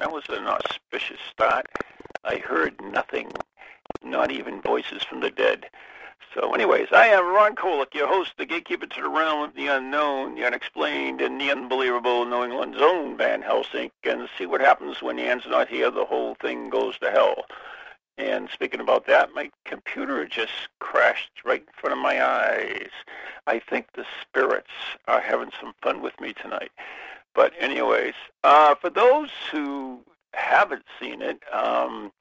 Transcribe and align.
That 0.00 0.12
was 0.12 0.24
an 0.30 0.46
auspicious 0.46 1.20
start. 1.30 1.66
I 2.24 2.36
heard 2.36 2.80
nothing, 2.80 3.32
not 4.02 4.30
even 4.30 4.62
voices 4.62 5.02
from 5.02 5.20
the 5.20 5.30
dead. 5.30 5.66
So 6.34 6.54
anyways, 6.54 6.86
I 6.90 7.08
am 7.08 7.26
Ron 7.26 7.54
Kolek, 7.54 7.92
your 7.92 8.08
host, 8.08 8.32
the 8.38 8.46
gatekeeper 8.46 8.86
to 8.86 9.02
the 9.02 9.10
realm 9.10 9.42
of 9.42 9.54
the 9.54 9.66
unknown, 9.66 10.36
the 10.36 10.46
unexplained, 10.46 11.20
and 11.20 11.38
the 11.38 11.50
unbelievable, 11.50 12.24
New 12.24 12.44
England's 12.44 12.80
own 12.80 13.18
Van 13.18 13.42
Helsing. 13.42 13.90
And 14.02 14.26
see 14.38 14.46
what 14.46 14.62
happens 14.62 15.02
when 15.02 15.18
Ann's 15.18 15.44
not 15.46 15.68
here, 15.68 15.90
the 15.90 16.06
whole 16.06 16.34
thing 16.36 16.70
goes 16.70 16.98
to 17.00 17.10
hell. 17.10 17.44
And 18.16 18.48
speaking 18.50 18.80
about 18.80 19.06
that, 19.06 19.34
my 19.34 19.50
computer 19.66 20.24
just 20.24 20.70
crashed 20.78 21.44
right 21.44 21.60
in 21.60 21.72
front 21.78 21.92
of 21.92 22.02
my 22.02 22.24
eyes. 22.24 22.90
I 23.46 23.58
think 23.58 23.88
the 23.92 24.06
spirits 24.22 24.70
are 25.08 25.20
having 25.20 25.50
some 25.60 25.74
fun 25.82 26.00
with 26.00 26.18
me 26.22 26.32
tonight. 26.32 26.72
But 27.40 27.54
anyways, 27.58 28.12
uh, 28.44 28.74
for 28.74 28.90
those 28.90 29.30
who 29.50 30.00
haven't 30.34 30.84
seen 31.00 31.22
it, 31.22 31.42
um, 31.50 32.12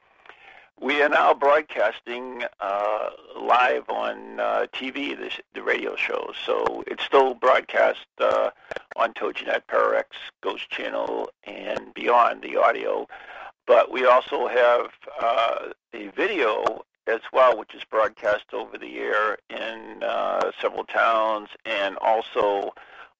we 0.80 1.02
are 1.02 1.10
now 1.10 1.34
broadcasting 1.34 2.46
uh, 2.62 3.10
live 3.38 3.84
on 3.90 4.40
uh, 4.40 4.68
TV, 4.74 5.18
the, 5.18 5.30
the 5.54 5.62
radio 5.62 5.98
show. 5.98 6.32
So 6.46 6.86
it's 6.88 7.04
still 7.04 7.34
broadcast 7.34 8.08
uh, 8.20 8.52
on 8.96 9.12
TogiNet, 9.12 9.64
Pararex, 9.70 10.06
Ghost 10.42 10.70
Channel, 10.70 11.30
and 11.44 11.94
beyond 11.94 12.42
the 12.42 12.56
audio. 12.56 13.06
But 13.68 13.92
we 13.92 14.06
also 14.06 14.48
have 14.48 14.88
uh, 15.22 15.74
a 15.94 16.08
video 16.16 16.86
as 17.08 17.20
well, 17.34 17.60
which 17.60 17.76
is 17.76 17.84
broadcast 17.84 18.54
over 18.54 18.78
the 18.78 19.00
air 19.00 19.38
in 19.50 20.02
uh, 20.02 20.52
several 20.62 20.86
towns 20.86 21.50
and 21.66 21.98
also 21.98 22.72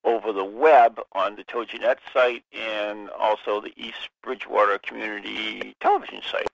over 0.04 0.32
the 0.32 0.46
web 0.46 1.00
on 1.14 1.36
the 1.36 1.44
TogiNet 1.44 1.98
site 2.14 2.44
and 2.54 3.10
also 3.12 3.62
the 3.62 3.74
East 3.76 4.10
Bridgewater 4.24 4.78
Community 4.80 5.76
Television 5.80 6.22
site. 6.24 6.48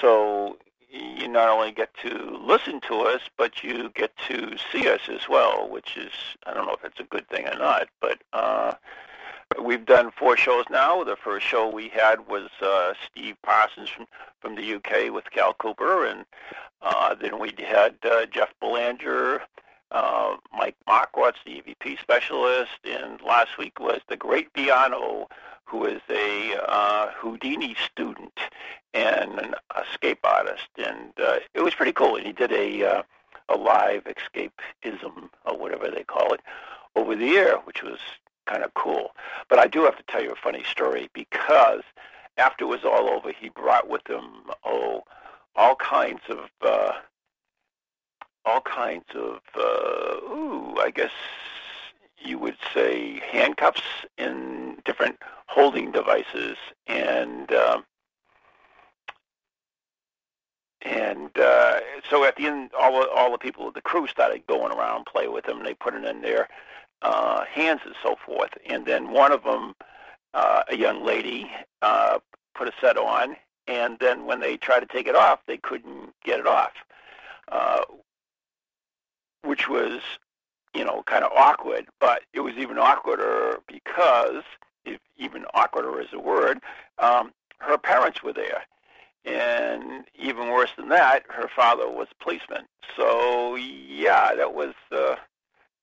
So 0.00 0.58
you 0.94 1.28
not 1.28 1.48
only 1.48 1.72
get 1.72 1.90
to 2.02 2.38
listen 2.40 2.80
to 2.82 3.00
us, 3.00 3.22
but 3.36 3.64
you 3.64 3.90
get 3.94 4.16
to 4.28 4.56
see 4.72 4.88
us 4.88 5.08
as 5.08 5.28
well, 5.28 5.68
which 5.68 5.96
is, 5.96 6.12
I 6.46 6.54
don't 6.54 6.66
know 6.66 6.74
if 6.74 6.84
it's 6.84 7.00
a 7.00 7.04
good 7.04 7.28
thing 7.28 7.48
or 7.48 7.58
not, 7.58 7.88
but 8.00 8.18
uh, 8.32 8.74
we've 9.60 9.84
done 9.84 10.12
four 10.16 10.36
shows 10.36 10.64
now. 10.70 11.02
The 11.02 11.16
first 11.16 11.46
show 11.46 11.68
we 11.68 11.88
had 11.88 12.28
was 12.28 12.48
uh, 12.62 12.94
Steve 13.10 13.36
Parsons 13.42 13.88
from, 13.88 14.06
from 14.40 14.54
the 14.54 14.74
UK 14.74 15.12
with 15.12 15.30
Cal 15.30 15.54
Cooper, 15.54 16.06
and 16.06 16.24
uh, 16.82 17.14
then 17.14 17.40
we 17.40 17.52
had 17.58 17.96
uh, 18.04 18.26
Jeff 18.26 18.50
Belanger, 18.60 19.42
uh, 19.94 20.36
Mike 20.52 20.76
Markowicz, 20.88 21.36
the 21.46 21.62
EVP 21.62 22.00
specialist, 22.00 22.80
and 22.84 23.20
last 23.22 23.56
week 23.58 23.78
was 23.78 24.00
the 24.08 24.16
great 24.16 24.52
Biano, 24.52 25.28
who 25.64 25.86
is 25.86 26.02
a 26.10 26.56
uh, 26.68 27.10
Houdini 27.12 27.76
student 27.82 28.38
and 28.92 29.38
an 29.38 29.54
escape 29.80 30.18
artist, 30.24 30.68
and 30.76 31.12
uh, 31.18 31.38
it 31.54 31.62
was 31.62 31.74
pretty 31.74 31.92
cool. 31.92 32.16
And 32.16 32.26
he 32.26 32.32
did 32.32 32.52
a 32.52 32.84
uh, 32.84 33.02
a 33.48 33.56
live 33.56 34.04
escapism 34.04 35.30
or 35.46 35.56
whatever 35.56 35.90
they 35.90 36.04
call 36.04 36.32
it 36.32 36.40
over 36.96 37.14
the 37.14 37.36
air, 37.36 37.56
which 37.64 37.82
was 37.82 37.98
kind 38.46 38.64
of 38.64 38.74
cool. 38.74 39.12
But 39.48 39.58
I 39.58 39.66
do 39.66 39.84
have 39.84 39.96
to 39.96 40.02
tell 40.08 40.22
you 40.22 40.32
a 40.32 40.36
funny 40.36 40.64
story 40.64 41.08
because 41.12 41.82
after 42.36 42.64
it 42.64 42.68
was 42.68 42.84
all 42.84 43.08
over, 43.08 43.32
he 43.32 43.48
brought 43.48 43.88
with 43.88 44.06
him 44.08 44.24
oh 44.64 45.04
all 45.56 45.76
kinds 45.76 46.22
of 46.28 46.50
uh, 46.62 46.92
all 48.46 48.60
kinds 48.60 49.04
of 49.14 49.40
uh, 49.56 50.16
ooh, 50.32 50.76
I 50.78 50.90
guess 50.94 51.12
you 52.18 52.38
would 52.38 52.56
say 52.72 53.20
handcuffs 53.30 53.82
in 54.18 54.78
different 54.84 55.18
holding 55.46 55.92
devices 55.92 56.56
and 56.86 57.52
um, 57.52 57.84
and 60.82 61.30
uh, 61.38 61.80
so 62.08 62.24
at 62.24 62.36
the 62.36 62.46
end 62.46 62.70
all 62.78 63.06
all 63.14 63.32
the 63.32 63.38
people 63.38 63.70
the 63.70 63.80
crew 63.80 64.06
started 64.06 64.46
going 64.46 64.72
around 64.72 65.06
play 65.06 65.28
with 65.28 65.44
them 65.44 65.58
and 65.58 65.66
they 65.66 65.74
put 65.74 65.94
it 65.94 66.04
in 66.04 66.22
their 66.22 66.48
uh, 67.02 67.44
hands 67.44 67.80
and 67.84 67.94
so 68.02 68.16
forth. 68.24 68.50
And 68.66 68.86
then 68.86 69.10
one 69.10 69.32
of 69.32 69.44
them 69.44 69.74
uh, 70.32 70.62
a 70.68 70.76
young 70.76 71.04
lady 71.04 71.50
uh, 71.82 72.18
put 72.54 72.68
a 72.68 72.72
set 72.80 72.96
on 72.96 73.36
and 73.66 73.98
then 74.00 74.26
when 74.26 74.40
they 74.40 74.56
tried 74.56 74.80
to 74.80 74.86
take 74.86 75.06
it 75.06 75.14
off 75.16 75.40
they 75.46 75.56
couldn't 75.56 76.14
get 76.24 76.40
it 76.40 76.46
off. 76.46 76.72
Uh, 77.50 77.82
which 79.44 79.68
was 79.68 80.00
you 80.74 80.84
know, 80.84 81.02
kind 81.06 81.24
of 81.24 81.32
awkward, 81.32 81.86
but 82.00 82.22
it 82.32 82.40
was 82.40 82.54
even 82.56 82.76
awkwarder 82.76 83.58
because, 83.68 84.42
if 84.84 85.00
even 85.16 85.44
awkwarder 85.54 86.02
is 86.02 86.12
a 86.12 86.18
word, 86.18 86.58
um, 86.98 87.32
her 87.58 87.78
parents 87.78 88.22
were 88.22 88.32
there. 88.32 88.64
And 89.24 90.04
even 90.18 90.50
worse 90.50 90.72
than 90.76 90.88
that, 90.90 91.22
her 91.30 91.48
father 91.48 91.88
was 91.88 92.08
a 92.10 92.22
policeman. 92.22 92.64
So, 92.96 93.54
yeah, 93.54 94.34
that 94.34 94.52
was 94.52 94.74
uh, 94.92 95.16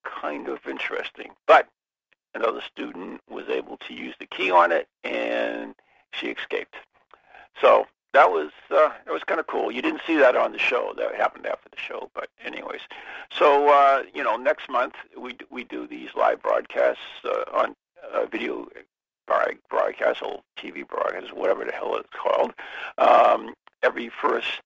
kind 0.04 0.48
of 0.48 0.60
interesting. 0.68 1.32
But 1.48 1.68
another 2.36 2.62
student 2.62 3.22
was 3.30 3.48
able 3.48 3.78
to 3.88 3.94
use 3.94 4.14
the 4.20 4.28
key 4.28 4.52
on 4.52 4.72
it, 4.72 4.88
and 5.04 5.74
she 6.14 6.28
escaped. 6.28 6.76
So 7.60 7.88
that 8.14 8.30
was 8.30 8.52
uh, 8.70 8.90
that 9.06 9.12
was 9.12 9.24
kind 9.24 9.40
of 9.40 9.48
cool. 9.48 9.72
You 9.72 9.82
didn't 9.82 10.02
see 10.06 10.18
that 10.18 10.36
on 10.36 10.52
the 10.52 10.60
show. 10.60 10.94
That 10.98 11.16
happened 11.16 11.46
after 11.46 11.70
the 11.70 11.78
show, 11.78 12.10
but 12.14 12.30
anyways. 12.44 12.82
So 13.32 13.70
uh, 13.70 14.04
you 14.14 14.24
know, 14.24 14.36
next 14.36 14.70
month 14.70 14.96
we 15.18 15.38
we 15.50 15.64
do 15.64 15.88
these 15.88 16.10
live 16.16 16.42
broadcasts 16.42 17.02
uh, 17.24 17.44
on 17.54 17.76
uh, 18.14 18.26
video 18.26 18.68
broadcast 19.28 20.22
or 20.22 20.42
TV 20.58 20.88
broadcasts, 20.88 21.32
whatever 21.32 21.64
the 21.64 21.72
hell 21.72 21.96
it's 21.96 22.10
called, 22.12 22.54
um, 22.98 23.54
every 23.82 24.10
first 24.10 24.62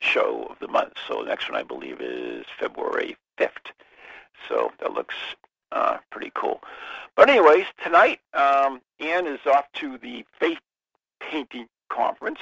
show 0.00 0.46
of 0.50 0.58
the 0.58 0.68
month. 0.68 0.94
So 1.08 1.22
the 1.22 1.28
next 1.28 1.50
one 1.50 1.58
I 1.58 1.62
believe 1.62 2.00
is 2.00 2.44
February 2.58 3.16
fifth. 3.38 3.72
So 4.48 4.72
that 4.80 4.92
looks 4.92 5.14
uh, 5.72 5.98
pretty 6.10 6.32
cool. 6.34 6.60
But 7.16 7.30
anyways, 7.30 7.66
tonight 7.82 8.20
um, 8.34 8.80
Ann 8.98 9.26
is 9.26 9.40
off 9.46 9.66
to 9.74 9.98
the 9.98 10.24
Faith 10.38 10.58
Painting 11.20 11.68
Conference 11.88 12.40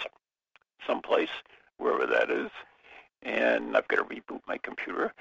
someplace, 0.86 1.30
wherever 1.78 2.06
that 2.06 2.30
is. 2.30 2.50
And 3.22 3.76
I've 3.76 3.88
got 3.88 3.96
to 3.96 4.04
reboot 4.04 4.40
my 4.46 4.58
computer. 4.58 5.12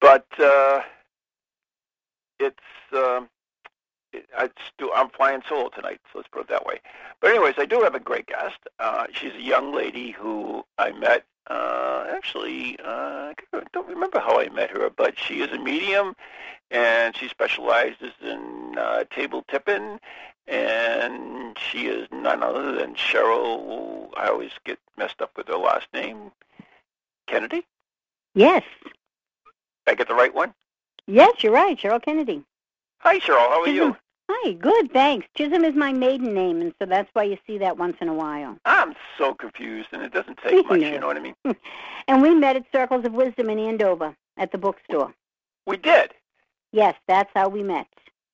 But 0.00 0.26
uh, 0.38 0.82
it's, 2.38 2.58
uh, 2.92 3.22
I 4.36 4.50
still, 4.74 4.90
I'm 4.94 5.10
flying 5.10 5.42
solo 5.48 5.68
tonight, 5.70 6.00
so 6.12 6.18
let's 6.18 6.28
put 6.28 6.42
it 6.42 6.48
that 6.48 6.66
way. 6.66 6.80
But 7.20 7.30
anyways, 7.30 7.54
I 7.58 7.64
do 7.64 7.80
have 7.80 7.94
a 7.94 8.00
great 8.00 8.26
guest. 8.26 8.58
Uh, 8.78 9.06
she's 9.12 9.34
a 9.34 9.42
young 9.42 9.74
lady 9.74 10.12
who 10.12 10.64
I 10.78 10.92
met 10.92 11.24
uh, 11.48 12.04
actually, 12.08 12.78
uh, 12.84 13.32
I 13.52 13.62
don't 13.72 13.88
remember 13.88 14.20
how 14.20 14.40
I 14.40 14.48
met 14.48 14.70
her, 14.70 14.90
but 14.90 15.18
she 15.18 15.40
is 15.40 15.50
a 15.50 15.58
medium, 15.58 16.14
and 16.70 17.16
she 17.16 17.28
specializes 17.28 18.12
in 18.22 18.76
uh, 18.78 19.04
table 19.10 19.44
tipping, 19.50 19.98
and 20.46 21.56
she 21.58 21.86
is 21.86 22.08
none 22.12 22.42
other 22.42 22.72
than 22.72 22.94
Cheryl. 22.94 24.10
I 24.16 24.28
always 24.28 24.52
get 24.64 24.78
messed 24.96 25.20
up 25.22 25.36
with 25.36 25.48
her 25.48 25.56
last 25.56 25.86
name. 25.92 26.32
Kennedy. 27.26 27.66
Yes. 28.34 28.62
Did 28.84 29.92
I 29.92 29.94
get 29.94 30.08
the 30.08 30.14
right 30.14 30.34
one. 30.34 30.54
Yes, 31.06 31.42
you're 31.42 31.52
right, 31.52 31.78
Cheryl 31.78 32.02
Kennedy. 32.02 32.44
Hi, 32.98 33.18
Cheryl. 33.18 33.48
How 33.48 33.62
are 33.62 33.68
you? 33.68 33.96
Hi, 34.30 34.52
good, 34.52 34.92
thanks. 34.92 35.26
Chisholm 35.36 35.64
is 35.64 35.74
my 35.74 35.92
maiden 35.92 36.32
name, 36.32 36.60
and 36.60 36.72
so 36.78 36.86
that's 36.86 37.10
why 37.12 37.24
you 37.24 37.36
see 37.46 37.58
that 37.58 37.76
once 37.76 37.96
in 38.00 38.08
a 38.08 38.14
while. 38.14 38.56
I'm 38.64 38.94
so 39.18 39.34
confused, 39.34 39.88
and 39.92 40.02
it 40.02 40.12
doesn't 40.12 40.38
take 40.38 40.66
much, 40.70 40.80
you 40.80 40.98
know 40.98 41.08
what 41.08 41.16
I 41.16 41.20
mean? 41.20 41.34
and 42.08 42.22
we 42.22 42.34
met 42.34 42.56
at 42.56 42.64
Circles 42.72 43.04
of 43.04 43.12
Wisdom 43.12 43.50
in 43.50 43.58
Andover 43.58 44.14
at 44.36 44.52
the 44.52 44.58
bookstore. 44.58 45.12
We 45.66 45.76
did? 45.76 46.12
Yes, 46.72 46.94
that's 47.06 47.30
how 47.34 47.48
we 47.48 47.62
met. 47.62 47.86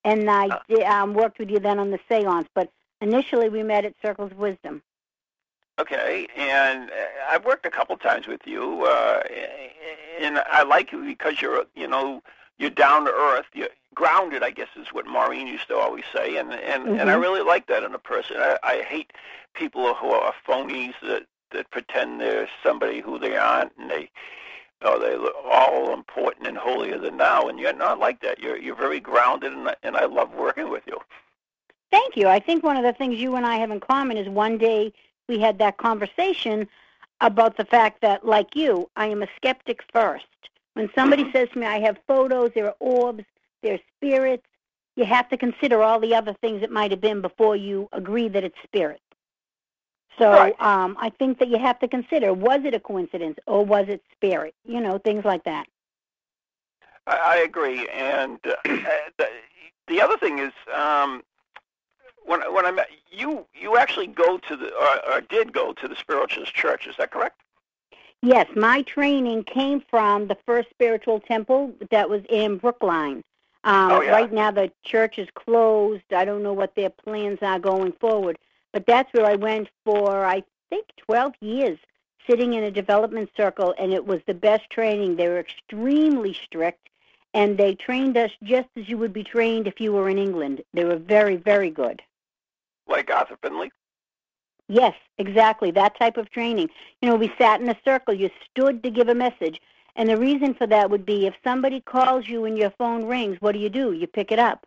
And 0.04 0.30
I 0.30 0.46
uh, 0.48 0.58
did, 0.68 0.82
um, 0.84 1.14
worked 1.14 1.38
with 1.38 1.50
you 1.50 1.58
then 1.58 1.78
on 1.78 1.90
the 1.90 1.98
seance, 2.08 2.48
but 2.54 2.70
initially 3.00 3.48
we 3.48 3.62
met 3.62 3.84
at 3.84 3.94
Circles 4.02 4.32
of 4.32 4.38
Wisdom. 4.38 4.82
Okay, 5.78 6.26
and 6.36 6.90
uh, 6.90 6.94
I've 7.30 7.44
worked 7.44 7.64
a 7.64 7.70
couple 7.70 7.96
times 7.96 8.26
with 8.26 8.40
you, 8.46 8.84
uh, 8.84 9.22
and 10.20 10.38
I 10.38 10.64
like 10.64 10.90
you 10.90 11.04
because 11.04 11.40
you're, 11.40 11.64
you 11.76 11.86
know, 11.86 12.20
you're 12.58 12.70
down 12.70 13.04
to 13.04 13.12
earth. 13.12 13.46
You're 13.54 13.68
grounded, 13.94 14.42
I 14.42 14.50
guess, 14.50 14.68
is 14.76 14.88
what 14.88 15.06
Maureen 15.06 15.46
used 15.46 15.68
to 15.68 15.76
always 15.76 16.04
say, 16.12 16.36
and 16.36 16.52
and 16.52 16.84
mm-hmm. 16.84 16.94
and 16.94 17.08
I 17.08 17.12
mm-hmm. 17.12 17.22
really 17.22 17.42
like 17.42 17.68
that 17.68 17.84
in 17.84 17.94
a 17.94 17.98
person. 17.98 18.38
I, 18.38 18.58
I 18.64 18.82
hate 18.82 19.12
people 19.54 19.94
who 19.94 20.10
are 20.10 20.34
phonies 20.46 20.94
that 21.02 21.26
that 21.52 21.70
pretend 21.70 22.20
they're 22.20 22.48
somebody 22.62 23.00
who 23.00 23.18
they 23.18 23.36
aren't, 23.36 23.72
and 23.78 23.90
they. 23.90 24.10
Oh, 24.82 24.98
they're 25.00 25.18
all 25.52 25.92
important 25.92 26.46
and 26.46 26.56
holier 26.56 26.98
than 26.98 27.16
thou, 27.16 27.48
and 27.48 27.58
you're 27.58 27.72
not 27.72 27.98
like 27.98 28.20
that. 28.20 28.38
You're 28.38 28.56
you're 28.56 28.76
very 28.76 29.00
grounded, 29.00 29.52
and 29.52 29.74
and 29.82 29.96
I 29.96 30.04
love 30.04 30.32
working 30.34 30.70
with 30.70 30.84
you. 30.86 30.98
Thank 31.90 32.16
you. 32.16 32.28
I 32.28 32.38
think 32.38 32.62
one 32.62 32.76
of 32.76 32.84
the 32.84 32.92
things 32.92 33.16
you 33.16 33.34
and 33.36 33.46
I 33.46 33.56
have 33.56 33.70
in 33.70 33.80
common 33.80 34.16
is 34.16 34.28
one 34.28 34.58
day 34.58 34.92
we 35.28 35.40
had 35.40 35.58
that 35.58 35.78
conversation 35.78 36.68
about 37.20 37.56
the 37.56 37.64
fact 37.64 38.00
that, 38.02 38.24
like 38.24 38.54
you, 38.54 38.88
I 38.96 39.06
am 39.06 39.22
a 39.22 39.28
skeptic 39.36 39.80
first. 39.92 40.26
When 40.74 40.90
somebody 40.94 41.24
mm-hmm. 41.24 41.32
says 41.32 41.48
to 41.52 41.58
me, 41.58 41.66
I 41.66 41.80
have 41.80 41.98
photos, 42.06 42.52
there 42.54 42.66
are 42.66 42.76
orbs, 42.78 43.24
there 43.62 43.74
are 43.74 43.80
spirits, 43.96 44.46
you 44.96 45.04
have 45.04 45.28
to 45.30 45.36
consider 45.36 45.82
all 45.82 45.98
the 45.98 46.14
other 46.14 46.34
things 46.34 46.62
it 46.62 46.70
might 46.70 46.90
have 46.90 47.00
been 47.00 47.20
before 47.20 47.56
you 47.56 47.88
agree 47.92 48.28
that 48.28 48.44
it's 48.44 48.58
spirit. 48.62 49.00
So 50.18 50.32
right. 50.32 50.60
um, 50.60 50.96
I 51.00 51.10
think 51.10 51.38
that 51.38 51.48
you 51.48 51.58
have 51.58 51.78
to 51.80 51.88
consider, 51.88 52.34
was 52.34 52.60
it 52.64 52.74
a 52.74 52.80
coincidence 52.80 53.38
or 53.46 53.64
was 53.64 53.86
it 53.88 54.02
spirit? 54.12 54.54
You 54.64 54.80
know, 54.80 54.98
things 54.98 55.24
like 55.24 55.44
that. 55.44 55.66
I, 57.06 57.16
I 57.16 57.36
agree. 57.38 57.88
And 57.88 58.38
uh, 58.44 58.54
the, 59.18 59.28
the 59.86 60.02
other 60.02 60.16
thing 60.16 60.38
is, 60.38 60.52
um, 60.74 61.22
when 62.24 62.40
when 62.52 62.66
I 62.66 62.70
met 62.70 62.88
you, 63.10 63.46
you 63.54 63.78
actually 63.78 64.08
go 64.08 64.38
to 64.38 64.56
the 64.56 64.72
or, 64.74 65.14
or 65.14 65.20
did 65.22 65.52
go 65.52 65.72
to 65.72 65.88
the 65.88 65.96
spiritualist 65.96 66.54
church. 66.54 66.86
Is 66.86 66.94
that 66.98 67.10
correct? 67.10 67.40
Yes, 68.20 68.46
my 68.56 68.82
training 68.82 69.44
came 69.44 69.80
from 69.88 70.26
the 70.26 70.36
first 70.44 70.68
spiritual 70.70 71.20
temple 71.20 71.72
that 71.90 72.10
was 72.10 72.22
in 72.28 72.58
Brookline. 72.58 73.22
Um, 73.64 73.92
oh, 73.92 74.00
yeah. 74.02 74.10
Right 74.10 74.32
now, 74.32 74.50
the 74.50 74.70
church 74.84 75.18
is 75.18 75.28
closed. 75.34 76.12
I 76.14 76.24
don't 76.24 76.42
know 76.42 76.52
what 76.52 76.74
their 76.74 76.90
plans 76.90 77.38
are 77.42 77.58
going 77.58 77.92
forward, 77.92 78.38
but 78.72 78.86
that's 78.86 79.12
where 79.12 79.26
I 79.26 79.36
went 79.36 79.68
for 79.84 80.24
I 80.24 80.42
think 80.70 80.86
12 81.06 81.34
years, 81.40 81.78
sitting 82.28 82.54
in 82.54 82.64
a 82.64 82.70
development 82.70 83.30
circle, 83.36 83.74
and 83.78 83.92
it 83.92 84.06
was 84.06 84.20
the 84.26 84.34
best 84.34 84.68
training. 84.70 85.16
They 85.16 85.28
were 85.28 85.38
extremely 85.38 86.34
strict, 86.34 86.88
and 87.34 87.56
they 87.56 87.74
trained 87.74 88.16
us 88.16 88.30
just 88.42 88.68
as 88.76 88.88
you 88.88 88.98
would 88.98 89.12
be 89.12 89.24
trained 89.24 89.66
if 89.66 89.80
you 89.80 89.92
were 89.92 90.08
in 90.08 90.18
England. 90.18 90.62
They 90.74 90.84
were 90.84 90.96
very, 90.96 91.36
very 91.36 91.70
good 91.70 92.02
like 92.88 93.10
Arthur 93.10 93.36
Findlay? 93.42 93.70
Yes, 94.68 94.94
exactly. 95.18 95.70
That 95.70 95.98
type 95.98 96.16
of 96.16 96.30
training. 96.30 96.68
You 97.00 97.08
know, 97.08 97.16
we 97.16 97.32
sat 97.38 97.60
in 97.60 97.68
a 97.68 97.78
circle. 97.84 98.14
You 98.14 98.30
stood 98.50 98.82
to 98.82 98.90
give 98.90 99.08
a 99.08 99.14
message. 99.14 99.60
And 99.96 100.08
the 100.08 100.16
reason 100.16 100.54
for 100.54 100.66
that 100.66 100.90
would 100.90 101.06
be 101.06 101.26
if 101.26 101.34
somebody 101.42 101.80
calls 101.80 102.28
you 102.28 102.44
and 102.44 102.56
your 102.56 102.70
phone 102.70 103.06
rings, 103.06 103.38
what 103.40 103.52
do 103.52 103.58
you 103.58 103.70
do? 103.70 103.92
You 103.92 104.06
pick 104.06 104.30
it 104.30 104.38
up. 104.38 104.66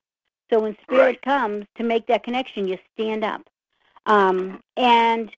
So 0.52 0.60
when 0.60 0.76
spirit 0.82 1.02
right. 1.02 1.22
comes 1.22 1.66
to 1.76 1.84
make 1.84 2.08
that 2.08 2.24
connection, 2.24 2.68
you 2.68 2.78
stand 2.94 3.24
up. 3.24 3.42
Um, 4.06 4.62
and 4.78 5.32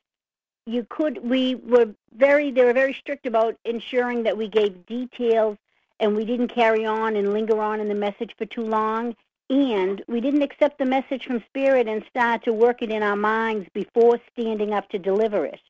you 0.66 0.86
could, 0.90 1.28
we 1.28 1.56
were 1.56 1.94
very, 2.16 2.52
they 2.52 2.64
were 2.64 2.74
very 2.74 2.94
strict 2.94 3.26
about 3.26 3.58
ensuring 3.66 4.24
that 4.24 4.38
we 4.38 4.48
gave 4.48 4.86
details 4.86 5.58
and 6.00 6.16
we 6.16 6.26
didn't 6.26 6.48
carry 6.48 6.86
on 6.86 7.16
and 7.16 7.34
linger 7.34 7.62
on 7.62 7.80
in 7.80 7.90
the 7.90 7.96
message 7.96 8.34
for 8.38 8.46
too 8.46 8.64
long 8.64 9.16
and 9.50 10.04
we 10.08 10.22
didn't 10.22 10.42
accept 10.42 10.78
the 10.78 10.86
message 10.86 11.26
from 11.26 11.44
Spirit 11.50 11.88
and 11.88 12.04
start 12.10 12.44
to 12.44 12.54
work 12.54 12.82
it 12.82 12.90
in 12.90 13.04
our 13.04 13.16
minds 13.16 13.68
before 13.74 14.20
standing 14.32 14.74
up 14.74 14.90
to 14.90 14.98
deliver 14.98 15.46
it. 15.46 15.62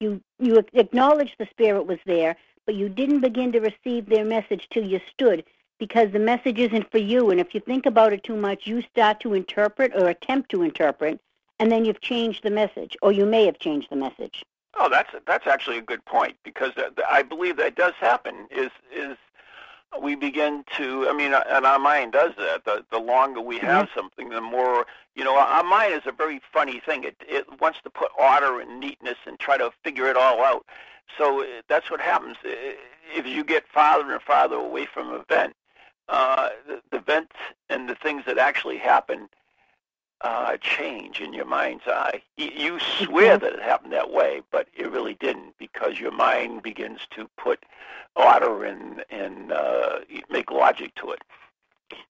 You, 0.00 0.20
you 0.38 0.62
acknowledged 0.74 1.36
the 1.38 1.46
Spirit 1.46 1.86
was 1.86 1.98
there, 2.04 2.36
but 2.66 2.74
you 2.74 2.88
didn't 2.88 3.20
begin 3.20 3.52
to 3.52 3.60
receive 3.60 4.06
their 4.06 4.24
message 4.24 4.68
till 4.70 4.84
you 4.84 5.00
stood 5.10 5.44
because 5.78 6.10
the 6.10 6.18
message 6.18 6.58
isn't 6.58 6.90
for 6.90 6.98
you. 6.98 7.30
And 7.30 7.40
if 7.40 7.54
you 7.54 7.60
think 7.60 7.86
about 7.86 8.12
it 8.12 8.22
too 8.24 8.36
much, 8.36 8.66
you 8.66 8.82
start 8.82 9.20
to 9.20 9.34
interpret 9.34 9.92
or 9.94 10.08
attempt 10.08 10.50
to 10.50 10.62
interpret, 10.62 11.20
and 11.62 11.70
then 11.70 11.84
you've 11.84 12.00
changed 12.00 12.42
the 12.42 12.50
message, 12.50 12.96
or 13.02 13.12
you 13.12 13.24
may 13.24 13.46
have 13.46 13.56
changed 13.60 13.86
the 13.88 13.94
message. 13.94 14.44
Oh, 14.74 14.88
that's 14.90 15.10
that's 15.28 15.46
actually 15.46 15.78
a 15.78 15.82
good 15.82 16.04
point 16.04 16.36
because 16.42 16.72
I 17.08 17.22
believe 17.22 17.56
that 17.58 17.76
does 17.76 17.92
happen. 18.00 18.48
Is 18.50 18.70
is 18.92 19.16
we 20.00 20.14
begin 20.14 20.64
to 20.74 21.06
i 21.06 21.12
mean 21.12 21.34
and 21.34 21.66
our 21.66 21.78
mind 21.78 22.14
does 22.14 22.32
that 22.38 22.64
the 22.64 22.82
the 22.90 22.98
longer 22.98 23.42
we 23.42 23.58
have 23.58 23.84
mm-hmm. 23.84 23.98
something 23.98 24.30
the 24.30 24.40
more 24.40 24.86
you 25.14 25.22
know 25.22 25.36
our 25.38 25.62
mind 25.62 25.92
is 25.92 26.00
a 26.06 26.12
very 26.12 26.40
funny 26.50 26.80
thing 26.80 27.04
it 27.04 27.14
it 27.28 27.44
wants 27.60 27.78
to 27.84 27.90
put 27.90 28.10
order 28.18 28.58
and 28.58 28.80
neatness 28.80 29.18
and 29.26 29.38
try 29.38 29.58
to 29.58 29.70
figure 29.84 30.06
it 30.06 30.16
all 30.16 30.42
out 30.42 30.64
so 31.18 31.42
uh, 31.42 31.46
that's 31.68 31.90
what 31.90 32.00
happens 32.00 32.38
if 32.42 33.26
you 33.26 33.44
get 33.44 33.68
farther 33.68 34.12
and 34.12 34.22
farther 34.22 34.56
away 34.56 34.86
from 34.86 35.12
an 35.12 35.20
event 35.20 35.54
uh 36.08 36.48
the, 36.66 36.80
the 36.90 36.96
events 36.96 37.36
and 37.68 37.86
the 37.86 37.94
things 37.96 38.22
that 38.24 38.38
actually 38.38 38.78
happen 38.78 39.28
uh, 40.22 40.56
change 40.58 41.20
in 41.20 41.32
your 41.32 41.44
mind's 41.44 41.86
eye. 41.86 42.22
You 42.36 42.78
swear 42.98 43.38
that 43.38 43.54
it 43.54 43.62
happened 43.62 43.92
that 43.92 44.10
way, 44.10 44.42
but 44.50 44.68
it 44.76 44.90
really 44.90 45.14
didn't 45.14 45.58
because 45.58 45.98
your 45.98 46.12
mind 46.12 46.62
begins 46.62 47.00
to 47.16 47.28
put 47.36 47.64
order 48.14 48.64
and 48.64 49.04
and 49.10 49.52
uh, 49.52 50.00
make 50.30 50.50
logic 50.50 50.94
to 50.96 51.10
it. 51.10 51.22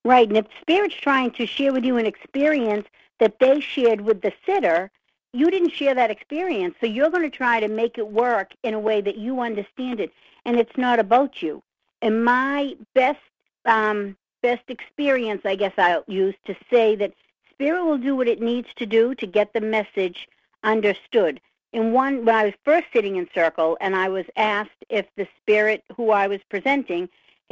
Right, 0.04 0.28
and 0.28 0.36
if 0.36 0.46
spirit's 0.60 0.94
trying 0.94 1.30
to 1.32 1.46
share 1.46 1.72
with 1.72 1.84
you 1.84 1.96
an 1.96 2.06
experience 2.06 2.86
that 3.18 3.38
they 3.40 3.60
shared 3.60 4.00
with 4.00 4.20
the 4.20 4.32
sitter, 4.44 4.90
you 5.32 5.50
didn't 5.50 5.70
share 5.70 5.94
that 5.94 6.10
experience, 6.10 6.74
so 6.80 6.86
you're 6.86 7.10
going 7.10 7.28
to 7.28 7.36
try 7.36 7.60
to 7.60 7.68
make 7.68 7.98
it 7.98 8.08
work 8.08 8.52
in 8.62 8.74
a 8.74 8.78
way 8.78 9.00
that 9.00 9.16
you 9.16 9.40
understand 9.40 10.00
it, 10.00 10.12
and 10.44 10.58
it's 10.58 10.76
not 10.76 10.98
about 10.98 11.42
you. 11.42 11.62
And 12.02 12.24
my 12.24 12.76
best 12.94 13.20
um, 13.64 14.16
best 14.42 14.64
experience, 14.68 15.42
I 15.44 15.54
guess 15.54 15.72
I'll 15.78 16.04
use 16.08 16.34
to 16.46 16.54
say 16.70 16.96
that 16.96 17.12
Spirit 17.52 17.84
will 17.84 17.98
do 17.98 18.16
what 18.16 18.28
it 18.28 18.40
needs 18.40 18.68
to 18.76 18.86
do 18.86 19.14
to 19.16 19.26
get 19.26 19.52
the 19.52 19.60
message 19.60 20.28
understood. 20.64 21.40
In 21.72 21.92
one, 21.92 22.24
when 22.24 22.34
I 22.34 22.44
was 22.44 22.54
first 22.64 22.86
sitting 22.92 23.16
in 23.16 23.28
circle, 23.34 23.78
and 23.80 23.96
I 23.96 24.08
was 24.08 24.26
asked 24.36 24.84
if 24.88 25.06
the 25.16 25.26
spirit 25.40 25.84
who 25.96 26.10
I 26.10 26.26
was 26.26 26.40
presenting 26.50 27.08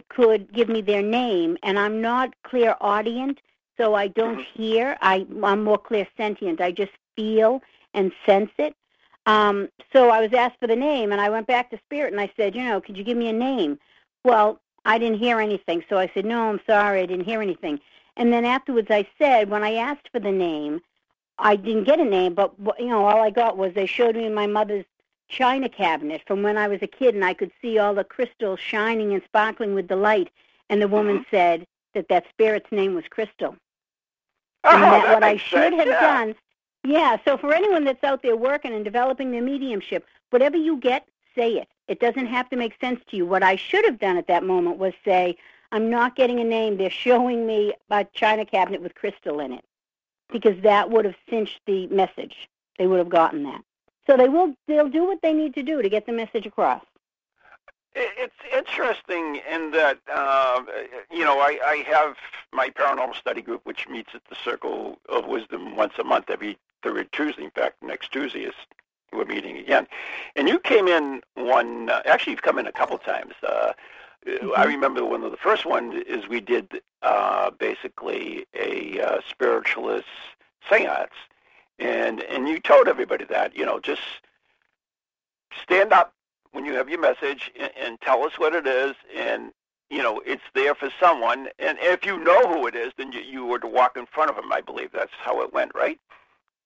could 0.09 0.53
give 0.53 0.69
me 0.69 0.81
their 0.81 1.03
name, 1.03 1.57
and 1.63 1.79
I'm 1.79 2.01
not 2.01 2.35
clairaudient, 2.43 3.41
so 3.79 3.95
I 3.95 4.09
don't 4.09 4.39
mm-hmm. 4.39 4.63
hear. 4.63 4.99
I, 5.01 5.27
I'm 5.43 5.65
more 5.65 5.79
clear 5.79 6.07
sentient. 6.17 6.61
I 6.61 6.71
just 6.73 6.93
feel 7.17 7.63
and 7.95 8.13
sense 8.27 8.51
it. 8.59 8.75
Um, 9.27 9.69
so 9.93 10.11
I 10.11 10.21
was 10.21 10.33
asked 10.33 10.59
for 10.61 10.67
the 10.67 10.77
name, 10.77 11.13
and 11.13 11.21
I 11.21 11.31
went 11.31 11.47
back 11.47 11.71
to 11.71 11.79
spirit, 11.79 12.13
and 12.13 12.21
I 12.21 12.31
said, 12.37 12.55
you 12.55 12.65
know, 12.65 12.81
could 12.81 12.97
you 12.97 13.05
give 13.05 13.17
me 13.17 13.29
a 13.29 13.33
name? 13.33 13.79
Well, 14.25 14.61
I 14.85 14.99
didn't 14.99 15.19
hear 15.19 15.41
anything, 15.41 15.85
so 15.89 15.99
I 15.99 16.11
said, 16.15 16.25
no, 16.25 16.49
I'm 16.49 16.61
sorry, 16.67 17.03
I 17.03 17.07
didn't 17.07 17.27
hear 17.27 17.43
anything. 17.43 17.81
And 18.17 18.33
then 18.33 18.45
afterwards, 18.45 18.89
I 18.91 19.07
said, 19.19 19.51
when 19.51 19.63
I 19.63 19.75
asked 19.75 20.09
for 20.13 20.21
the 20.21 20.33
name, 20.33 20.81
I 21.39 21.57
didn't 21.57 21.85
get 21.85 22.01
a 22.01 22.05
name, 22.05 22.35
but 22.35 22.53
you 22.79 22.89
know, 22.89 23.07
all 23.07 23.23
I 23.23 23.31
got 23.31 23.57
was 23.57 23.73
they 23.75 23.87
showed 23.87 24.17
me 24.17 24.29
my 24.29 24.47
mother's 24.47 24.85
china 25.29 25.69
cabinet 25.69 26.21
from 26.27 26.43
when 26.43 26.59
I 26.59 26.69
was 26.69 26.81
a 26.83 26.87
kid, 26.87 27.15
and 27.15 27.25
I 27.25 27.35
could 27.35 27.53
see 27.63 27.79
all 27.79 27.95
the 27.95 28.05
crystals 28.05 28.61
shining 28.61 29.13
and 29.15 29.23
sparkling 29.25 29.75
with 29.75 29.89
the 29.89 29.97
light. 29.97 30.31
And 30.69 30.83
the 30.83 30.89
woman 30.89 31.21
mm-hmm. 31.21 31.37
said 31.37 31.67
that 31.95 32.09
that 32.09 32.27
spirit's 32.29 32.71
name 32.71 32.95
was 32.95 33.05
Crystal. 33.11 33.57
Oh, 34.65 34.75
and 34.75 34.83
that, 34.83 35.03
that 35.03 35.15
what 35.15 35.25
I 35.25 35.37
should 35.37 35.73
sense, 35.73 35.77
have 35.77 35.87
yeah. 35.87 36.01
done, 36.01 36.35
yeah. 36.85 37.17
So 37.25 37.37
for 37.39 37.53
anyone 37.53 37.85
that's 37.85 38.05
out 38.05 38.23
there 38.23 38.37
working 38.37 38.75
and 38.75 38.85
developing 38.85 39.33
their 39.33 39.43
mediumship, 39.43 40.07
whatever 40.31 40.57
you 40.57 40.77
get, 40.77 41.07
say 41.35 41.53
it. 41.55 41.69
It 41.89 42.01
doesn't 42.01 42.27
have 42.27 42.49
to 42.51 42.57
make 42.57 42.75
sense 42.81 43.01
to 43.11 43.17
you. 43.17 43.27
What 43.27 43.43
I 43.43 43.57
should 43.57 43.85
have 43.85 43.99
done 43.99 44.17
at 44.17 44.29
that 44.29 44.45
moment 44.45 44.79
was 44.79 44.93
say, 45.05 45.37
I'm 45.73 45.91
not 45.91 46.17
getting 46.17 46.41
a 46.41 46.45
name. 46.45 46.77
They're 46.77 46.91
showing 46.91 47.47
me 47.47 47.75
a 47.91 48.05
china 48.13 48.45
cabinet 48.45 48.83
with 48.83 48.95
crystal 48.95 49.41
in 49.41 49.53
it 49.53 49.65
because 50.33 50.61
that 50.63 50.91
would 50.91 51.05
have 51.05 51.17
cinched 51.29 51.61
the 51.67 51.87
message. 51.89 52.49
They 52.79 52.87
would 52.87 52.99
have 52.99 53.09
gotten 53.09 53.43
that. 53.45 53.63
So 54.07 54.17
they 54.17 54.29
will. 54.29 54.55
They'll 54.67 54.89
do 54.89 55.07
what 55.07 55.21
they 55.23 55.33
need 55.33 55.55
to 55.55 55.63
do 55.63 55.83
to 55.83 55.89
get 55.89 56.07
the 56.07 56.13
message 56.13 56.47
across. 56.47 56.83
It's 57.95 58.35
interesting 58.57 59.41
in 59.51 59.73
that 59.73 59.99
uh, 60.13 60.63
you 61.11 61.25
know 61.25 61.39
I, 61.41 61.59
I 61.65 61.77
have 61.89 62.17
my 62.53 62.71
paranormal 62.71 63.15
study 63.17 63.43
group, 63.43 63.61
which 63.65 63.89
meets 63.89 64.11
at 64.15 64.23
the 64.29 64.37
Circle 64.45 64.99
of 65.09 65.27
Wisdom 65.27 65.77
once 65.77 65.93
a 65.99 66.05
month, 66.05 66.31
every 66.31 66.59
third 66.83 67.13
Tuesday. 67.13 67.45
In 67.45 67.51
fact, 67.51 67.83
next 67.83 68.11
Tuesday 68.13 68.41
is 68.41 68.55
we're 69.13 69.25
meeting 69.25 69.59
again. 69.59 69.87
And 70.37 70.49
you 70.49 70.59
came 70.59 70.89
in 70.89 71.21
one. 71.35 71.91
Uh, 71.91 72.03
actually, 72.07 72.33
you've 72.33 72.43
come 72.43 72.59
in 72.59 72.67
a 72.67 72.73
couple 72.73 72.97
times. 72.99 73.35
Uh, 73.47 73.73
mm-hmm. 74.27 74.51
I 74.57 74.65
remember 74.65 75.05
one 75.05 75.23
of 75.23 75.31
the 75.31 75.37
first 75.37 75.67
ones 75.67 76.03
is 76.07 76.29
we 76.29 76.41
did 76.41 76.81
uh, 77.03 77.51
basically 77.51 78.47
a 78.55 79.01
uh, 79.01 79.21
spiritualist 79.29 80.07
seance, 80.69 81.11
and 81.79 82.23
and 82.23 82.49
you 82.49 82.61
told 82.61 82.89
everybody 82.89 83.25
that 83.27 83.57
you 83.57 83.65
know 83.65 83.81
just 83.81 84.03
stand 85.63 85.93
up 85.93 86.13
when 86.53 86.65
you 86.65 86.75
have 86.75 86.89
your 86.89 87.01
message 87.01 87.51
and, 87.59 87.71
and 87.81 88.01
tell 88.01 88.25
us 88.25 88.39
what 88.39 88.55
it 88.55 88.67
is, 88.67 88.95
and 89.17 89.53
you 89.89 90.03
know 90.03 90.21
it's 90.27 90.43
there 90.55 90.75
for 90.75 90.91
someone, 91.01 91.49
and 91.59 91.79
if 91.81 92.05
you 92.05 92.23
know 92.23 92.47
who 92.53 92.67
it 92.67 92.75
is, 92.75 92.93
then 92.97 93.13
you, 93.13 93.21
you 93.21 93.47
were 93.47 93.59
to 93.59 93.69
walk 93.69 93.97
in 93.97 94.07
front 94.07 94.31
of 94.31 94.37
them. 94.37 94.53
I 94.53 94.61
believe 94.61 94.91
that's 94.93 95.13
how 95.19 95.41
it 95.43 95.53
went, 95.53 95.73
right? 95.75 95.99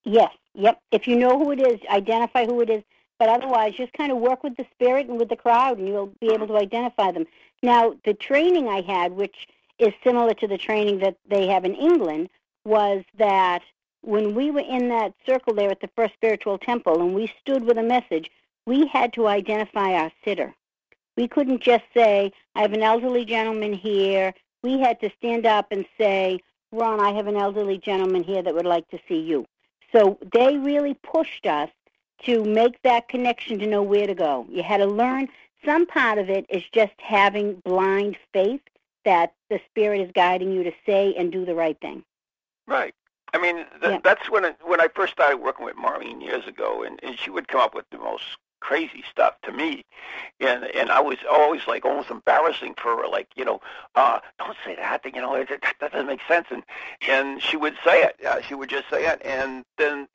Yes. 0.05 0.31
Yep. 0.55 0.81
If 0.93 1.09
you 1.09 1.17
know 1.17 1.39
who 1.39 1.51
it 1.51 1.61
is, 1.61 1.81
identify 1.91 2.45
who 2.47 2.61
it 2.61 2.71
is. 2.71 2.83
But 3.19 3.29
otherwise, 3.29 3.75
just 3.75 3.93
kind 3.93 4.11
of 4.11 4.19
work 4.19 4.43
with 4.43 4.57
the 4.57 4.67
spirit 4.75 5.09
and 5.09 5.19
with 5.19 5.29
the 5.29 5.37
crowd, 5.37 5.79
and 5.79 5.89
you'll 5.89 6.13
be 6.21 6.33
able 6.33 6.47
to 6.49 6.57
identify 6.57 7.13
them. 7.13 7.27
Now, 7.63 7.95
the 8.05 8.15
training 8.15 8.69
I 8.69 8.81
had, 8.83 9.13
which 9.13 9.47
is 9.79 9.93
similar 10.03 10.35
to 10.35 10.49
the 10.49 10.59
training 10.59 10.99
that 11.01 11.17
they 11.29 11.47
have 11.47 11.65
in 11.65 11.75
England, 11.75 12.29
was 12.65 13.05
that 13.19 13.63
when 14.03 14.35
we 14.35 14.51
were 14.51 14.61
in 14.61 14.89
that 14.89 15.15
circle 15.27 15.55
there 15.55 15.71
at 15.71 15.81
the 15.81 15.91
first 15.97 16.15
spiritual 16.15 16.59
temple 16.59 17.01
and 17.01 17.15
we 17.15 17.33
stood 17.41 17.65
with 17.65 17.79
a 17.79 17.83
message, 17.83 18.31
we 18.67 18.87
had 18.87 19.13
to 19.15 19.27
identify 19.27 19.93
our 19.93 20.11
sitter. 20.25 20.55
We 21.17 21.29
couldn't 21.29 21.63
just 21.63 21.85
say, 21.97 22.33
I 22.55 22.63
have 22.63 22.73
an 22.73 22.83
elderly 22.83 23.25
gentleman 23.25 23.73
here. 23.73 24.35
We 24.63 24.81
had 24.81 25.01
to 25.01 25.11
stand 25.19 25.47
up 25.47 25.67
and 25.71 25.87
say, 25.99 26.41
Ron, 26.73 27.01
I 27.01 27.13
have 27.13 27.27
an 27.27 27.37
elderly 27.37 27.79
gentleman 27.79 28.25
here 28.25 28.43
that 28.43 28.55
would 28.55 28.67
like 28.67 28.89
to 28.91 28.99
see 29.09 29.21
you. 29.21 29.47
So 29.95 30.19
they 30.33 30.59
really 30.59 30.95
pushed 30.95 31.47
us 31.47 31.71
to 32.25 32.45
make 32.45 32.81
that 32.83 33.09
connection 33.09 33.59
to 33.59 33.67
know 33.67 33.83
where 33.83 34.07
to 34.07 34.15
go. 34.15 34.47
You 34.51 34.63
had 34.63 34.79
to 34.79 34.87
learn. 34.87 35.29
Some 35.65 35.87
part 35.87 36.19
of 36.19 36.29
it 36.29 36.47
is 36.49 36.63
just 36.73 36.93
having 36.99 37.55
blind 37.65 38.17
faith 38.33 38.61
that 39.05 39.35
the 39.51 39.61
Spirit 39.71 40.01
is 40.01 40.11
guiding 40.15 40.53
you 40.53 40.65
to 40.65 40.73
say 40.87 41.15
and 41.17 41.31
do 41.31 41.45
the 41.45 41.55
right 41.55 41.79
thing. 41.81 42.05
Right. 42.67 42.95
I 43.33 43.39
mean, 43.39 43.57
th- 43.57 43.67
yeah. 43.83 43.99
that's 44.03 44.31
when 44.31 44.45
it, 44.45 44.57
when 44.65 44.81
I 44.81 44.89
first 44.95 45.13
started 45.13 45.39
working 45.39 45.65
with 45.65 45.77
Marlene 45.77 46.23
years 46.23 46.47
ago, 46.47 46.83
and, 46.83 47.01
and 47.03 47.19
she 47.19 47.31
would 47.31 47.49
come 47.49 47.61
up 47.61 47.75
with 47.75 47.85
the 47.91 47.99
most 47.99 48.25
crazy 48.61 49.05
stuff 49.11 49.35
to 49.43 49.53
me, 49.53 49.85
and 50.41 50.65
and 50.65 50.91
I 50.91 51.01
was 51.01 51.19
always 51.29 51.67
like 51.67 51.85
almost 51.85 52.11
embarrassing 52.11 52.75
for 52.81 52.97
her, 52.97 53.09
like 53.09 53.29
you 53.35 53.45
know, 53.45 53.61
uh, 53.95 54.21
don't 54.39 54.57
say 54.65 54.77
that, 54.77 55.05
you 55.05 55.21
know, 55.21 55.35
it, 55.35 55.49
that, 55.51 55.75
that 55.81 55.93
doesn't 55.93 56.07
make 56.07 56.21
sense, 56.29 56.47
and 56.51 56.63
and 57.09 57.43
she 57.43 57.57
would 57.57 57.75
say 57.85 58.05
it, 58.05 58.25
uh, 58.25 58.41
she 58.41 58.55
would 58.55 58.71
just 58.71 58.89
say 58.89 59.07
it, 59.07 59.21
and 59.25 59.65
then 59.79 60.07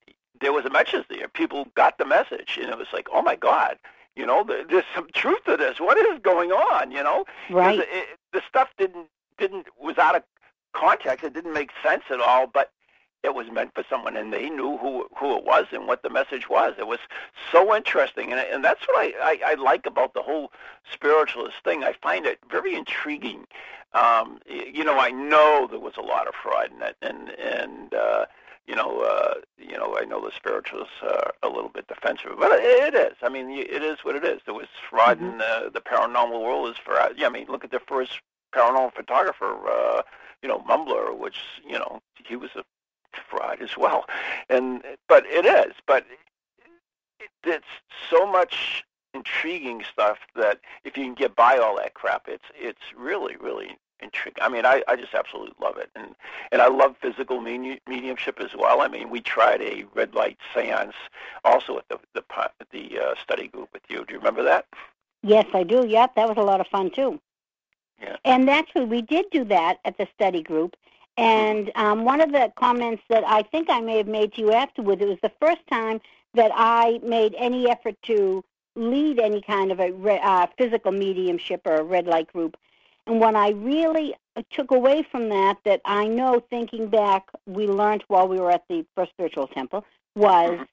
there 0.42 0.54
was 0.54 0.66
a 0.66 0.70
message 0.70 1.06
there. 1.10 1.28
People 1.28 1.68
got 1.76 1.98
the 1.98 2.06
message, 2.06 2.58
and 2.62 2.70
it 2.70 2.78
was 2.78 2.88
like, 2.94 3.08
oh 3.14 3.22
my 3.22 3.36
god, 3.36 3.78
you 4.16 4.26
know, 4.26 4.44
there's 4.44 4.84
some 4.94 5.08
truth 5.14 5.44
to 5.46 5.58
this. 5.58 5.80
What 5.80 5.98
is 5.98 6.20
going 6.20 6.52
on? 6.52 6.92
You 6.92 7.04
know, 7.04 7.26
right? 7.50 7.80
It, 7.80 8.20
the 8.34 8.42
stuff 8.48 8.70
didn't 8.78 9.08
didn't 9.38 9.68
was 9.80 9.98
out 9.98 10.16
of 10.16 10.24
context. 10.74 11.24
It 11.24 11.34
didn't 11.34 11.54
make 11.54 11.72
sense 11.84 12.04
at 12.10 12.20
all, 12.20 12.48
but 12.48 12.72
it 13.24 13.36
was 13.36 13.52
meant 13.52 13.74
for 13.76 13.84
someone, 13.90 14.16
and 14.16 14.32
they 14.32 14.50
knew 14.50 14.78
who 14.78 15.08
who 15.18 15.38
it 15.38 15.44
was 15.44 15.66
and 15.72 15.88
what 15.88 16.04
the 16.04 16.10
message 16.10 16.50
was. 16.50 16.74
It 16.78 16.88
was 16.88 17.00
so 17.52 17.76
interesting, 17.76 18.32
and 18.32 18.40
and 18.40 18.64
that's 18.64 18.88
what 18.88 18.98
I, 18.98 19.14
I, 19.22 19.52
I 19.52 19.54
like 19.56 19.86
about 19.86 20.14
the 20.14 20.22
whole 20.22 20.52
spiritualist 20.92 21.58
thing. 21.64 21.84
I 21.84 21.94
find 22.02 22.26
it 22.26 22.40
very 22.50 22.76
intriguing. 22.76 23.46
Um, 23.94 24.40
you 24.48 24.84
know, 24.84 25.00
I 25.00 25.10
know 25.10 25.68
there 25.70 25.80
was 25.80 25.98
a 25.98 26.02
lot 26.02 26.28
of 26.28 26.36
fraud 26.36 26.72
in 26.72 26.82
it, 26.82 26.96
and 27.02 27.30
and 27.32 27.94
uh, 27.94 28.26
you 28.70 28.76
know, 28.76 29.02
uh, 29.02 29.34
you 29.58 29.76
know, 29.76 29.98
I 30.00 30.06
know 30.06 30.24
the 30.24 30.32
spiritualists 30.32 30.94
are 31.02 31.34
a 31.42 31.50
little 31.50 31.70
bit 31.70 31.88
defensive, 31.88 32.34
but 32.38 32.52
it 32.52 32.94
is. 32.94 33.16
I 33.24 33.28
mean, 33.28 33.50
it 33.50 33.82
is 33.84 33.98
what 34.04 34.16
it 34.16 34.24
is. 34.24 34.42
There 34.46 34.54
was 34.54 34.68
fraud 34.88 35.18
mm-hmm. 35.18 35.32
in 35.32 35.38
the, 35.40 35.72
the 35.74 35.82
paranormal 35.82 36.40
world. 36.40 36.70
Is 36.70 36.78
for 36.78 36.94
yeah. 37.18 37.26
I 37.26 37.30
mean, 37.30 37.48
look 37.50 37.64
at 37.64 37.72
the 37.72 37.80
first 37.80 38.20
paranormal 38.54 38.94
photographer, 38.94 39.58
uh, 39.68 40.04
you 40.44 40.50
know, 40.50 40.60
Mumler, 40.60 41.18
which 41.18 41.40
you 41.66 41.80
know 41.80 42.00
he 42.24 42.36
was 42.36 42.52
a 42.56 42.64
fraud 43.28 43.60
as 43.60 43.76
well. 43.76 44.06
And 44.50 44.84
but 45.08 45.26
it 45.26 45.48
is, 45.48 45.74
but 45.88 46.06
it, 47.20 47.30
it's 47.44 47.66
so 48.08 48.28
much 48.28 48.86
intriguing 49.16 49.84
stuff 49.92 50.20
that 50.36 50.60
if 50.84 50.96
you 50.96 51.06
can 51.06 51.16
get 51.16 51.36
by 51.36 51.58
all 51.58 51.78
that 51.78 51.96
crap, 51.96 52.28
it's 52.28 52.46
it's 52.56 52.94
really 52.96 53.36
really 53.38 53.80
intriguing. 54.02 54.42
I 54.42 54.50
mean, 54.50 54.66
I, 54.66 54.84
I 54.88 54.96
just 54.96 55.14
absolutely 55.14 55.56
love 55.62 55.78
it, 55.78 55.90
and 55.96 56.16
and 56.52 56.62
I 56.62 56.68
love 56.68 56.96
physical 57.02 57.42
mediumship 57.42 58.40
as 58.40 58.56
well. 58.58 58.82
I 58.82 58.88
mean, 58.88 59.10
we 59.10 59.22
tried 59.22 59.62
a 59.62 59.86
red 59.94 60.14
light 60.16 60.38
séance 60.54 60.94
also 61.44 61.78
at 61.78 61.88
the 61.90 62.00
the 62.14 62.24
the 62.72 63.00
uh, 63.00 63.16
study 63.22 63.48
group 63.48 63.70
with 63.74 63.84
you. 63.90 64.06
Do 64.06 64.14
you 64.14 64.20
remember 64.20 64.44
that? 64.44 64.66
Yes, 65.22 65.46
I 65.54 65.64
do. 65.64 65.86
Yep, 65.86 66.16
that 66.16 66.28
was 66.28 66.38
a 66.38 66.46
lot 66.46 66.62
of 66.62 66.68
fun 66.68 66.92
too. 66.92 67.20
Yeah. 68.02 68.16
And 68.24 68.50
actually, 68.50 68.86
we 68.86 69.02
did 69.02 69.26
do 69.32 69.44
that 69.46 69.80
at 69.84 69.98
the 69.98 70.08
study 70.16 70.42
group, 70.42 70.76
and 71.18 71.72
um, 71.76 72.06
one 72.06 72.22
of 72.22 72.32
the 72.32 72.52
comments 72.56 73.04
that 73.10 73.24
I 73.28 73.44
think 73.44 73.70
I 73.70 73.82
may 73.82 73.98
have 73.98 74.08
made 74.08 74.34
to 74.34 74.42
you 74.42 74.54
afterwards, 74.54 75.02
it 75.02 75.08
was 75.08 75.18
the 75.22 75.32
first 75.42 75.66
time 75.70 76.00
that 76.34 76.52
I 76.54 77.00
made 77.04 77.36
any 77.38 77.70
effort 77.70 77.96
to 78.04 78.44
lead 78.76 79.20
any 79.20 79.42
kind 79.42 79.72
of 79.72 79.80
a 79.80 79.92
re- 79.92 80.22
uh, 80.24 80.48
physical 80.58 80.92
mediumship 80.92 81.62
or 81.66 81.76
a 81.76 81.84
red 81.84 82.08
light 82.08 82.32
group. 82.32 82.56
And 83.10 83.20
what 83.20 83.36
I 83.36 83.50
really 83.50 84.14
took 84.52 84.70
away 84.70 85.02
from 85.02 85.30
that, 85.30 85.58
that 85.66 85.82
I 85.84 86.06
know 86.06 86.44
thinking 86.52 86.88
back, 86.88 87.26
we 87.48 87.66
learned 87.66 88.04
while 88.08 88.28
we 88.28 88.40
were 88.40 88.52
at 88.52 88.66
the 88.70 88.86
First 88.96 89.12
Spiritual 89.12 89.48
Temple, 89.48 89.84
was 90.16 90.52
mm-hmm. 90.52 90.64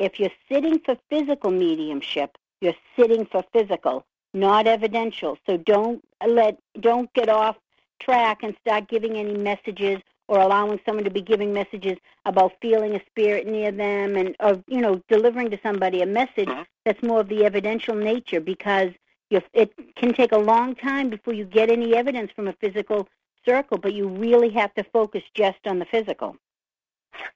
if 0.00 0.18
you're 0.18 0.32
sitting 0.50 0.80
for 0.80 0.96
physical 1.08 1.52
mediumship, 1.52 2.36
you're 2.60 2.74
sitting 2.98 3.24
for 3.24 3.44
physical, 3.52 4.04
not 4.34 4.66
evidential. 4.66 5.38
So 5.46 5.58
don't 5.58 6.02
let, 6.26 6.58
don't 6.80 7.12
get 7.14 7.28
off 7.28 7.56
track 8.00 8.42
and 8.42 8.56
start 8.60 8.88
giving 8.88 9.16
any 9.16 9.36
messages 9.36 10.00
or 10.26 10.40
allowing 10.40 10.80
someone 10.84 11.04
to 11.04 11.10
be 11.10 11.22
giving 11.22 11.52
messages 11.52 11.96
about 12.24 12.52
feeling 12.60 12.96
a 12.96 13.00
spirit 13.06 13.46
near 13.46 13.70
them 13.70 14.16
and 14.16 14.34
of 14.40 14.62
you 14.66 14.80
know 14.80 15.00
delivering 15.08 15.50
to 15.50 15.58
somebody 15.62 16.02
a 16.02 16.06
message 16.06 16.48
mm-hmm. 16.48 16.62
that's 16.84 17.02
more 17.02 17.20
of 17.20 17.28
the 17.28 17.44
evidential 17.44 17.94
nature 17.94 18.40
because 18.40 18.90
it 19.30 19.72
can 19.96 20.12
take 20.12 20.32
a 20.32 20.38
long 20.38 20.74
time 20.74 21.10
before 21.10 21.34
you 21.34 21.44
get 21.44 21.70
any 21.70 21.94
evidence 21.94 22.30
from 22.34 22.48
a 22.48 22.52
physical 22.54 23.08
circle 23.44 23.78
but 23.78 23.92
you 23.92 24.08
really 24.08 24.50
have 24.50 24.72
to 24.74 24.84
focus 24.84 25.22
just 25.34 25.58
on 25.66 25.78
the 25.78 25.84
physical 25.84 26.36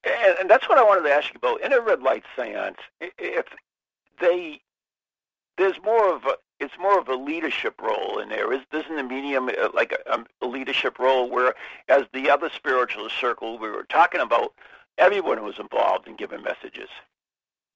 and, 0.03 0.37
and 0.39 0.49
that's 0.49 0.67
what 0.69 0.77
i 0.77 0.83
wanted 0.83 1.03
to 1.03 1.13
ask 1.13 1.33
you 1.33 1.37
about 1.37 1.61
in 1.61 1.73
a 1.73 1.81
red 1.81 2.01
light 2.01 2.23
seance 2.35 2.77
if 2.99 3.45
they 4.19 4.61
there's 5.57 5.81
more 5.83 6.13
of 6.13 6.25
a 6.25 6.35
it's 6.61 6.77
more 6.79 6.99
of 6.99 7.07
a 7.09 7.15
leadership 7.15 7.81
role 7.81 8.19
in 8.19 8.29
there. 8.29 8.53
Is 8.53 8.61
isn't 8.71 8.95
the 8.95 9.03
medium 9.03 9.49
uh, 9.49 9.69
like 9.73 9.93
a, 10.05 10.23
a 10.41 10.45
leadership 10.45 10.99
role 10.99 11.29
where, 11.29 11.55
as 11.89 12.03
the 12.13 12.29
other 12.29 12.49
spiritualist 12.55 13.19
circle 13.19 13.57
we 13.57 13.69
were 13.69 13.83
talking 13.83 14.21
about, 14.21 14.53
everyone 14.97 15.43
was 15.43 15.57
involved 15.59 16.07
in 16.07 16.15
giving 16.15 16.43
messages. 16.43 16.89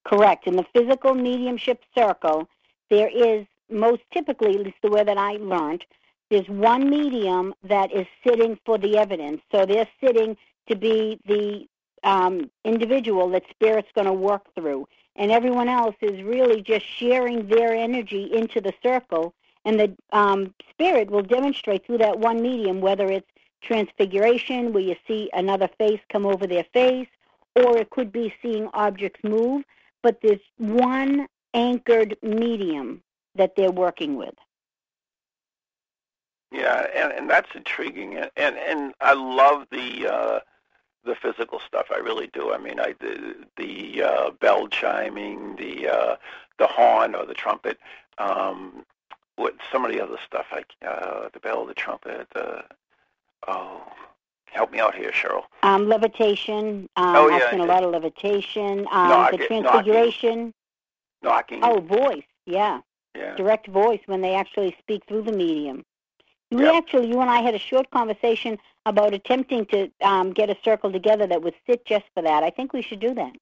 Correct. 0.06 0.46
In 0.46 0.56
the 0.56 0.66
physical 0.72 1.16
mediumship 1.16 1.82
circle, 1.98 2.48
there 2.92 3.10
is 3.10 3.48
most 3.70 4.02
typically, 4.14 4.56
at 4.56 4.62
least 4.62 4.78
the 4.82 4.90
way 4.90 5.04
that 5.04 5.18
I 5.18 5.34
learned, 5.34 5.84
there's 6.30 6.48
one 6.48 6.90
medium 6.90 7.54
that 7.64 7.94
is 7.94 8.08
sitting 8.26 8.58
for 8.66 8.78
the 8.78 8.98
evidence. 8.98 9.42
So 9.52 9.66
they're 9.66 9.88
sitting 10.04 10.38
to 10.70 10.76
be 10.76 11.20
the 11.26 11.68
um, 12.04 12.50
individual 12.64 13.30
that 13.32 13.44
spirit's 13.50 13.90
going 13.96 14.08
to 14.08 14.14
work 14.14 14.44
through 14.56 14.88
and 15.16 15.32
everyone 15.32 15.70
else 15.70 15.96
is 16.02 16.22
really 16.24 16.62
just 16.62 16.86
sharing 16.86 17.48
their 17.48 17.74
energy 17.74 18.30
into 18.34 18.60
the 18.60 18.74
circle. 18.84 19.34
And 19.64 19.80
the 19.80 19.96
um, 20.12 20.54
spirit 20.70 21.10
will 21.10 21.24
demonstrate 21.24 21.86
through 21.86 22.00
that 22.00 22.20
one 22.20 22.42
medium, 22.42 22.82
whether 22.82 23.08
it's 23.08 23.28
transfiguration, 23.64 24.74
where 24.74 24.84
you 24.84 24.96
see 25.08 25.30
another 25.34 25.70
face 25.78 26.02
come 26.12 26.26
over 26.26 26.46
their 26.46 26.66
face, 26.74 27.08
or 27.56 27.78
it 27.78 27.90
could 27.90 28.12
be 28.12 28.34
seeing 28.42 28.68
objects 28.74 29.22
move. 29.24 29.64
But 30.04 30.20
there's 30.22 30.42
one 30.58 31.28
anchored 31.54 32.18
medium 32.22 33.02
that 33.36 33.56
they're 33.56 33.72
working 33.72 34.16
with. 34.16 34.36
Yeah, 36.52 36.86
and, 36.96 37.12
and 37.12 37.30
that's 37.30 37.50
intriguing, 37.54 38.18
and 38.18 38.30
and, 38.38 38.56
and 38.58 38.94
I 39.02 39.14
love 39.14 39.68
the 39.72 40.08
uh, 40.08 40.40
the 41.04 41.16
physical 41.16 41.60
stuff. 41.60 41.88
I 41.94 41.98
really 42.00 42.28
do. 42.28 42.54
I 42.54 42.58
mean, 42.58 42.80
I 42.80 42.96
the, 43.00 43.36
the 43.58 44.04
uh, 44.04 44.32
bell 44.32 44.68
chiming, 44.68 45.56
the 45.58 45.90
uh, 45.90 46.16
the 46.58 46.68
horn 46.68 47.16
or 47.16 47.26
the 47.26 47.34
trumpet. 47.34 47.78
Um, 48.18 48.86
what 49.36 49.56
some 49.72 49.86
of 49.86 49.92
the 49.92 50.02
other 50.02 50.18
stuff 50.26 50.46
like 50.52 50.68
uh, 50.86 51.30
the 51.34 51.40
bell, 51.40 51.66
the 51.66 51.74
trumpet. 51.74 52.28
The 52.34 52.64
oh, 53.48 53.82
help 54.46 54.72
me 54.72 54.80
out 54.80 54.96
here, 54.96 55.12
Cheryl. 55.12 55.44
Um, 55.64 55.88
levitation. 55.88 56.90
Um, 56.96 57.16
oh 57.16 57.30
yeah, 57.30 57.36
I've 57.36 57.50
seen 57.52 57.60
a 57.60 57.66
lot 57.66 57.84
of 57.84 57.92
levitation. 57.92 58.88
Um, 58.92 59.10
Knock, 59.10 59.32
the 59.32 59.38
transfiguration. 59.40 60.54
Knocking. 61.22 61.60
Oh, 61.64 61.80
voice. 61.80 62.24
Yeah. 62.46 62.80
Yeah. 63.16 63.36
Direct 63.36 63.68
voice 63.68 64.02
when 64.06 64.22
they 64.22 64.36
actually 64.36 64.76
speak 64.80 65.04
through 65.08 65.24
the 65.24 65.32
medium. 65.32 65.84
We 66.52 66.64
yep. 66.64 66.76
actually, 66.76 67.08
you 67.08 67.20
and 67.22 67.30
I 67.30 67.42
had 67.42 67.56
a 67.56 67.60
short 67.60 67.90
conversation 67.92 68.58
about 68.86 69.14
attempting 69.14 69.66
to 69.68 69.90
um, 70.02 70.32
get 70.32 70.50
a 70.50 70.56
circle 70.64 70.92
together 70.92 71.26
that 71.28 71.42
would 71.42 71.56
sit 71.68 71.86
just 71.86 72.06
for 72.14 72.22
that. 72.22 72.44
I 72.44 72.50
think 72.50 72.72
we 72.72 72.82
should 72.82 73.00
do 73.00 73.14
that. 73.16 73.34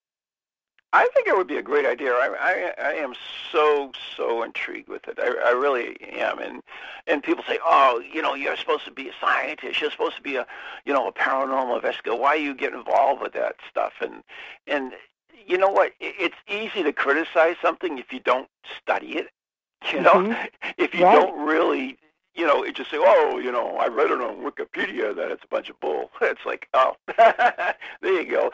I 0.96 1.08
think 1.16 1.28
it 1.28 1.36
would 1.36 1.48
be 1.48 1.58
a 1.58 1.64
great 1.64 1.88
idea. 1.88 2.12
I, 2.12 2.30
I, 2.40 2.90
I 2.90 2.94
am 2.94 3.16
so 3.52 3.92
so 4.16 4.44
intrigued 4.44 4.88
with 4.88 5.08
it. 5.08 5.18
I, 5.20 5.50
I 5.50 5.52
really 5.52 5.98
am. 6.02 6.38
And 6.38 6.62
and 7.08 7.24
people 7.24 7.44
say, 7.48 7.58
oh, 7.66 8.00
you 8.14 8.22
know, 8.22 8.36
you're 8.36 8.56
supposed 8.56 8.86
to 8.86 8.92
be 8.92 9.10
a 9.10 9.14
scientist. 9.20 9.82
You're 9.82 9.90
supposed 9.90 10.18
to 10.18 10.22
be 10.22 10.36
a, 10.36 10.46
you 10.86 10.94
know, 10.94 11.08
a 11.08 11.12
paranormal 11.12 11.78
investigator. 11.78 12.16
Why 12.16 12.36
you 12.36 12.54
get 12.54 12.74
involved 12.74 13.24
with 13.24 13.34
that 13.34 13.56
stuff? 13.68 13.94
And 14.02 14.24
and 14.68 14.94
you 15.48 15.58
know 15.58 15.70
what? 15.70 15.94
It's 16.00 16.38
easy 16.48 16.84
to 16.84 16.94
criticize 16.94 17.56
something 17.60 17.98
if 17.98 18.14
you 18.14 18.20
don't 18.20 18.48
study 18.80 19.18
it. 19.18 19.30
You 19.94 20.02
know, 20.02 20.14
mm-hmm. 20.14 20.74
if 20.78 20.94
you 20.94 21.04
right. 21.04 21.16
don't 21.16 21.46
really 21.46 21.98
you 22.36 22.48
know, 22.48 22.64
it 22.64 22.76
just 22.76 22.90
say, 22.90 22.98
oh, 23.00 23.38
you 23.38 23.52
know, 23.52 23.78
I 23.78 23.88
read 23.88 24.10
it 24.10 24.20
on 24.20 24.38
Wikipedia 24.38 25.16
that 25.16 25.32
it's 25.32 25.44
a 25.44 25.48
bunch 25.48 25.70
of 25.70 25.80
bull. 25.80 26.10
It's 26.22 26.46
like, 26.46 26.68
oh, 26.74 26.96
there 28.02 28.22
you 28.22 28.26
go. 28.26 28.50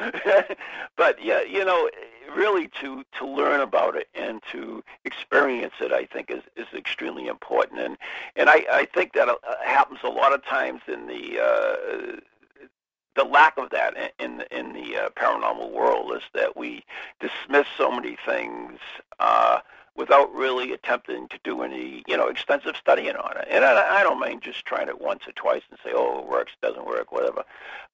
but 0.97 1.23
yeah, 1.23 1.41
you 1.41 1.63
know, 1.63 1.89
really 2.35 2.67
to 2.81 3.03
to 3.17 3.25
learn 3.25 3.61
about 3.61 3.95
it 3.95 4.07
and 4.13 4.41
to 4.51 4.83
experience 5.05 5.75
it, 5.79 5.93
I 5.93 6.05
think 6.05 6.29
is 6.29 6.43
is 6.57 6.67
extremely 6.75 7.27
important. 7.27 7.79
And 7.79 7.97
and 8.35 8.49
I 8.49 8.65
I 8.71 8.87
think 8.93 9.13
that 9.13 9.29
uh, 9.29 9.35
happens 9.63 9.99
a 10.03 10.09
lot 10.09 10.33
of 10.33 10.43
times 10.43 10.81
in 10.87 11.07
the 11.07 11.39
uh, 11.39 12.19
the 13.15 13.23
lack 13.23 13.57
of 13.57 13.69
that 13.69 14.13
in 14.19 14.43
in 14.51 14.73
the 14.73 14.97
uh, 14.97 15.09
paranormal 15.11 15.71
world 15.71 16.11
is 16.15 16.23
that 16.33 16.57
we 16.57 16.83
dismiss 17.21 17.67
so 17.77 17.91
many 17.91 18.17
things. 18.25 18.79
Uh, 19.19 19.59
without 19.99 20.33
really 20.33 20.71
attempting 20.71 21.27
to 21.27 21.37
do 21.43 21.61
any, 21.61 22.03
you 22.07 22.15
know, 22.15 22.29
extensive 22.29 22.75
studying 22.77 23.17
on 23.17 23.37
it. 23.37 23.45
And 23.51 23.65
I, 23.65 23.99
I 23.99 24.01
don't 24.01 24.17
mind 24.17 24.41
just 24.41 24.65
trying 24.65 24.87
it 24.87 25.01
once 25.01 25.27
or 25.27 25.33
twice 25.33 25.61
and 25.69 25.77
say, 25.83 25.91
oh, 25.93 26.19
it 26.19 26.27
works, 26.27 26.53
doesn't 26.61 26.85
work, 26.87 27.11
whatever. 27.11 27.43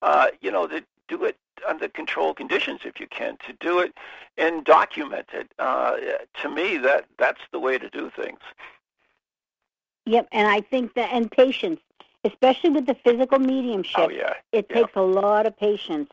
Uh, 0.03 0.27
you 0.39 0.51
know, 0.51 0.67
to 0.67 0.83
do 1.07 1.25
it 1.25 1.35
under 1.67 1.87
controlled 1.89 2.37
conditions 2.37 2.81
if 2.85 2.99
you 2.99 3.07
can, 3.07 3.37
to 3.47 3.53
do 3.59 3.79
it 3.79 3.91
and 4.37 4.63
document 4.63 5.25
it. 5.33 5.51
Uh, 5.57 5.95
to 6.41 6.47
me, 6.47 6.77
that 6.77 7.05
that's 7.17 7.41
the 7.51 7.59
way 7.59 7.79
to 7.79 7.89
do 7.89 8.11
things. 8.15 8.39
Yep, 10.05 10.27
and 10.31 10.47
I 10.47 10.61
think 10.61 10.93
that 10.93 11.09
and 11.11 11.31
patience, 11.31 11.79
especially 12.23 12.69
with 12.69 12.85
the 12.85 12.95
physical 13.03 13.39
mediumship. 13.39 13.99
Oh 13.99 14.09
yeah, 14.09 14.33
it 14.51 14.67
yeah. 14.69 14.75
takes 14.75 14.95
a 14.95 15.01
lot 15.01 15.47
of 15.47 15.57
patience. 15.57 16.11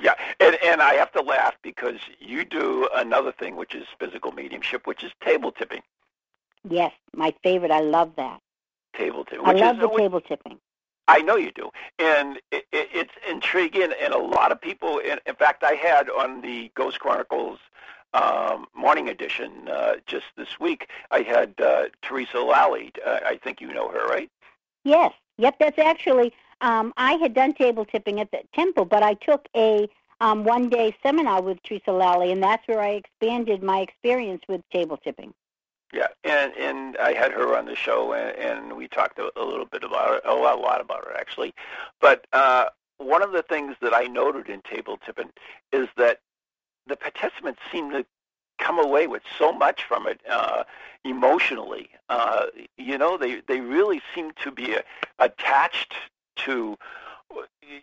Yeah, 0.00 0.14
and 0.38 0.56
and 0.64 0.80
I 0.80 0.94
have 0.94 1.12
to 1.12 1.22
laugh 1.22 1.54
because 1.62 1.98
you 2.18 2.44
do 2.44 2.88
another 2.94 3.32
thing, 3.32 3.56
which 3.56 3.74
is 3.74 3.86
physical 3.98 4.32
mediumship, 4.32 4.86
which 4.86 5.04
is 5.04 5.12
table 5.22 5.52
tipping. 5.52 5.82
Yes, 6.68 6.92
my 7.14 7.34
favorite. 7.42 7.70
I 7.70 7.80
love 7.80 8.12
that. 8.16 8.40
Table 8.94 9.24
tipping. 9.24 9.46
I 9.46 9.52
love 9.52 9.76
is, 9.76 9.82
the 9.82 9.88
table 9.88 10.20
tipping. 10.20 10.58
I 11.08 11.20
know 11.20 11.36
you 11.36 11.50
do, 11.52 11.70
and 11.98 12.36
it, 12.50 12.66
it, 12.72 12.88
it's 12.92 13.12
intriguing, 13.28 13.92
and 14.00 14.14
a 14.14 14.18
lot 14.18 14.52
of 14.52 14.60
people. 14.60 14.98
In, 14.98 15.18
in 15.26 15.34
fact, 15.34 15.64
I 15.64 15.72
had 15.72 16.08
on 16.08 16.40
the 16.40 16.70
Ghost 16.74 17.00
Chronicles 17.00 17.58
um, 18.14 18.66
morning 18.74 19.08
edition 19.08 19.68
uh, 19.68 19.94
just 20.06 20.26
this 20.36 20.58
week. 20.60 20.88
I 21.10 21.20
had 21.20 21.54
uh, 21.60 21.84
Teresa 22.02 22.40
Lally. 22.40 22.92
Uh, 23.04 23.20
I 23.24 23.36
think 23.36 23.60
you 23.60 23.72
know 23.72 23.88
her, 23.88 24.06
right? 24.06 24.30
Yes. 24.84 25.12
Yep. 25.38 25.56
That's 25.58 25.78
actually 25.78 26.32
um, 26.60 26.92
I 26.96 27.14
had 27.14 27.34
done 27.34 27.54
table 27.54 27.84
tipping 27.84 28.20
at 28.20 28.30
the 28.30 28.40
temple, 28.54 28.84
but 28.84 29.02
I 29.02 29.14
took 29.14 29.46
a 29.56 29.88
um, 30.20 30.44
one 30.44 30.68
day 30.68 30.94
seminar 31.02 31.40
with 31.42 31.62
Teresa 31.62 31.92
Lally, 31.92 32.30
and 32.30 32.42
that's 32.42 32.66
where 32.68 32.80
I 32.80 32.90
expanded 32.90 33.62
my 33.62 33.80
experience 33.80 34.42
with 34.48 34.60
table 34.70 34.98
tipping. 34.98 35.32
Yeah, 35.92 36.06
and 36.22 36.52
and 36.56 36.96
I 36.98 37.14
had 37.14 37.32
her 37.32 37.56
on 37.56 37.66
the 37.66 37.74
show, 37.74 38.12
and, 38.12 38.36
and 38.38 38.76
we 38.76 38.86
talked 38.86 39.18
a, 39.18 39.30
a 39.36 39.44
little 39.44 39.64
bit 39.64 39.82
about 39.82 40.18
it, 40.18 40.22
a 40.24 40.34
lot, 40.34 40.58
a 40.58 40.60
lot 40.60 40.80
about 40.80 41.04
it 41.04 41.16
actually. 41.18 41.52
But 42.00 42.26
uh, 42.32 42.66
one 42.98 43.22
of 43.22 43.32
the 43.32 43.42
things 43.42 43.76
that 43.80 43.94
I 43.94 44.04
noted 44.04 44.48
in 44.48 44.60
table 44.62 44.98
tipping 45.04 45.30
is 45.72 45.88
that 45.96 46.20
the 46.86 46.96
participants 46.96 47.60
seem 47.72 47.90
to 47.90 48.04
come 48.58 48.78
away 48.78 49.06
with 49.06 49.22
so 49.38 49.52
much 49.52 49.84
from 49.84 50.06
it 50.06 50.20
uh, 50.30 50.64
emotionally. 51.04 51.88
Uh, 52.08 52.46
you 52.76 52.96
know, 52.96 53.16
they 53.16 53.40
they 53.48 53.60
really 53.60 54.00
seem 54.14 54.30
to 54.42 54.52
be 54.52 54.76
uh, 54.76 54.82
attached 55.18 55.94
to 56.44 56.76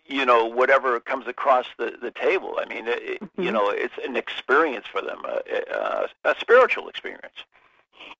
you 0.06 0.24
know 0.24 0.44
whatever 0.44 1.00
comes 1.00 1.26
across 1.26 1.66
the 1.78 1.94
the 2.00 2.10
table. 2.10 2.58
I 2.60 2.68
mean, 2.68 2.86
it, 2.86 3.20
mm-hmm. 3.20 3.42
you 3.42 3.50
know, 3.50 3.70
it's 3.70 3.94
an 4.04 4.16
experience 4.16 4.86
for 4.90 5.00
them, 5.00 5.22
a, 5.24 6.08
a, 6.24 6.30
a 6.30 6.34
spiritual 6.40 6.88
experience. 6.88 7.34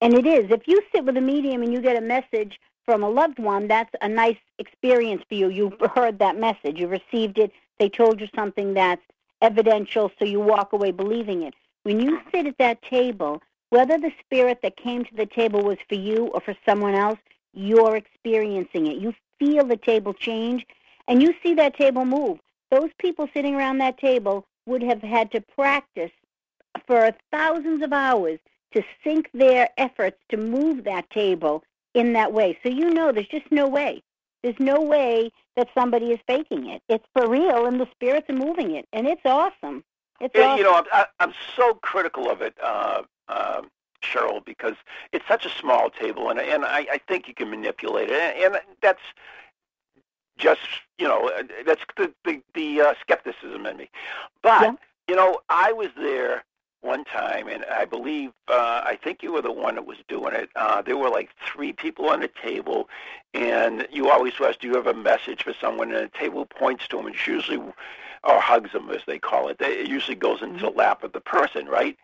And 0.01 0.15
it 0.15 0.27
is. 0.27 0.51
If 0.51 0.67
you 0.67 0.81
sit 0.93 1.05
with 1.05 1.17
a 1.17 1.21
medium 1.21 1.63
and 1.63 1.73
you 1.73 1.81
get 1.81 1.97
a 1.97 2.01
message 2.01 2.61
from 2.85 3.03
a 3.03 3.11
loved 3.11 3.39
one, 3.39 3.69
that's 3.69 3.95
a 4.01 4.09
nice 4.09 4.39
experience 4.59 5.23
for 5.29 5.35
you. 5.35 5.49
You 5.49 5.77
heard 5.95 6.19
that 6.21 6.39
message, 6.39 6.79
you 6.79 6.89
received 6.89 7.39
it. 7.39 7.53
They 7.79 7.89
told 7.89 8.21
you 8.21 8.29
something 8.35 8.75
that's 8.75 9.03
evidential, 9.43 10.11
so 10.19 10.25
you 10.25 10.41
walk 10.41 10.73
away 10.73 10.91
believing 10.91 11.43
it. 11.43 11.55
When 11.83 12.01
you 12.01 12.19
mm-hmm. 12.19 12.29
sit 12.33 12.47
at 12.47 12.59
that 12.59 12.83
table, 12.83 13.43
whether 13.71 13.99
the 13.99 14.13
spirit 14.21 14.61
that 14.63 14.77
came 14.77 15.05
to 15.05 15.15
the 15.15 15.27
table 15.27 15.63
was 15.63 15.79
for 15.89 15.95
you 15.95 16.27
or 16.29 16.41
for 16.41 16.55
someone 16.67 16.95
else, 16.95 17.19
you're 17.53 17.97
experiencing 17.97 18.87
it. 18.87 18.99
You 18.99 19.15
feel 19.39 19.65
the 19.65 19.77
table 19.77 20.15
change 20.15 20.67
and 21.07 21.23
you 21.23 21.35
see 21.43 21.55
that 21.55 21.77
table 21.77 22.05
move. 22.05 22.39
Those 22.71 22.91
people 22.99 23.29
sitting 23.33 23.55
around 23.55 23.79
that 23.79 23.99
table 23.99 24.47
would 24.67 24.83
have 24.83 25.03
had 25.03 25.33
to 25.33 25.41
practice 25.41 26.11
for 26.87 27.11
thousands 27.33 27.83
of 27.83 27.93
hours 27.93 28.39
to 28.75 28.83
sync 29.03 29.31
their 29.33 29.69
efforts 29.79 30.19
to 30.29 30.37
move 30.37 30.85
that 30.85 31.09
table 31.11 31.65
in 31.95 32.13
that 32.13 32.33
way. 32.33 32.59
So 32.63 32.69
you 32.69 32.91
know 32.91 33.13
there's 33.13 33.29
just 33.29 33.51
no 33.51 33.67
way. 33.67 34.03
There's 34.43 34.59
no 34.61 34.81
way 34.81 35.31
that 35.57 35.69
somebody 35.75 36.13
is 36.13 36.21
faking 36.27 36.69
it. 36.69 36.83
It's 36.89 37.05
for 37.13 37.29
real, 37.29 37.67
and 37.67 37.81
the 37.81 37.89
spirits 37.91 38.29
are 38.31 38.35
moving 38.35 38.77
it, 38.77 38.87
and 38.93 39.07
it's 39.07 39.23
awesome. 39.25 39.83
It's 40.21 40.33
yeah, 40.35 40.45
awesome. 40.45 40.59
You 40.59 40.65
know, 40.65 40.83
I'm, 40.93 41.05
I'm 41.19 41.35
so 41.57 41.75
critical 41.75 42.31
of 42.31 42.41
it, 42.43 42.55
uh, 42.63 43.03
uh, 43.29 43.63
Cheryl, 44.03 44.45
because 44.45 44.75
it's 45.13 45.27
such 45.27 45.45
a 45.45 45.51
small 45.51 45.91
table, 45.91 46.31
and 46.31 46.39
and 46.39 46.65
I, 46.65 46.87
I 46.93 47.01
think 47.09 47.29
you 47.29 47.35
can 47.35 47.51
manipulate 47.51 48.11
it, 48.11 48.37
and, 48.37 48.55
and 48.55 48.65
that's 48.81 49.03
just 50.37 50.61
you 50.99 51.07
know 51.07 51.31
that's 51.67 51.83
the 51.97 52.13
the, 52.25 52.41
the 52.55 52.81
uh, 52.81 52.95
skepticism 53.01 53.67
in 53.67 53.77
me. 53.77 53.91
But 54.43 54.63
yeah. 54.63 54.73
you 55.09 55.17
know, 55.17 55.41
I 55.49 55.73
was 55.73 55.89
there 55.97 56.45
one 56.81 57.05
time, 57.05 57.49
and 57.49 57.65
I 57.65 57.85
believe 57.85 58.31
uh, 58.49 58.83
I 58.85 58.99
think 59.03 59.23
you 59.23 59.33
were 59.33 59.43
the 59.43 59.53
one 59.53 59.75
that 59.75 59.87
was 59.87 59.99
doing 60.09 60.35
it. 60.35 60.49
Uh, 60.55 60.81
there 60.83 60.97
were 60.97 61.11
like 61.11 61.31
three 61.45 61.73
people 61.73 62.09
on 62.09 62.21
the 62.21 62.31
table, 62.43 62.89
and 63.35 63.87
you 63.91 64.11
always 64.11 64.35
ask, 64.41 64.61
"Do 64.61 64.69
you 64.69 64.75
have 64.77 64.87
a 64.87 64.95
message 64.95 65.43
for 65.43 65.55
someone?" 65.61 65.93
And 65.93 66.05
the 66.05 66.19
table 66.19 66.47
points 66.47 66.87
to 66.89 66.97
them, 66.97 67.07
and 67.07 67.15
it's 67.15 67.27
usually 67.27 67.61
or 68.25 68.41
hugs 68.41 68.73
them 68.73 68.91
as 68.91 69.01
they 69.07 69.19
call 69.19 69.49
it. 69.49 69.61
It 69.61 69.89
usually 69.89 70.17
goes 70.17 70.43
into 70.43 70.61
the 70.61 70.71
lap 70.71 71.03
of 71.03 71.13
the 71.13 71.21
person, 71.21 71.67
right? 71.67 71.97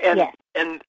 And 0.00 0.18
yes. 0.18 0.34
and 0.54 0.82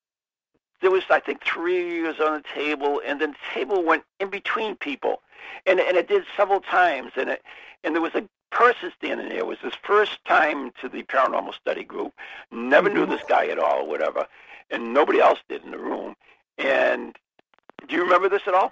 there 0.81 0.91
was 0.91 1.03
I 1.09 1.19
think 1.19 1.43
three 1.43 2.01
was 2.01 2.19
on 2.19 2.33
the 2.33 2.43
table, 2.53 3.01
and 3.05 3.21
then 3.21 3.31
the 3.31 3.53
table 3.53 3.83
went 3.83 4.03
in 4.19 4.29
between 4.29 4.75
people, 4.75 5.21
and 5.65 5.79
and 5.79 5.97
it 5.97 6.07
did 6.07 6.23
several 6.35 6.61
times, 6.61 7.11
and 7.15 7.29
it 7.29 7.41
and 7.83 7.95
there 7.95 8.01
was 8.01 8.15
a 8.15 8.27
person 8.51 8.91
standing 8.97 9.29
there. 9.29 9.39
It 9.39 9.47
was 9.47 9.59
his 9.59 9.73
first 9.83 10.23
time 10.25 10.71
to 10.81 10.89
the 10.89 11.03
paranormal 11.03 11.53
study 11.53 11.83
group. 11.83 12.13
Never 12.51 12.89
mm-hmm. 12.89 12.99
knew 12.99 13.05
this 13.05 13.23
guy 13.27 13.47
at 13.47 13.59
all, 13.59 13.83
or 13.83 13.88
whatever, 13.88 14.27
and 14.69 14.93
nobody 14.93 15.19
else 15.19 15.39
did 15.49 15.63
in 15.63 15.71
the 15.71 15.77
room. 15.77 16.15
And 16.57 17.15
do 17.88 17.95
you 17.95 18.03
remember 18.03 18.29
this 18.29 18.43
at 18.47 18.53
all? 18.53 18.71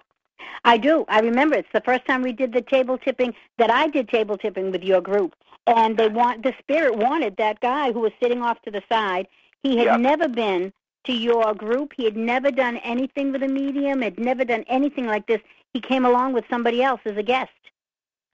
I 0.65 0.77
do. 0.77 1.05
I 1.07 1.19
remember. 1.19 1.55
It's 1.55 1.69
the 1.73 1.81
first 1.81 2.05
time 2.05 2.21
we 2.21 2.31
did 2.31 2.53
the 2.53 2.61
table 2.61 2.97
tipping 2.97 3.33
that 3.57 3.69
I 3.69 3.87
did 3.87 4.09
table 4.09 4.37
tipping 4.37 4.71
with 4.71 4.83
your 4.83 5.01
group, 5.01 5.35
and 5.67 5.97
they 5.97 6.07
want 6.07 6.43
the 6.43 6.53
spirit 6.59 6.95
wanted 6.97 7.37
that 7.37 7.59
guy 7.59 7.91
who 7.91 7.99
was 8.01 8.11
sitting 8.21 8.41
off 8.41 8.61
to 8.63 8.71
the 8.71 8.81
side. 8.89 9.27
He 9.61 9.77
had 9.77 9.85
yep. 9.85 9.99
never 9.99 10.27
been 10.27 10.73
to 11.05 11.13
your 11.13 11.53
group. 11.53 11.93
He 11.95 12.05
had 12.05 12.17
never 12.17 12.51
done 12.51 12.77
anything 12.77 13.31
with 13.31 13.43
a 13.43 13.47
medium, 13.47 14.01
had 14.01 14.19
never 14.19 14.45
done 14.45 14.63
anything 14.67 15.05
like 15.05 15.27
this. 15.27 15.41
He 15.73 15.81
came 15.81 16.05
along 16.05 16.33
with 16.33 16.45
somebody 16.49 16.83
else 16.83 17.01
as 17.05 17.17
a 17.17 17.23
guest. 17.23 17.51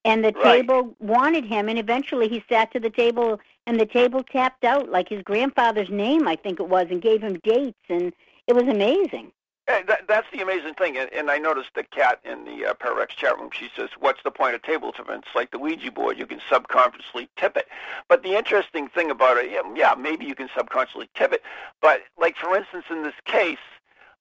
And 0.06 0.24
the 0.24 0.32
right. 0.32 0.62
table 0.62 0.96
wanted 1.00 1.46
him, 1.46 1.68
and 1.68 1.78
eventually 1.78 2.30
he 2.30 2.44
sat 2.50 2.72
to 2.72 2.80
the 2.80 2.90
table, 2.90 3.40
and 3.68 3.80
the 3.80 3.86
table 3.86 4.24
tapped 4.24 4.64
out 4.64 4.90
like 4.90 5.10
his 5.10 5.22
grandfather's 5.24 5.90
name, 5.90 6.28
I 6.28 6.36
think 6.36 6.60
it 6.60 6.70
was, 6.70 6.88
and 6.90 7.02
gave 7.02 7.22
him 7.22 7.40
dates, 7.44 7.80
and 7.90 8.14
it 8.48 8.54
was 8.54 8.64
amazing. 8.64 9.32
That, 9.70 10.08
that's 10.08 10.26
the 10.34 10.42
amazing 10.42 10.74
thing, 10.74 10.98
and, 10.98 11.14
and 11.14 11.30
I 11.30 11.38
noticed 11.38 11.70
the 11.76 11.84
cat 11.84 12.20
in 12.26 12.44
the 12.44 12.66
uh, 12.66 12.74
Pararex 12.74 13.10
chat 13.10 13.38
room. 13.38 13.52
She 13.54 13.70
says, 13.76 13.90
"What's 14.00 14.24
the 14.24 14.32
point 14.32 14.56
of 14.56 14.64
table? 14.64 14.92
It's 14.98 15.28
like 15.36 15.52
the 15.52 15.60
Ouija 15.60 15.92
board. 15.92 16.18
You 16.18 16.26
can 16.26 16.42
subconsciously 16.52 17.30
tip 17.38 17.56
it." 17.56 17.68
But 18.08 18.24
the 18.24 18.36
interesting 18.36 18.88
thing 18.88 19.12
about 19.12 19.38
it, 19.38 19.52
yeah, 19.52 19.62
yeah, 19.76 19.94
maybe 19.96 20.26
you 20.26 20.34
can 20.34 20.50
subconsciously 20.58 21.08
tip 21.14 21.34
it, 21.34 21.44
but 21.82 22.02
like 22.18 22.36
for 22.36 22.56
instance, 22.58 22.86
in 22.90 23.04
this 23.04 23.14
case, 23.26 23.60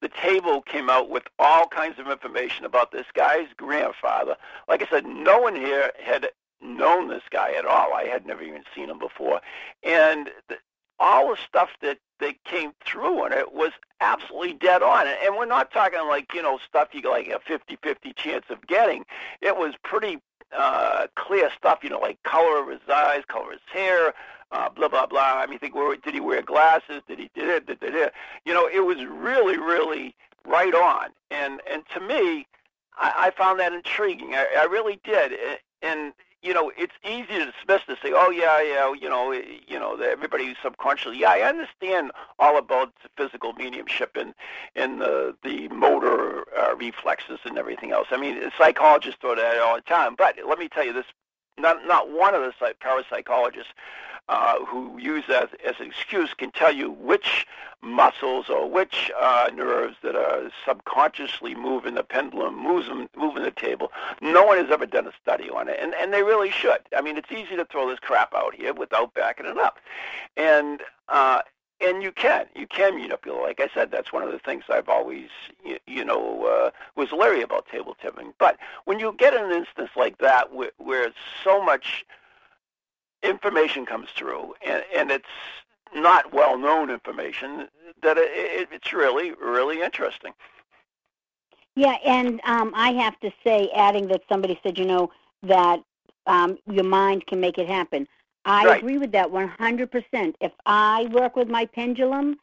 the 0.02 0.10
table 0.10 0.60
came 0.60 0.90
out 0.90 1.08
with 1.08 1.22
all 1.38 1.66
kinds 1.66 1.98
of 1.98 2.08
information 2.08 2.66
about 2.66 2.92
this 2.92 3.06
guy's 3.14 3.48
grandfather. 3.56 4.36
Like 4.68 4.82
I 4.82 4.86
said, 4.90 5.06
no 5.06 5.38
one 5.38 5.56
here 5.56 5.92
had 5.98 6.28
known 6.60 7.08
this 7.08 7.22
guy 7.30 7.54
at 7.54 7.64
all. 7.64 7.94
I 7.94 8.04
had 8.04 8.26
never 8.26 8.42
even 8.42 8.64
seen 8.74 8.90
him 8.90 8.98
before, 8.98 9.40
and 9.82 10.28
the, 10.50 10.56
all 10.98 11.30
the 11.30 11.38
stuff 11.38 11.70
that 11.80 12.00
that 12.20 12.42
came 12.44 12.72
through 12.84 13.26
in 13.26 13.32
it 13.32 13.52
was 13.52 13.72
absolutely 14.00 14.54
dead 14.54 14.82
on. 14.82 15.06
And 15.06 15.36
we're 15.36 15.46
not 15.46 15.72
talking 15.72 16.00
like, 16.08 16.32
you 16.34 16.42
know, 16.42 16.58
stuff 16.66 16.88
you 16.92 17.02
like 17.10 17.28
a 17.28 17.38
50-50 17.38 18.14
chance 18.16 18.44
of 18.50 18.66
getting. 18.66 19.04
It 19.40 19.56
was 19.56 19.74
pretty 19.82 20.18
uh, 20.56 21.06
clear 21.14 21.50
stuff, 21.56 21.80
you 21.82 21.90
know, 21.90 21.98
like 21.98 22.22
color 22.22 22.62
of 22.62 22.68
his 22.68 22.88
eyes, 22.92 23.22
color 23.28 23.46
of 23.46 23.52
his 23.52 23.60
hair, 23.72 24.14
uh, 24.50 24.68
blah 24.70 24.88
blah 24.88 25.06
blah. 25.06 25.34
I 25.36 25.46
mean, 25.46 25.58
think, 25.58 25.74
did 26.02 26.14
he 26.14 26.20
wear 26.20 26.42
glasses? 26.42 27.02
Did 27.06 27.18
he 27.18 27.30
did 27.34 27.48
it? 27.48 27.66
Did, 27.66 27.80
did 27.80 27.94
it? 27.94 28.12
You 28.44 28.54
know, 28.54 28.66
it 28.66 28.80
was 28.80 29.04
really, 29.04 29.58
really 29.58 30.14
right 30.46 30.74
on. 30.74 31.08
And 31.30 31.60
and 31.70 31.82
to 31.94 32.00
me, 32.00 32.46
I, 32.96 33.12
I 33.26 33.30
found 33.30 33.60
that 33.60 33.72
intriguing. 33.72 34.34
I, 34.34 34.46
I 34.58 34.64
really 34.64 35.00
did. 35.04 35.32
And 35.82 36.12
you 36.42 36.54
know, 36.54 36.70
it's 36.76 36.94
easy 37.04 37.26
to 37.26 37.46
dismiss 37.46 37.82
to 37.86 37.96
say, 38.02 38.12
oh 38.14 38.30
yeah, 38.30 38.62
yeah, 38.62 38.92
you 38.94 39.08
know, 39.08 39.32
you 39.32 39.78
know, 39.78 39.96
everybody 39.96 40.54
subconsciously, 40.62 41.18
yeah, 41.20 41.30
I 41.30 41.40
understand 41.40 42.12
all 42.38 42.56
about 42.58 42.92
physical 43.16 43.52
mediumship 43.54 44.16
and 44.16 44.34
and 44.76 45.00
the 45.00 45.36
the 45.42 45.68
motor 45.68 46.44
uh, 46.56 46.76
reflexes 46.76 47.40
and 47.44 47.58
everything 47.58 47.92
else. 47.92 48.08
I 48.10 48.18
mean, 48.18 48.40
psychologists 48.56 49.18
throw 49.20 49.34
that 49.34 49.58
all 49.58 49.76
the 49.76 49.82
time. 49.82 50.14
But 50.16 50.36
let 50.46 50.58
me 50.58 50.68
tell 50.68 50.84
you 50.84 50.92
this: 50.92 51.06
not 51.58 51.86
not 51.86 52.10
one 52.10 52.34
of 52.34 52.42
the 52.42 52.74
parapsychologists 52.80 53.74
uh, 54.28 54.64
who 54.66 54.98
use 54.98 55.24
that 55.28 55.50
as 55.64 55.74
an 55.80 55.86
excuse 55.86 56.34
can 56.34 56.50
tell 56.50 56.72
you 56.72 56.90
which 56.90 57.46
muscles 57.80 58.48
or 58.48 58.68
which 58.68 59.10
uh, 59.18 59.48
nerves 59.54 59.96
that 60.02 60.16
are 60.16 60.50
subconsciously 60.66 61.54
moving 61.54 61.94
the 61.94 62.02
pendulum, 62.02 62.56
moving, 62.60 63.08
moving 63.16 63.42
the 63.42 63.50
table. 63.50 63.92
No 64.20 64.44
one 64.44 64.58
has 64.58 64.70
ever 64.70 64.86
done 64.86 65.06
a 65.06 65.12
study 65.22 65.48
on 65.48 65.68
it, 65.68 65.78
and, 65.80 65.94
and 65.94 66.12
they 66.12 66.22
really 66.22 66.50
should. 66.50 66.80
I 66.96 67.00
mean, 67.00 67.16
it's 67.16 67.32
easy 67.32 67.56
to 67.56 67.64
throw 67.64 67.88
this 67.88 68.00
crap 68.00 68.34
out 68.34 68.54
here 68.54 68.74
without 68.74 69.14
backing 69.14 69.46
it 69.46 69.58
up. 69.58 69.78
And 70.36 70.80
uh, 71.08 71.42
and 71.80 72.02
you 72.02 72.12
can 72.12 72.46
you 72.54 72.66
can 72.66 72.96
manipulate 72.96 73.42
like 73.42 73.60
i 73.60 73.68
said 73.72 73.90
that's 73.90 74.12
one 74.12 74.22
of 74.22 74.32
the 74.32 74.38
things 74.38 74.64
i've 74.68 74.88
always 74.88 75.28
you, 75.64 75.78
you 75.86 76.04
know 76.04 76.44
uh, 76.44 76.70
was 76.96 77.12
leery 77.12 77.42
about 77.42 77.68
table 77.68 77.96
tipping 78.00 78.32
but 78.38 78.58
when 78.84 78.98
you 78.98 79.14
get 79.18 79.34
an 79.34 79.52
instance 79.52 79.90
like 79.96 80.18
that 80.18 80.52
where, 80.52 80.72
where 80.78 81.12
so 81.44 81.62
much 81.62 82.04
information 83.22 83.86
comes 83.86 84.08
through, 84.16 84.54
and, 84.64 84.82
and 84.94 85.10
it's 85.10 85.26
not 85.94 86.32
well-known 86.32 86.90
information, 86.90 87.68
that 88.02 88.16
it, 88.18 88.68
it's 88.70 88.92
really, 88.92 89.32
really 89.32 89.82
interesting. 89.82 90.32
Yeah, 91.74 91.96
and 92.04 92.40
um, 92.44 92.72
I 92.74 92.92
have 92.92 93.18
to 93.20 93.30
say, 93.44 93.70
adding 93.74 94.08
that 94.08 94.22
somebody 94.28 94.58
said, 94.62 94.78
you 94.78 94.84
know, 94.84 95.10
that 95.44 95.80
um, 96.26 96.58
your 96.66 96.84
mind 96.84 97.26
can 97.26 97.40
make 97.40 97.58
it 97.58 97.68
happen. 97.68 98.06
I 98.44 98.64
right. 98.64 98.78
agree 98.78 98.98
with 98.98 99.12
that 99.12 99.28
100%. 99.28 100.34
If 100.40 100.52
I 100.66 101.04
work 101.12 101.36
with 101.36 101.48
my 101.48 101.66
pendulum, 101.66 102.38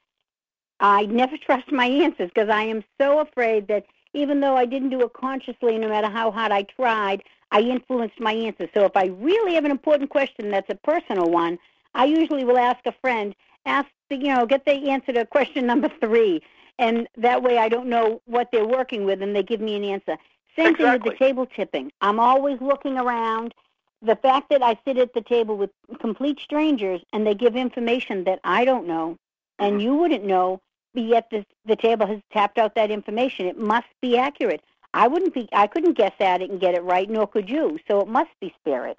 I 0.80 1.06
never 1.06 1.38
trust 1.46 1.72
my 1.72 1.86
answers 1.86 2.30
because 2.34 2.50
I 2.50 2.64
am 2.64 2.84
so 3.00 3.20
afraid 3.20 3.68
that 3.68 3.86
even 4.16 4.40
though 4.40 4.56
I 4.56 4.66
didn't 4.66 4.90
do 4.90 5.02
it 5.02 5.14
consciously, 5.14 5.78
no 5.78 5.90
matter 5.90 6.10
how 6.10 6.32
hard 6.32 6.52
I 6.52 6.64
tried, 6.64 7.24
I 7.52 7.62
influenced 7.62 8.20
my 8.20 8.34
answer. 8.34 8.68
So 8.74 8.86
if 8.86 8.96
I 8.96 9.08
really 9.08 9.54
have 9.56 9.66
an 9.66 9.72
important 9.72 10.10
question 10.10 10.50
that's 10.50 10.70
a 10.70 10.76
personal 10.76 11.30
one, 11.30 11.60
I 11.94 12.06
usually 12.06 12.44
will 12.44 12.58
ask 12.58 12.80
a 12.86 12.94
friend, 13.02 13.36
ask 13.66 13.88
the, 14.10 14.18
you 14.18 14.34
know, 14.34 14.46
get 14.46 14.66
the 14.66 14.90
answer 14.90 15.14
to 15.14 15.26
question 15.26 15.66
number 15.72 15.90
three, 16.00 16.42
and 16.80 17.08
that 17.18 17.44
way 17.44 17.58
I 17.58 17.70
don't 17.70 17.88
know 17.88 18.22
what 18.26 18.50
they're 18.52 18.68
working 18.68 19.06
with, 19.06 19.22
and 19.22 19.36
they 19.36 19.44
give 19.44 19.62
me 19.62 19.76
an 19.76 19.84
answer. 19.84 20.18
Same 20.56 20.74
exactly. 20.74 20.86
thing 20.86 21.02
with 21.02 21.04
the 21.04 21.26
table 21.26 21.46
tipping. 21.46 21.92
I'm 22.02 22.20
always 22.20 22.60
looking 22.62 22.98
around. 22.98 23.54
The 24.02 24.16
fact 24.16 24.50
that 24.50 24.62
I 24.62 24.78
sit 24.86 24.98
at 24.98 25.14
the 25.14 25.22
table 25.22 25.58
with 25.58 25.72
complete 26.00 26.40
strangers 26.40 27.02
and 27.12 27.26
they 27.26 27.34
give 27.34 27.56
information 27.56 28.24
that 28.26 28.40
I 28.44 28.64
don't 28.64 28.88
know 28.88 29.18
and 29.60 29.74
mm-hmm. 29.74 29.80
you 29.82 29.96
wouldn't 29.96 30.26
know, 30.26 30.62
yet 31.02 31.30
the, 31.30 31.46
the 31.66 31.76
table 31.76 32.08
has 32.08 32.20
tapped 32.32 32.58
out 32.58 32.76
that 32.76 32.92
information. 32.92 33.46
It 33.46 33.58
must 33.58 33.88
be 34.02 34.18
accurate. 34.18 34.62
I 34.94 35.08
wouldn't 35.08 35.34
be. 35.34 35.50
I 35.52 35.68
couldn't 35.68 35.98
guess 35.98 36.14
at 36.20 36.42
it 36.42 36.50
and 36.50 36.60
get 36.60 36.74
it 36.74 36.84
right, 36.84 37.10
nor 37.10 37.28
could 37.28 37.50
you. 37.50 37.80
So 37.88 38.00
it 38.00 38.08
must 38.08 38.32
be 38.40 38.54
spirit. 38.60 38.98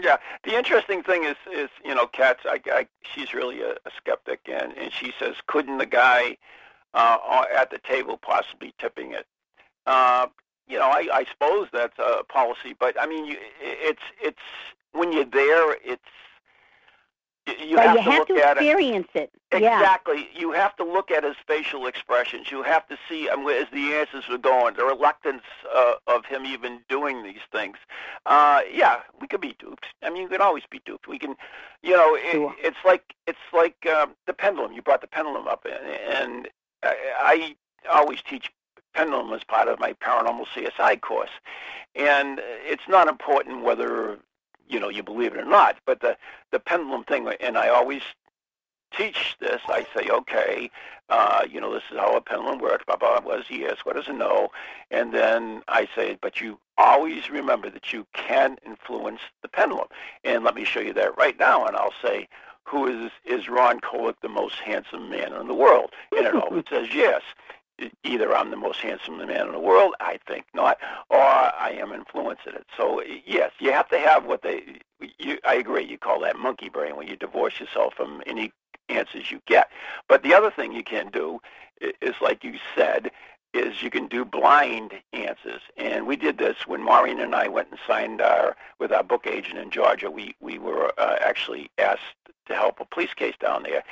Yeah, 0.00 0.16
the 0.44 0.56
interesting 0.56 1.02
thing 1.02 1.24
is, 1.24 1.36
is 1.52 1.68
you 1.84 1.94
know, 1.94 2.06
Kat's. 2.06 2.40
I, 2.46 2.60
I, 2.66 2.86
she's 3.02 3.34
really 3.34 3.60
a, 3.60 3.72
a 3.72 3.90
skeptic, 3.96 4.40
and 4.46 4.72
and 4.76 4.90
she 4.90 5.12
says, 5.18 5.34
couldn't 5.46 5.78
the 5.78 5.86
guy 5.86 6.38
uh, 6.94 7.44
at 7.54 7.70
the 7.70 7.78
table 7.78 8.16
possibly 8.16 8.72
tipping 8.78 9.12
it? 9.12 9.26
Uh, 9.86 10.28
you 10.66 10.78
know, 10.78 10.88
I, 10.88 11.08
I 11.12 11.24
suppose 11.30 11.68
that's 11.72 11.98
a 11.98 12.24
policy, 12.24 12.74
but 12.78 12.98
I 12.98 13.06
mean, 13.06 13.26
you, 13.26 13.36
it's 13.60 14.02
it's 14.20 14.38
when 14.92 15.12
you're 15.12 15.24
there, 15.26 15.76
it's 15.84 16.02
you 17.46 17.76
but 17.76 17.84
have 17.86 17.96
you 17.96 18.02
to 18.04 18.10
have 18.10 18.18
look 18.20 18.28
to 18.28 18.34
at 18.44 18.56
experience 18.56 19.08
it. 19.14 19.30
it. 19.50 19.62
Yeah. 19.62 19.78
Exactly. 19.78 20.28
You 20.34 20.52
have 20.52 20.76
to 20.76 20.84
look 20.84 21.10
at 21.10 21.24
his 21.24 21.36
facial 21.46 21.86
expressions. 21.86 22.50
You 22.50 22.62
have 22.62 22.86
to 22.88 22.96
see 23.08 23.28
um, 23.28 23.46
as 23.48 23.66
the 23.72 23.92
answers 23.94 24.24
were 24.28 24.38
going, 24.38 24.74
the 24.76 24.84
reluctance 24.84 25.42
uh, 25.74 25.94
of 26.06 26.24
him 26.24 26.46
even 26.46 26.80
doing 26.88 27.22
these 27.22 27.40
things. 27.50 27.76
Uh, 28.26 28.60
yeah, 28.72 29.00
we 29.20 29.26
could 29.26 29.40
be 29.40 29.54
duped. 29.58 29.86
I 30.02 30.10
mean, 30.10 30.22
you 30.22 30.28
can 30.28 30.40
always 30.40 30.64
be 30.70 30.80
duped. 30.84 31.08
We 31.08 31.18
can, 31.18 31.34
you 31.82 31.96
know, 31.96 32.14
it, 32.14 32.32
Sure. 32.32 32.54
it's 32.58 32.76
like 32.84 33.14
it's 33.26 33.38
like 33.52 33.86
um, 33.86 34.14
the 34.26 34.32
pendulum. 34.32 34.72
You 34.72 34.82
brought 34.82 35.00
the 35.00 35.06
pendulum 35.08 35.48
up, 35.48 35.66
and, 35.66 35.86
and 36.24 36.48
I, 36.82 37.56
I 37.90 37.96
always 37.98 38.22
teach 38.22 38.50
pendulum 38.94 39.32
as 39.32 39.42
part 39.44 39.68
of 39.68 39.80
my 39.80 39.94
paranormal 39.94 40.46
CSI 40.54 41.00
course. 41.00 41.30
And 41.94 42.40
it's 42.42 42.88
not 42.88 43.08
important 43.08 43.62
whether 43.64 44.18
you 44.72 44.80
know 44.80 44.88
you 44.88 45.02
believe 45.02 45.34
it 45.34 45.40
or 45.40 45.44
not. 45.44 45.76
But 45.86 46.00
the 46.00 46.16
the 46.50 46.58
pendulum 46.58 47.04
thing, 47.04 47.28
and 47.40 47.58
I 47.58 47.68
always 47.68 48.02
teach 48.96 49.36
this. 49.40 49.60
I 49.68 49.86
say, 49.96 50.08
okay, 50.08 50.70
uh, 51.08 51.44
you 51.50 51.60
know, 51.60 51.72
this 51.72 51.82
is 51.90 51.98
how 51.98 52.16
a 52.16 52.20
pendulum 52.20 52.58
works. 52.58 52.84
Blah 52.86 52.96
blah. 52.96 53.20
What 53.20 53.40
is 53.40 53.46
yes? 53.50 53.78
What 53.84 53.96
does 53.96 54.08
it 54.08 54.16
know? 54.16 54.48
And 54.90 55.12
then 55.12 55.62
I 55.68 55.88
say, 55.94 56.18
but 56.20 56.40
you 56.40 56.58
always 56.78 57.30
remember 57.30 57.70
that 57.70 57.92
you 57.92 58.06
can 58.14 58.56
influence 58.64 59.20
the 59.42 59.48
pendulum. 59.48 59.88
And 60.24 60.44
let 60.44 60.54
me 60.54 60.64
show 60.64 60.80
you 60.80 60.94
that 60.94 61.16
right 61.16 61.38
now. 61.38 61.66
And 61.66 61.76
I'll 61.76 61.94
say, 62.02 62.28
who 62.64 62.86
is 62.86 63.10
is 63.24 63.48
Ron 63.48 63.80
Kolek 63.80 64.16
the 64.22 64.28
most 64.28 64.56
handsome 64.60 65.10
man 65.10 65.32
in 65.32 65.48
the 65.48 65.54
world? 65.54 65.92
And 66.16 66.26
it 66.26 66.34
always 66.34 66.64
says 66.70 66.88
yes 66.94 67.22
either 68.04 68.34
I'm 68.34 68.50
the 68.50 68.56
most 68.56 68.80
handsome 68.80 69.18
man 69.18 69.46
in 69.46 69.52
the 69.52 69.58
world, 69.60 69.94
I 70.00 70.18
think 70.26 70.46
not, 70.54 70.78
or 71.10 71.18
I 71.18 71.76
am 71.78 71.92
influencing 71.92 72.54
it. 72.54 72.66
So 72.76 73.02
yes, 73.26 73.52
you 73.58 73.72
have 73.72 73.88
to 73.90 73.98
have 73.98 74.24
what 74.24 74.42
they. 74.42 74.80
You, 75.18 75.38
I 75.46 75.54
agree. 75.54 75.84
You 75.84 75.98
call 75.98 76.20
that 76.20 76.38
monkey 76.38 76.68
brain 76.68 76.96
when 76.96 77.08
you 77.08 77.16
divorce 77.16 77.58
yourself 77.58 77.94
from 77.94 78.22
any 78.26 78.52
answers 78.88 79.30
you 79.30 79.40
get. 79.46 79.68
But 80.08 80.22
the 80.22 80.34
other 80.34 80.50
thing 80.50 80.72
you 80.72 80.84
can 80.84 81.10
do 81.10 81.40
is, 81.80 82.14
like 82.20 82.44
you 82.44 82.58
said, 82.76 83.10
is 83.54 83.82
you 83.82 83.90
can 83.90 84.06
do 84.06 84.24
blind 84.24 84.92
answers. 85.12 85.60
And 85.76 86.06
we 86.06 86.16
did 86.16 86.38
this 86.38 86.66
when 86.66 86.82
Maureen 86.82 87.20
and 87.20 87.34
I 87.34 87.48
went 87.48 87.68
and 87.70 87.78
signed 87.86 88.20
our 88.20 88.56
with 88.78 88.92
our 88.92 89.02
book 89.02 89.26
agent 89.26 89.58
in 89.58 89.70
Georgia. 89.70 90.10
We 90.10 90.34
we 90.40 90.58
were 90.58 90.92
uh, 90.98 91.16
actually 91.20 91.70
asked 91.78 92.16
to 92.46 92.54
help 92.54 92.80
a 92.80 92.84
police 92.84 93.14
case 93.14 93.34
down 93.40 93.62
there, 93.62 93.84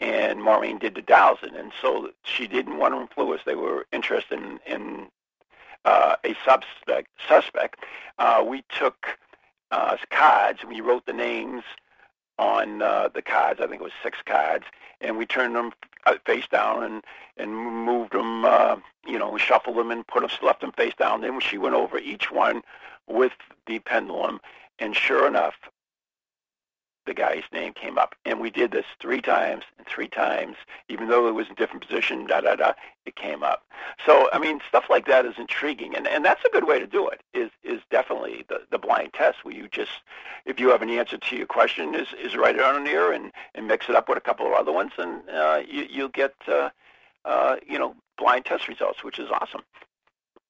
and 0.00 0.42
Maureen 0.42 0.78
did 0.78 0.94
the 0.94 1.02
dowsing, 1.02 1.54
and 1.56 1.72
so 1.80 2.10
she 2.22 2.46
didn't 2.46 2.78
want 2.78 2.94
to 2.94 3.00
influence. 3.00 3.42
They 3.44 3.54
were 3.54 3.86
interested 3.92 4.38
in, 4.38 4.60
in 4.66 5.06
uh, 5.84 6.16
a 6.24 6.34
suspect. 6.44 7.08
Suspect. 7.28 7.80
Uh, 8.18 8.44
we 8.46 8.64
took 8.68 9.18
uh, 9.70 9.96
cards 10.10 10.64
we 10.64 10.80
wrote 10.80 11.06
the 11.06 11.12
names 11.12 11.62
on 12.38 12.82
uh, 12.82 13.08
the 13.12 13.22
cards. 13.22 13.60
I 13.60 13.66
think 13.66 13.80
it 13.80 13.84
was 13.84 13.92
six 14.02 14.18
cards, 14.24 14.64
and 15.00 15.16
we 15.16 15.26
turned 15.26 15.54
them 15.54 15.72
uh, 16.06 16.14
face 16.24 16.46
down 16.46 16.82
and 16.84 17.04
and 17.36 17.54
moved 17.56 18.12
them. 18.12 18.44
Uh, 18.44 18.76
you 19.06 19.18
know, 19.18 19.36
shuffled 19.38 19.76
them 19.76 19.90
and 19.90 20.06
put 20.06 20.20
them, 20.20 20.30
left 20.42 20.60
them 20.60 20.72
face 20.72 20.94
down. 20.98 21.22
Then 21.22 21.40
she 21.40 21.58
went 21.58 21.74
over 21.74 21.98
each 21.98 22.30
one 22.30 22.62
with 23.06 23.32
the 23.66 23.78
pendulum, 23.80 24.40
and 24.78 24.94
sure 24.94 25.26
enough, 25.26 25.54
the 27.08 27.14
guy's 27.14 27.42
name 27.52 27.72
came 27.72 27.98
up. 27.98 28.14
And 28.24 28.38
we 28.38 28.50
did 28.50 28.70
this 28.70 28.84
three 29.00 29.20
times 29.20 29.64
and 29.78 29.86
three 29.86 30.06
times, 30.08 30.56
even 30.88 31.08
though 31.08 31.26
it 31.26 31.34
was 31.34 31.48
in 31.48 31.54
different 31.54 31.84
position, 31.84 32.26
da 32.26 32.40
da 32.40 32.54
da, 32.54 32.72
it 33.06 33.16
came 33.16 33.42
up. 33.42 33.64
So 34.06 34.28
I 34.32 34.38
mean, 34.38 34.60
stuff 34.68 34.84
like 34.88 35.06
that 35.06 35.24
is 35.26 35.34
intriguing, 35.38 35.96
and 35.96 36.06
and 36.06 36.24
that's 36.24 36.44
a 36.44 36.50
good 36.50 36.68
way 36.68 36.78
to 36.78 36.86
do 36.86 37.08
it. 37.08 37.22
Is 37.34 37.50
is 37.64 37.80
definitely 37.90 38.44
the 38.48 38.60
the 38.70 38.78
blind 38.78 39.14
test 39.14 39.44
where 39.44 39.54
you 39.54 39.68
just, 39.68 39.90
if 40.44 40.60
you 40.60 40.68
have 40.70 40.82
an 40.82 40.90
answer 40.90 41.18
to 41.18 41.36
your 41.36 41.46
question, 41.46 41.94
is 41.94 42.08
is 42.22 42.36
write 42.36 42.56
it 42.56 42.62
on 42.62 42.84
there 42.84 43.12
and 43.12 43.32
and 43.54 43.66
mix 43.66 43.88
it 43.88 43.96
up 43.96 44.08
with 44.08 44.18
a 44.18 44.20
couple 44.20 44.46
of 44.46 44.52
other 44.52 44.72
ones, 44.72 44.92
and 44.98 45.28
uh, 45.30 45.62
you 45.66 45.86
you'll 45.90 46.08
get 46.08 46.34
uh, 46.46 46.68
uh, 47.24 47.56
you 47.66 47.78
know 47.78 47.96
blind 48.18 48.44
test 48.44 48.68
results, 48.68 49.02
which 49.02 49.18
is 49.18 49.28
awesome. 49.30 49.62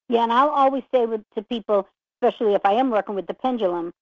Yeah, 0.09 0.23
and 0.23 0.33
I'll 0.33 0.49
always 0.49 0.83
say 0.93 1.05
with, 1.05 1.21
to 1.35 1.43
people, 1.43 1.87
especially 2.15 2.55
if 2.55 2.61
I 2.65 2.73
am 2.73 2.89
working 2.89 3.15
with 3.15 3.27
the 3.27 3.35
pendulum, 3.35 3.93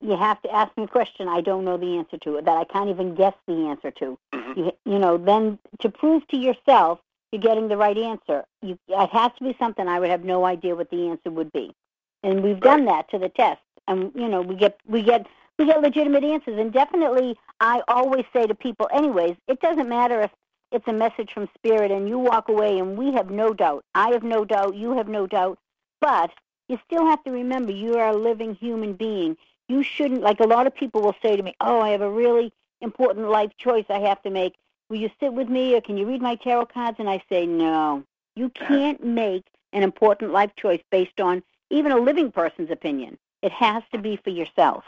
you 0.00 0.16
have 0.16 0.40
to 0.42 0.54
ask 0.54 0.76
me 0.76 0.84
a 0.84 0.88
question 0.88 1.28
I 1.28 1.40
don't 1.40 1.64
know 1.64 1.76
the 1.76 1.96
answer 1.98 2.18
to, 2.18 2.40
that 2.42 2.56
I 2.56 2.64
can't 2.64 2.90
even 2.90 3.14
guess 3.14 3.34
the 3.46 3.68
answer 3.68 3.90
to. 3.92 4.18
Mm-hmm. 4.34 4.60
You, 4.60 4.72
you 4.84 4.98
know, 4.98 5.18
then 5.18 5.58
to 5.80 5.90
prove 5.90 6.26
to 6.28 6.36
yourself 6.36 7.00
you're 7.32 7.40
getting 7.40 7.68
the 7.68 7.76
right 7.76 7.96
answer, 7.96 8.44
you, 8.60 8.78
it 8.88 9.10
has 9.10 9.30
to 9.38 9.44
be 9.44 9.56
something 9.58 9.86
I 9.86 10.00
would 10.00 10.10
have 10.10 10.24
no 10.24 10.44
idea 10.44 10.74
what 10.74 10.90
the 10.90 11.08
answer 11.08 11.30
would 11.30 11.52
be. 11.52 11.74
And 12.22 12.42
we've 12.42 12.60
done 12.60 12.86
that 12.86 13.08
to 13.10 13.18
the 13.18 13.28
test, 13.28 13.60
and 13.88 14.12
you 14.14 14.28
know, 14.28 14.42
we 14.42 14.56
get 14.56 14.78
we 14.86 15.02
get 15.02 15.26
we 15.58 15.66
get 15.66 15.80
legitimate 15.80 16.24
answers. 16.24 16.58
And 16.58 16.72
definitely, 16.72 17.38
I 17.60 17.82
always 17.88 18.24
say 18.32 18.46
to 18.46 18.54
people, 18.54 18.88
anyways, 18.92 19.36
it 19.48 19.60
doesn't 19.60 19.88
matter 19.88 20.20
if 20.22 20.30
it's 20.72 20.86
a 20.86 20.92
message 20.92 21.32
from 21.32 21.48
spirit 21.54 21.90
and 21.90 22.08
you 22.08 22.18
walk 22.18 22.48
away 22.48 22.78
and 22.78 22.96
we 22.98 23.12
have 23.12 23.30
no 23.30 23.54
doubt. 23.54 23.84
I 23.94 24.10
have 24.10 24.22
no 24.22 24.44
doubt. 24.44 24.74
You 24.74 24.96
have 24.96 25.08
no 25.08 25.26
doubt. 25.26 25.58
But 26.00 26.30
you 26.68 26.78
still 26.86 27.06
have 27.06 27.22
to 27.24 27.30
remember 27.30 27.72
you 27.72 27.96
are 27.96 28.08
a 28.08 28.16
living 28.16 28.54
human 28.54 28.94
being 28.94 29.36
you 29.70 29.82
shouldn't 29.82 30.20
like 30.20 30.40
a 30.40 30.46
lot 30.46 30.66
of 30.66 30.74
people 30.74 31.00
will 31.00 31.16
say 31.22 31.36
to 31.36 31.42
me 31.42 31.54
oh 31.60 31.80
i 31.80 31.90
have 31.90 32.00
a 32.00 32.10
really 32.10 32.52
important 32.80 33.28
life 33.28 33.50
choice 33.56 33.84
I 33.88 33.98
have 34.00 34.22
to 34.22 34.30
make. 34.30 34.54
Will 34.88 34.98
you 34.98 35.10
sit 35.20 35.32
with 35.32 35.48
me 35.48 35.74
or 35.74 35.80
can 35.80 35.96
you 35.96 36.06
read 36.06 36.22
my 36.22 36.34
tarot 36.34 36.66
cards? 36.66 36.96
And 36.98 37.08
I 37.08 37.22
say, 37.28 37.46
no, 37.46 38.04
you 38.34 38.48
can't 38.50 39.02
make 39.04 39.44
an 39.72 39.82
important 39.82 40.32
life 40.32 40.50
choice 40.56 40.82
based 40.90 41.20
on 41.20 41.42
even 41.70 41.92
a 41.92 41.98
living 41.98 42.32
person's 42.32 42.70
opinion. 42.70 43.16
It 43.42 43.52
has 43.52 43.82
to 43.92 43.98
be 43.98 44.16
for 44.16 44.30
yourself. 44.30 44.84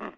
Hmm. 0.00 0.08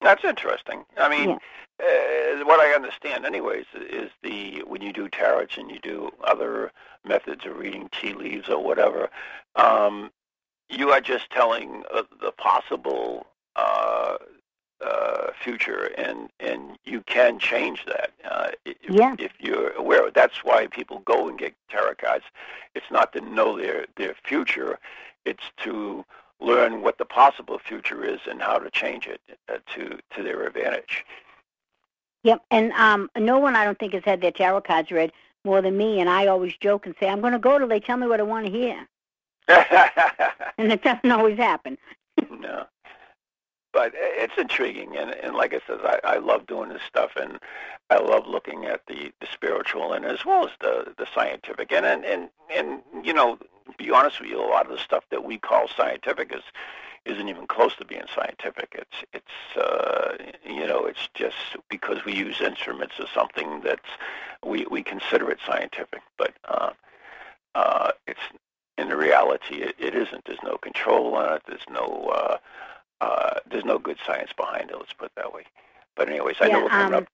That's 0.00 0.24
interesting. 0.24 0.84
I 0.96 1.08
mean, 1.08 1.30
yeah. 1.30 1.36
uh, 1.80 2.44
what 2.44 2.60
I 2.60 2.72
understand, 2.74 3.24
anyways, 3.24 3.66
is 3.74 4.10
the 4.22 4.62
when 4.66 4.82
you 4.82 4.92
do 4.92 5.08
tarot 5.08 5.46
and 5.58 5.70
you 5.70 5.78
do 5.80 6.10
other 6.24 6.72
methods 7.04 7.44
of 7.46 7.56
reading 7.56 7.88
tea 7.92 8.12
leaves 8.14 8.48
or 8.48 8.62
whatever, 8.62 9.10
um, 9.56 10.10
you 10.72 10.90
are 10.90 11.00
just 11.00 11.30
telling 11.30 11.84
uh, 11.94 12.02
the 12.20 12.32
possible 12.32 13.26
uh, 13.56 14.16
uh, 14.84 15.26
future, 15.42 15.90
and 15.96 16.30
and 16.40 16.78
you 16.84 17.02
can 17.02 17.38
change 17.38 17.84
that. 17.86 18.10
Uh, 18.28 18.50
if, 18.64 18.76
yeah. 18.88 19.14
if 19.18 19.32
you're 19.38 19.72
aware, 19.72 20.10
that's 20.10 20.42
why 20.42 20.66
people 20.66 21.00
go 21.04 21.28
and 21.28 21.38
get 21.38 21.54
tarot 21.70 21.94
cards. 21.96 22.24
It's 22.74 22.90
not 22.90 23.12
to 23.12 23.20
know 23.20 23.56
their 23.56 23.86
their 23.96 24.14
future; 24.24 24.78
it's 25.24 25.44
to 25.58 26.04
learn 26.40 26.82
what 26.82 26.98
the 26.98 27.04
possible 27.04 27.58
future 27.58 28.04
is 28.04 28.20
and 28.28 28.42
how 28.42 28.58
to 28.58 28.70
change 28.70 29.06
it 29.06 29.20
uh, 29.48 29.58
to 29.74 29.98
to 30.16 30.22
their 30.22 30.46
advantage. 30.46 31.04
Yep, 32.24 32.42
and 32.50 32.72
um, 32.72 33.10
no 33.16 33.38
one 33.38 33.56
I 33.56 33.64
don't 33.64 33.78
think 33.78 33.94
has 33.94 34.04
had 34.04 34.20
their 34.20 34.30
tarot 34.30 34.62
cards 34.62 34.90
read 34.90 35.12
more 35.44 35.60
than 35.60 35.76
me, 35.76 36.00
and 36.00 36.08
I 36.08 36.26
always 36.26 36.56
joke 36.56 36.86
and 36.86 36.94
say 36.98 37.08
I'm 37.08 37.20
going 37.20 37.32
to 37.32 37.38
go 37.38 37.58
till 37.58 37.68
they 37.68 37.80
tell 37.80 37.96
me 37.96 38.06
what 38.06 38.20
I 38.20 38.24
want 38.24 38.46
to 38.46 38.52
hear, 38.52 38.88
and 40.58 40.72
it 40.72 40.82
doesn't 40.82 41.10
always 41.10 41.36
happen. 41.38 41.78
no, 42.30 42.66
but 43.72 43.92
it's 43.94 44.34
intriguing, 44.38 44.96
and 44.96 45.10
and 45.10 45.34
like 45.34 45.54
I 45.54 45.60
said, 45.66 45.78
I, 45.82 46.00
I 46.04 46.18
love 46.18 46.46
doing 46.46 46.68
this 46.68 46.82
stuff, 46.86 47.12
and 47.16 47.38
I 47.90 47.98
love 47.98 48.26
looking 48.26 48.66
at 48.66 48.82
the 48.86 49.12
the 49.20 49.26
spiritual 49.32 49.92
and 49.92 50.04
as 50.04 50.24
well 50.24 50.44
as 50.44 50.52
the 50.60 50.94
the 50.98 51.06
scientific, 51.14 51.72
and 51.72 51.86
and 51.86 52.04
and, 52.04 52.28
and 52.54 52.82
you 53.02 53.12
know 53.12 53.38
be 53.78 53.90
honest 53.90 54.20
with 54.20 54.30
you, 54.30 54.38
a 54.38 54.46
lot 54.46 54.66
of 54.66 54.72
the 54.72 54.82
stuff 54.82 55.04
that 55.10 55.24
we 55.24 55.38
call 55.38 55.68
scientific 55.68 56.32
is 56.34 56.42
isn't 57.04 57.28
even 57.28 57.46
close 57.46 57.74
to 57.76 57.84
being 57.84 58.04
scientific. 58.14 58.74
It's 58.74 59.04
it's 59.12 59.56
uh, 59.56 60.16
you 60.46 60.66
know 60.66 60.84
it's 60.84 61.08
just 61.14 61.56
because 61.68 62.04
we 62.04 62.14
use 62.14 62.40
instruments 62.40 62.94
or 63.00 63.06
something 63.12 63.62
that 63.62 63.80
we 64.44 64.66
we 64.70 64.82
consider 64.82 65.30
it 65.30 65.38
scientific, 65.44 66.02
but 66.16 66.34
uh, 66.44 66.70
uh, 67.54 67.92
it's 68.06 68.20
in 68.90 68.96
reality 68.96 69.56
it, 69.56 69.76
it 69.78 69.94
isn't. 69.94 70.24
There's 70.26 70.42
no 70.42 70.56
control 70.56 71.14
on 71.14 71.34
it. 71.34 71.42
There's 71.46 71.66
no 71.70 72.10
uh, 72.14 72.36
uh, 73.00 73.40
there's 73.50 73.64
no 73.64 73.78
good 73.78 73.98
science 74.06 74.30
behind 74.36 74.70
it. 74.70 74.76
Let's 74.76 74.92
put 74.92 75.06
it 75.06 75.12
that 75.16 75.32
way. 75.32 75.44
But 75.96 76.08
anyways, 76.08 76.36
I 76.40 76.46
yeah, 76.46 76.52
know 76.54 76.62
we're 76.64 76.70
coming 76.70 76.94
um, 76.94 77.02
up. 77.02 77.08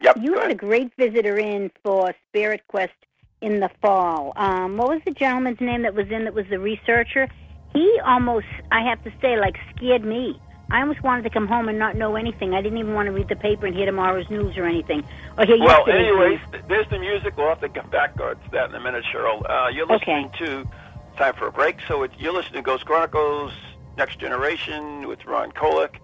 Yep. 0.00 0.18
You 0.20 0.32
had 0.34 0.38
ahead. 0.44 0.52
a 0.52 0.54
great 0.54 0.92
visitor 0.98 1.38
in 1.38 1.70
for 1.82 2.14
Spirit 2.28 2.62
Quest 2.68 2.92
in 3.40 3.60
the 3.60 3.70
fall. 3.80 4.32
Um, 4.36 4.76
what 4.76 4.88
was 4.88 5.00
the 5.04 5.12
gentleman's 5.12 5.60
name 5.60 5.82
that 5.82 5.94
was 5.94 6.08
in 6.10 6.24
that 6.24 6.34
was 6.34 6.46
the 6.48 6.58
researcher? 6.58 7.28
He 7.72 8.00
almost, 8.04 8.46
I 8.70 8.82
have 8.88 9.02
to 9.04 9.12
say, 9.20 9.38
like 9.38 9.56
scared 9.74 10.04
me. 10.04 10.40
I 10.70 10.80
almost 10.80 11.02
wanted 11.02 11.22
to 11.22 11.30
come 11.30 11.46
home 11.46 11.68
and 11.68 11.78
not 11.78 11.96
know 11.96 12.16
anything. 12.16 12.52
I 12.54 12.60
didn't 12.60 12.78
even 12.78 12.94
want 12.94 13.06
to 13.06 13.12
read 13.12 13.28
the 13.28 13.36
paper 13.36 13.66
and 13.66 13.74
hear 13.74 13.86
tomorrow's 13.86 14.28
news 14.30 14.56
or 14.56 14.64
anything. 14.64 15.04
Or 15.38 15.46
hear 15.46 15.58
well, 15.60 15.88
anyways, 15.88 16.40
news. 16.52 16.62
there's 16.68 16.88
the 16.88 16.98
music. 16.98 17.36
We'll 17.36 17.48
have 17.48 17.60
to 17.60 17.68
come 17.68 17.88
back 17.90 18.16
to 18.16 18.36
that 18.52 18.70
in 18.70 18.74
a 18.74 18.80
minute, 18.80 19.04
Cheryl. 19.14 19.48
Uh, 19.48 19.68
you're 19.68 19.86
listening 19.86 20.26
Okay. 20.26 20.44
to 20.44 20.68
Time 21.16 21.32
for 21.32 21.46
a 21.46 21.52
Break. 21.52 21.78
So 21.88 22.02
it, 22.02 22.10
you're 22.18 22.34
listening 22.34 22.62
to 22.62 22.62
Ghost 22.62 22.84
Chronicles 22.84 23.50
Next 23.96 24.18
Generation 24.18 25.08
with 25.08 25.24
Ron 25.24 25.50
Kolek. 25.50 25.94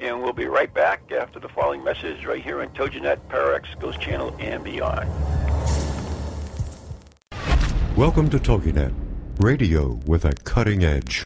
And 0.00 0.20
we'll 0.20 0.32
be 0.32 0.46
right 0.46 0.74
back 0.74 1.12
after 1.12 1.38
the 1.38 1.48
following 1.48 1.84
message 1.84 2.26
right 2.26 2.42
here 2.42 2.60
on 2.60 2.70
TogiNet, 2.70 3.28
Parax, 3.28 3.68
Ghost 3.78 4.00
Channel, 4.00 4.34
and 4.40 4.64
beyond. 4.64 5.08
Welcome 7.96 8.28
to 8.28 8.40
TogiNet, 8.40 8.92
radio 9.38 10.00
with 10.04 10.24
a 10.24 10.32
cutting 10.32 10.82
edge. 10.82 11.22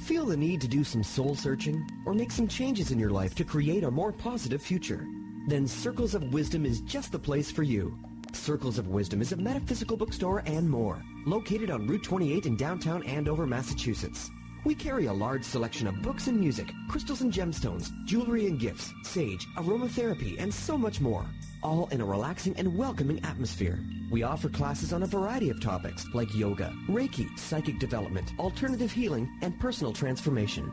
Feel 0.00 0.24
the 0.24 0.36
need 0.36 0.62
to 0.62 0.68
do 0.68 0.84
some 0.84 1.02
soul 1.02 1.34
searching 1.34 1.86
or 2.06 2.14
make 2.14 2.30
some 2.30 2.48
changes 2.48 2.90
in 2.90 2.98
your 2.98 3.10
life 3.10 3.34
to 3.34 3.44
create 3.44 3.84
a 3.84 3.90
more 3.90 4.12
positive 4.12 4.62
future? 4.62 5.06
Then 5.46 5.68
Circles 5.68 6.14
of 6.14 6.32
Wisdom 6.32 6.64
is 6.64 6.80
just 6.80 7.12
the 7.12 7.18
place 7.18 7.50
for 7.50 7.64
you. 7.64 7.98
Circles 8.34 8.78
of 8.78 8.88
Wisdom 8.88 9.20
is 9.20 9.32
a 9.32 9.36
metaphysical 9.36 9.96
bookstore 9.96 10.42
and 10.46 10.68
more, 10.68 11.02
located 11.26 11.70
on 11.70 11.86
Route 11.86 12.02
28 12.02 12.46
in 12.46 12.56
downtown 12.56 13.02
Andover, 13.04 13.46
Massachusetts. 13.46 14.30
We 14.64 14.74
carry 14.74 15.06
a 15.06 15.12
large 15.12 15.44
selection 15.44 15.86
of 15.86 16.02
books 16.02 16.26
and 16.26 16.38
music, 16.38 16.70
crystals 16.88 17.20
and 17.20 17.32
gemstones, 17.32 17.90
jewelry 18.04 18.46
and 18.46 18.58
gifts, 18.58 18.92
sage, 19.02 19.46
aromatherapy, 19.56 20.36
and 20.38 20.52
so 20.52 20.76
much 20.76 21.00
more, 21.00 21.24
all 21.62 21.88
in 21.88 22.00
a 22.00 22.04
relaxing 22.04 22.54
and 22.56 22.76
welcoming 22.76 23.24
atmosphere. 23.24 23.78
We 24.10 24.22
offer 24.22 24.48
classes 24.48 24.92
on 24.92 25.02
a 25.02 25.06
variety 25.06 25.50
of 25.50 25.62
topics 25.62 26.06
like 26.12 26.34
yoga, 26.34 26.74
Reiki, 26.88 27.38
psychic 27.38 27.78
development, 27.78 28.32
alternative 28.38 28.92
healing, 28.92 29.28
and 29.42 29.58
personal 29.60 29.92
transformation. 29.92 30.72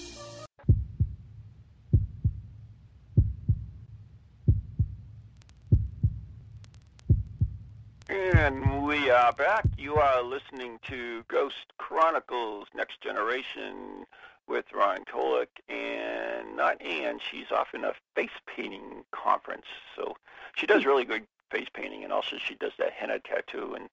And 8.11 8.85
we 8.85 9.09
are 9.09 9.31
back. 9.31 9.63
You 9.77 9.95
are 9.95 10.21
listening 10.21 10.79
to 10.89 11.23
Ghost 11.29 11.71
Chronicles 11.77 12.67
Next 12.75 12.99
Generation 12.99 14.05
with 14.49 14.65
Ron 14.75 15.05
Kolek 15.05 15.47
and 15.69 16.57
not 16.57 16.81
Ann. 16.81 17.19
She's 17.31 17.51
off 17.51 17.69
in 17.73 17.85
a 17.85 17.93
face 18.13 18.29
painting 18.53 19.05
conference. 19.11 19.63
So 19.95 20.17
she 20.57 20.67
does 20.67 20.85
really 20.85 21.05
good 21.05 21.25
face 21.51 21.69
painting 21.73 22.03
and 22.03 22.11
also 22.11 22.35
she 22.37 22.55
does 22.55 22.73
that 22.79 22.91
henna 22.91 23.19
tattoo 23.19 23.75
and 23.75 23.87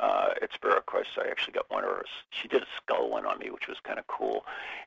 uh, 0.00 0.34
at 0.42 0.52
Spirit 0.52 0.84
Quest 0.84 1.08
I 1.16 1.30
actually 1.30 1.54
got 1.54 1.70
one 1.70 1.84
of 1.84 1.90
hers. 1.90 2.10
She 2.28 2.48
did 2.48 2.60
a 2.60 2.66
skull 2.76 3.08
one 3.08 3.24
on 3.24 3.38
me 3.38 3.48
which 3.48 3.68
was 3.68 3.78
kind 3.82 3.98
of 3.98 4.06
cool. 4.06 4.44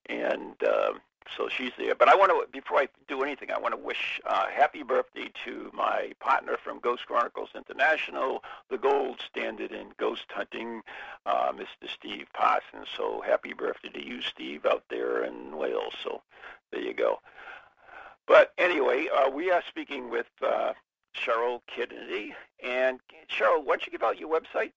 And 0.09 0.53
um, 0.63 1.01
so 1.35 1.49
she's 1.49 1.71
there. 1.77 1.95
But 1.95 2.09
I 2.09 2.15
want 2.15 2.31
to, 2.31 2.45
before 2.51 2.79
I 2.79 2.87
do 3.07 3.23
anything, 3.23 3.51
I 3.51 3.59
want 3.59 3.73
to 3.73 3.79
wish 3.79 4.19
uh, 4.25 4.47
happy 4.47 4.83
birthday 4.83 5.31
to 5.45 5.71
my 5.73 6.11
partner 6.19 6.57
from 6.63 6.79
Ghost 6.79 7.05
Chronicles 7.05 7.49
International, 7.55 8.43
the 8.69 8.77
gold 8.77 9.21
standard 9.27 9.71
in 9.71 9.87
ghost 9.97 10.25
hunting, 10.29 10.81
uh, 11.25 11.51
Mr. 11.51 11.89
Steve 11.93 12.27
Parsons. 12.33 12.87
So 12.95 13.21
happy 13.25 13.53
birthday 13.53 13.89
to 13.89 14.05
you, 14.05 14.21
Steve, 14.21 14.65
out 14.65 14.83
there 14.89 15.23
in 15.23 15.57
Wales. 15.57 15.93
So 16.03 16.21
there 16.71 16.81
you 16.81 16.93
go. 16.93 17.19
But 18.27 18.53
anyway, 18.57 19.07
uh, 19.15 19.29
we 19.29 19.51
are 19.51 19.63
speaking 19.67 20.09
with 20.09 20.27
uh, 20.45 20.73
Cheryl 21.15 21.61
Kennedy. 21.67 22.33
And 22.63 22.99
Cheryl, 23.29 23.63
why 23.63 23.75
don't 23.75 23.85
you 23.85 23.91
give 23.91 24.03
out 24.03 24.19
your 24.19 24.29
website? 24.29 24.71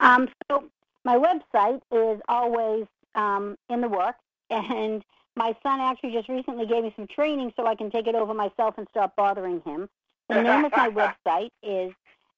Um, 0.00 0.28
so 0.50 0.64
my 1.04 1.16
website 1.16 1.80
is 1.92 2.20
always 2.28 2.86
um, 3.14 3.56
in 3.68 3.80
the 3.80 3.88
works, 3.88 4.18
and 4.52 5.02
my 5.36 5.54
son 5.62 5.80
actually 5.80 6.12
just 6.12 6.28
recently 6.28 6.66
gave 6.66 6.82
me 6.84 6.92
some 6.94 7.06
training 7.06 7.54
so 7.56 7.66
I 7.66 7.74
can 7.74 7.90
take 7.90 8.06
it 8.06 8.14
over 8.14 8.34
myself 8.34 8.74
and 8.76 8.86
stop 8.90 9.16
bothering 9.16 9.62
him. 9.62 9.88
The 10.28 10.42
name 10.42 10.66
of 10.66 10.72
my 10.72 10.88
website 11.26 11.48
is 11.62 11.94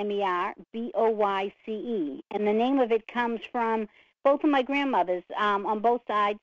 And 2.30 2.46
the 2.46 2.52
name 2.52 2.78
of 2.78 2.92
it 2.92 3.08
comes 3.08 3.40
from 3.50 3.88
both 4.24 4.44
of 4.44 4.50
my 4.50 4.60
grandmothers 4.62 5.24
um, 5.38 5.64
on 5.66 5.80
both 5.80 6.02
sides, 6.06 6.40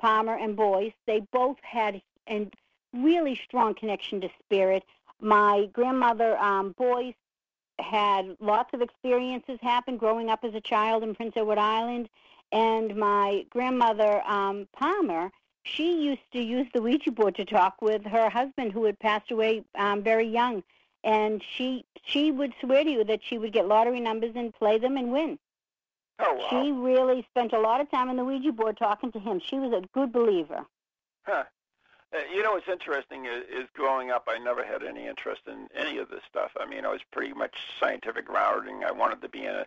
Palmer 0.00 0.36
and 0.36 0.56
Boyce. 0.56 0.94
They 1.06 1.20
both 1.32 1.58
had 1.62 2.02
a 2.28 2.48
really 2.94 3.38
strong 3.44 3.74
connection 3.74 4.20
to 4.22 4.30
spirit. 4.42 4.82
My 5.20 5.68
grandmother, 5.72 6.36
um, 6.38 6.74
Boyce, 6.78 7.14
had 7.78 8.36
lots 8.40 8.72
of 8.72 8.80
experiences 8.80 9.58
happen 9.62 9.96
growing 9.96 10.28
up 10.28 10.40
as 10.44 10.54
a 10.54 10.60
child 10.60 11.02
in 11.02 11.14
Prince 11.14 11.34
Edward 11.36 11.58
Island. 11.58 12.08
And 12.52 12.96
my 12.96 13.46
grandmother, 13.50 14.22
um, 14.26 14.68
Palmer, 14.76 15.30
she 15.64 16.02
used 16.02 16.22
to 16.32 16.40
use 16.40 16.66
the 16.72 16.82
Ouija 16.82 17.10
board 17.10 17.34
to 17.36 17.44
talk 17.44 17.80
with 17.80 18.04
her 18.04 18.28
husband 18.28 18.72
who 18.72 18.84
had 18.84 18.98
passed 18.98 19.30
away 19.30 19.64
um, 19.76 20.02
very 20.02 20.26
young. 20.26 20.62
And 21.02 21.42
she 21.56 21.84
she 22.04 22.30
would 22.30 22.54
swear 22.60 22.84
to 22.84 22.90
you 22.90 23.04
that 23.04 23.20
she 23.22 23.38
would 23.38 23.52
get 23.52 23.66
lottery 23.66 24.00
numbers 24.00 24.32
and 24.36 24.54
play 24.54 24.78
them 24.78 24.96
and 24.96 25.12
win. 25.12 25.38
Oh, 26.18 26.34
wow. 26.34 26.46
She 26.48 26.72
really 26.72 27.26
spent 27.30 27.52
a 27.52 27.58
lot 27.58 27.80
of 27.80 27.90
time 27.90 28.08
on 28.08 28.16
the 28.16 28.24
Ouija 28.24 28.52
board 28.52 28.76
talking 28.78 29.10
to 29.12 29.18
him. 29.18 29.40
She 29.44 29.58
was 29.58 29.72
a 29.72 29.86
good 29.92 30.12
believer. 30.12 30.64
Huh. 31.24 31.44
Uh, 32.14 32.18
you 32.32 32.42
know 32.42 32.52
what's 32.52 32.68
interesting 32.68 33.26
is, 33.26 33.42
is 33.50 33.68
growing 33.74 34.10
up, 34.10 34.28
I 34.28 34.38
never 34.38 34.64
had 34.64 34.84
any 34.84 35.06
interest 35.06 35.42
in 35.46 35.68
any 35.74 35.98
of 35.98 36.08
this 36.10 36.20
stuff. 36.30 36.52
I 36.60 36.66
mean, 36.66 36.84
I 36.84 36.88
was 36.88 37.00
pretty 37.10 37.32
much 37.32 37.54
scientific 37.80 38.26
grounding. 38.26 38.84
I 38.84 38.92
wanted 38.92 39.20
to 39.22 39.28
be 39.28 39.46
a, 39.46 39.66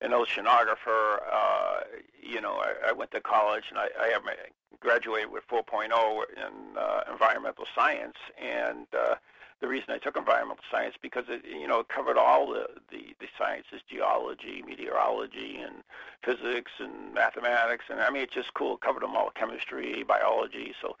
an 0.00 0.12
oceanographer. 0.12 1.18
Uh, 1.32 1.80
you 2.22 2.40
know, 2.40 2.54
I, 2.54 2.90
I 2.90 2.92
went 2.92 3.10
to 3.12 3.20
college 3.20 3.64
and 3.70 3.78
I, 3.78 3.88
I 4.00 4.08
have 4.08 4.22
my 4.24 4.34
graduated 4.80 5.30
with 5.32 5.42
4.0 5.48 5.88
in 6.36 6.78
uh, 6.78 7.00
environmental 7.10 7.64
science, 7.74 8.16
and 8.40 8.86
uh, 8.96 9.16
the 9.60 9.66
reason 9.66 9.90
I 9.90 9.98
took 9.98 10.16
environmental 10.16 10.62
science 10.70 10.94
because 11.02 11.24
it 11.28 11.42
you 11.44 11.66
know 11.66 11.80
it 11.80 11.88
covered 11.88 12.16
all 12.16 12.46
the, 12.52 12.68
the 12.92 13.16
the 13.18 13.26
sciences, 13.36 13.80
geology, 13.90 14.62
meteorology, 14.64 15.58
and 15.58 15.82
physics 16.22 16.70
and 16.78 17.12
mathematics, 17.12 17.86
and 17.90 18.00
I 18.00 18.10
mean 18.10 18.22
it's 18.22 18.34
just 18.34 18.54
cool. 18.54 18.74
It 18.74 18.82
covered 18.82 19.02
them 19.02 19.16
all, 19.16 19.30
chemistry, 19.30 20.04
biology. 20.04 20.74
So 20.80 20.96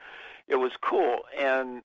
it 0.48 0.56
was 0.56 0.72
cool, 0.80 1.20
and 1.38 1.82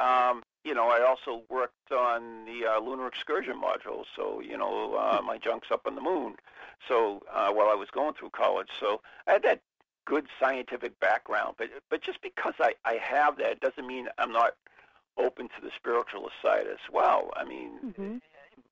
um, 0.00 0.42
you 0.64 0.74
know 0.74 0.88
I 0.88 1.02
also 1.02 1.42
worked 1.48 1.90
on 1.90 2.44
the 2.44 2.66
uh, 2.66 2.80
lunar 2.80 3.06
excursion 3.06 3.60
module. 3.60 4.04
So 4.14 4.40
you 4.40 4.56
know 4.56 4.94
uh, 4.94 5.20
my 5.22 5.38
junk's 5.38 5.70
up 5.70 5.86
on 5.86 5.94
the 5.94 6.00
moon. 6.00 6.36
So 6.88 7.22
uh, 7.32 7.52
while 7.52 7.68
I 7.68 7.74
was 7.74 7.88
going 7.90 8.14
through 8.14 8.30
college, 8.30 8.68
so 8.78 9.00
I 9.26 9.32
had 9.32 9.42
that 9.44 9.60
good 10.04 10.26
scientific 10.40 10.98
background, 11.00 11.54
but 11.58 11.68
but 11.90 12.02
just 12.02 12.20
because 12.22 12.54
I 12.60 12.74
I 12.84 12.94
have 12.94 13.38
that 13.38 13.60
doesn't 13.60 13.86
mean 13.86 14.08
I'm 14.18 14.32
not 14.32 14.54
open 15.18 15.48
to 15.48 15.60
the 15.62 15.70
spiritualist 15.76 16.36
side 16.42 16.66
as 16.66 16.78
well. 16.90 17.30
I 17.36 17.44
mean, 17.44 17.72
mm-hmm. 17.84 18.16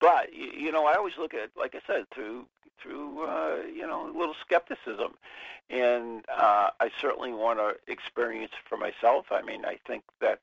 But 0.01 0.33
you 0.33 0.73
know, 0.73 0.87
I 0.87 0.95
always 0.95 1.15
look 1.19 1.35
at, 1.35 1.51
like 1.57 1.75
I 1.75 1.81
said, 1.87 2.07
through 2.13 2.47
through 2.83 3.25
uh, 3.25 3.57
you 3.73 3.87
know 3.87 4.11
a 4.11 4.19
little 4.19 4.35
skepticism, 4.41 5.15
and 5.69 6.25
uh, 6.29 6.71
I 6.81 6.91
certainly 7.01 7.33
want 7.33 7.59
to 7.59 7.75
experience 7.91 8.53
for 8.69 8.77
myself. 8.77 9.27
I 9.31 9.43
mean, 9.43 9.65
I 9.65 9.79
think 9.87 10.03
that's 10.21 10.41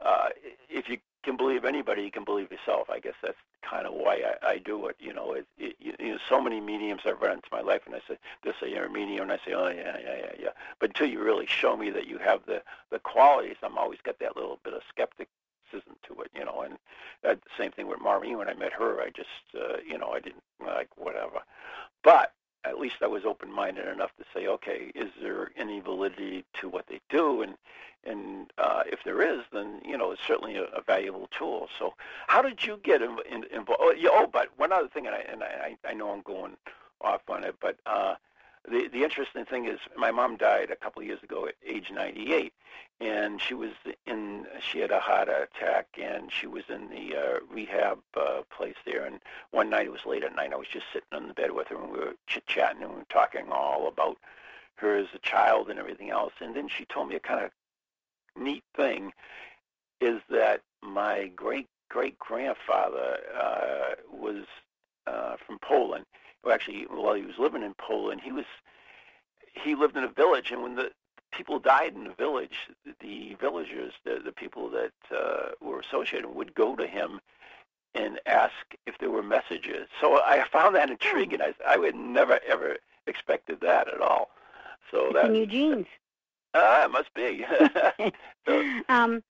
uh, 0.00 0.28
if 0.68 0.88
you 0.88 0.98
can 1.22 1.36
believe 1.36 1.64
anybody, 1.64 2.02
you 2.02 2.10
can 2.10 2.24
believe 2.24 2.50
yourself. 2.50 2.90
I 2.90 2.98
guess 2.98 3.14
that's 3.22 3.38
kind 3.68 3.86
of 3.86 3.94
why 3.94 4.22
I, 4.42 4.48
I 4.48 4.58
do 4.58 4.86
it. 4.88 4.96
You 4.98 5.14
know, 5.14 5.32
it, 5.32 5.46
it, 5.58 5.76
you 5.80 6.12
know, 6.12 6.18
so 6.28 6.40
many 6.40 6.60
mediums 6.60 7.02
I've 7.06 7.20
run 7.20 7.34
into 7.34 7.48
my 7.50 7.60
life, 7.60 7.82
and 7.86 7.94
I 7.94 8.00
say, 8.08 8.18
"They'll 8.42 8.54
say 8.60 8.70
you're 8.70 8.86
a 8.86 8.90
medium," 8.90 9.22
and 9.22 9.32
I 9.32 9.38
say, 9.44 9.54
"Oh 9.54 9.68
yeah, 9.68 9.96
yeah, 10.02 10.16
yeah, 10.16 10.32
yeah." 10.38 10.48
But 10.80 10.90
until 10.90 11.08
you 11.08 11.22
really 11.22 11.46
show 11.46 11.76
me 11.76 11.90
that 11.90 12.06
you 12.06 12.18
have 12.18 12.40
the 12.46 12.62
the 12.90 12.98
qualities, 12.98 13.56
I'm 13.62 13.78
always 13.78 14.00
got 14.02 14.18
that 14.18 14.36
little 14.36 14.58
bit 14.64 14.74
of 14.74 14.82
skepticism 15.74 15.96
to 16.08 16.22
it. 16.22 16.30
You 16.34 16.44
know, 16.44 16.62
and 16.62 16.78
that 17.22 17.40
same 17.58 17.70
thing 17.70 17.88
with 17.88 18.00
Maureen. 18.00 18.38
When 18.38 18.48
I 18.48 18.54
met 18.54 18.72
her, 18.72 19.00
I 19.00 19.10
just, 19.10 19.28
uh, 19.54 19.76
you 19.86 19.98
know, 19.98 20.10
I 20.10 20.20
didn't 20.20 20.42
like 20.64 20.88
whatever. 20.96 21.40
But 22.02 22.32
at 22.64 22.78
least 22.78 22.96
I 23.02 23.06
was 23.06 23.24
open-minded 23.24 23.86
enough 23.86 24.10
to 24.18 24.24
say, 24.34 24.46
okay, 24.46 24.90
is 24.94 25.10
there 25.20 25.50
any 25.56 25.80
validity 25.80 26.44
to 26.60 26.68
what 26.68 26.86
they 26.86 27.00
do? 27.10 27.42
And 27.42 27.54
and 28.06 28.52
uh, 28.58 28.82
if 28.86 28.98
there 29.04 29.22
is, 29.22 29.44
then 29.50 29.80
you 29.84 29.96
know 29.96 30.10
it's 30.10 30.26
certainly 30.26 30.56
a, 30.56 30.64
a 30.64 30.82
valuable 30.82 31.28
tool. 31.36 31.68
So, 31.78 31.94
how 32.26 32.42
did 32.42 32.64
you 32.64 32.78
get 32.82 33.00
in, 33.00 33.16
in, 33.30 33.44
involved? 33.44 33.80
Oh, 33.80 33.94
yeah, 33.96 34.10
oh, 34.12 34.28
but 34.30 34.48
one 34.58 34.72
other 34.72 34.88
thing, 34.88 35.06
and 35.06 35.14
I 35.14 35.20
and 35.20 35.42
I, 35.42 35.76
I 35.88 35.94
know 35.94 36.10
I'm 36.10 36.20
going 36.20 36.56
off 37.00 37.22
on 37.28 37.44
it, 37.44 37.54
but 37.60 37.76
uh, 37.86 38.16
the 38.70 38.88
the 38.88 39.04
interesting 39.04 39.44
thing 39.44 39.66
is 39.66 39.78
my 39.96 40.10
mom 40.10 40.36
died 40.36 40.70
a 40.70 40.76
couple 40.76 41.02
of 41.02 41.06
years 41.06 41.22
ago 41.22 41.46
at 41.46 41.54
age 41.66 41.90
98, 41.92 42.52
and 43.00 43.40
she 43.40 43.54
was 43.54 43.72
in 44.06 44.46
she 44.60 44.78
had 44.78 44.90
a 44.90 45.00
heart 45.00 45.28
attack 45.28 45.86
and 46.00 46.32
she 46.32 46.46
was 46.46 46.64
in 46.68 46.88
the 46.88 47.16
uh, 47.16 47.38
rehab 47.50 47.98
uh, 48.16 48.42
place 48.56 48.76
there. 48.86 49.04
And 49.04 49.20
one 49.50 49.70
night 49.70 49.86
it 49.86 49.92
was 49.92 50.06
late 50.06 50.24
at 50.24 50.34
night. 50.34 50.52
I 50.52 50.56
was 50.56 50.68
just 50.68 50.86
sitting 50.92 51.08
on 51.12 51.28
the 51.28 51.34
bed 51.34 51.52
with 51.52 51.68
her 51.68 51.76
and 51.76 51.90
we 51.90 51.98
were 51.98 52.14
chit 52.26 52.46
chatting 52.46 52.82
and 52.82 52.90
we 52.90 52.98
were 52.98 53.06
talking 53.10 53.50
all 53.50 53.88
about 53.88 54.16
her 54.76 54.96
as 54.96 55.08
a 55.14 55.18
child 55.18 55.68
and 55.68 55.78
everything 55.78 56.10
else. 56.10 56.32
And 56.40 56.56
then 56.56 56.68
she 56.68 56.84
told 56.86 57.08
me 57.08 57.16
a 57.16 57.20
kind 57.20 57.44
of 57.44 57.50
neat 58.36 58.64
thing 58.76 59.12
is 60.00 60.20
that 60.30 60.62
my 60.82 61.30
great 61.36 61.68
great 61.90 62.18
grandfather 62.18 63.18
uh, 63.38 63.94
was 64.10 64.44
uh, 65.06 65.36
from 65.46 65.58
Poland 65.58 66.06
well, 66.44 66.54
actually, 66.54 66.86
while 66.90 67.14
he 67.14 67.22
was 67.22 67.38
living 67.38 67.62
in 67.62 67.74
Poland, 67.74 68.20
he 68.22 68.32
was 68.32 68.44
he 69.52 69.74
lived 69.74 69.96
in 69.96 70.04
a 70.04 70.08
village, 70.08 70.50
and 70.50 70.62
when 70.62 70.74
the 70.74 70.90
people 71.32 71.58
died 71.58 71.94
in 71.94 72.04
the 72.04 72.14
village, 72.14 72.68
the 73.00 73.36
villagers, 73.40 73.92
the 74.04 74.20
the 74.24 74.32
people 74.32 74.68
that 74.70 74.92
uh, 75.14 75.50
were 75.60 75.80
associated, 75.80 76.34
would 76.34 76.54
go 76.54 76.76
to 76.76 76.86
him 76.86 77.20
and 77.94 78.20
ask 78.26 78.52
if 78.86 78.98
there 78.98 79.10
were 79.10 79.22
messages. 79.22 79.88
So 80.00 80.20
I 80.22 80.44
found 80.52 80.74
that 80.76 80.90
intriguing. 80.90 81.40
I 81.40 81.54
I 81.66 81.76
would 81.76 81.94
never 81.94 82.40
ever 82.46 82.76
expected 83.06 83.60
that 83.60 83.88
at 83.88 84.00
all. 84.00 84.30
So 84.90 85.06
it's 85.06 85.14
that 85.14 85.26
in 85.26 85.34
your 85.34 85.46
genes. 85.46 85.86
Ah, 86.54 86.84
it 86.84 86.90
must 86.90 87.12
be. 87.14 87.44
so, 88.46 88.80
um, 88.88 89.22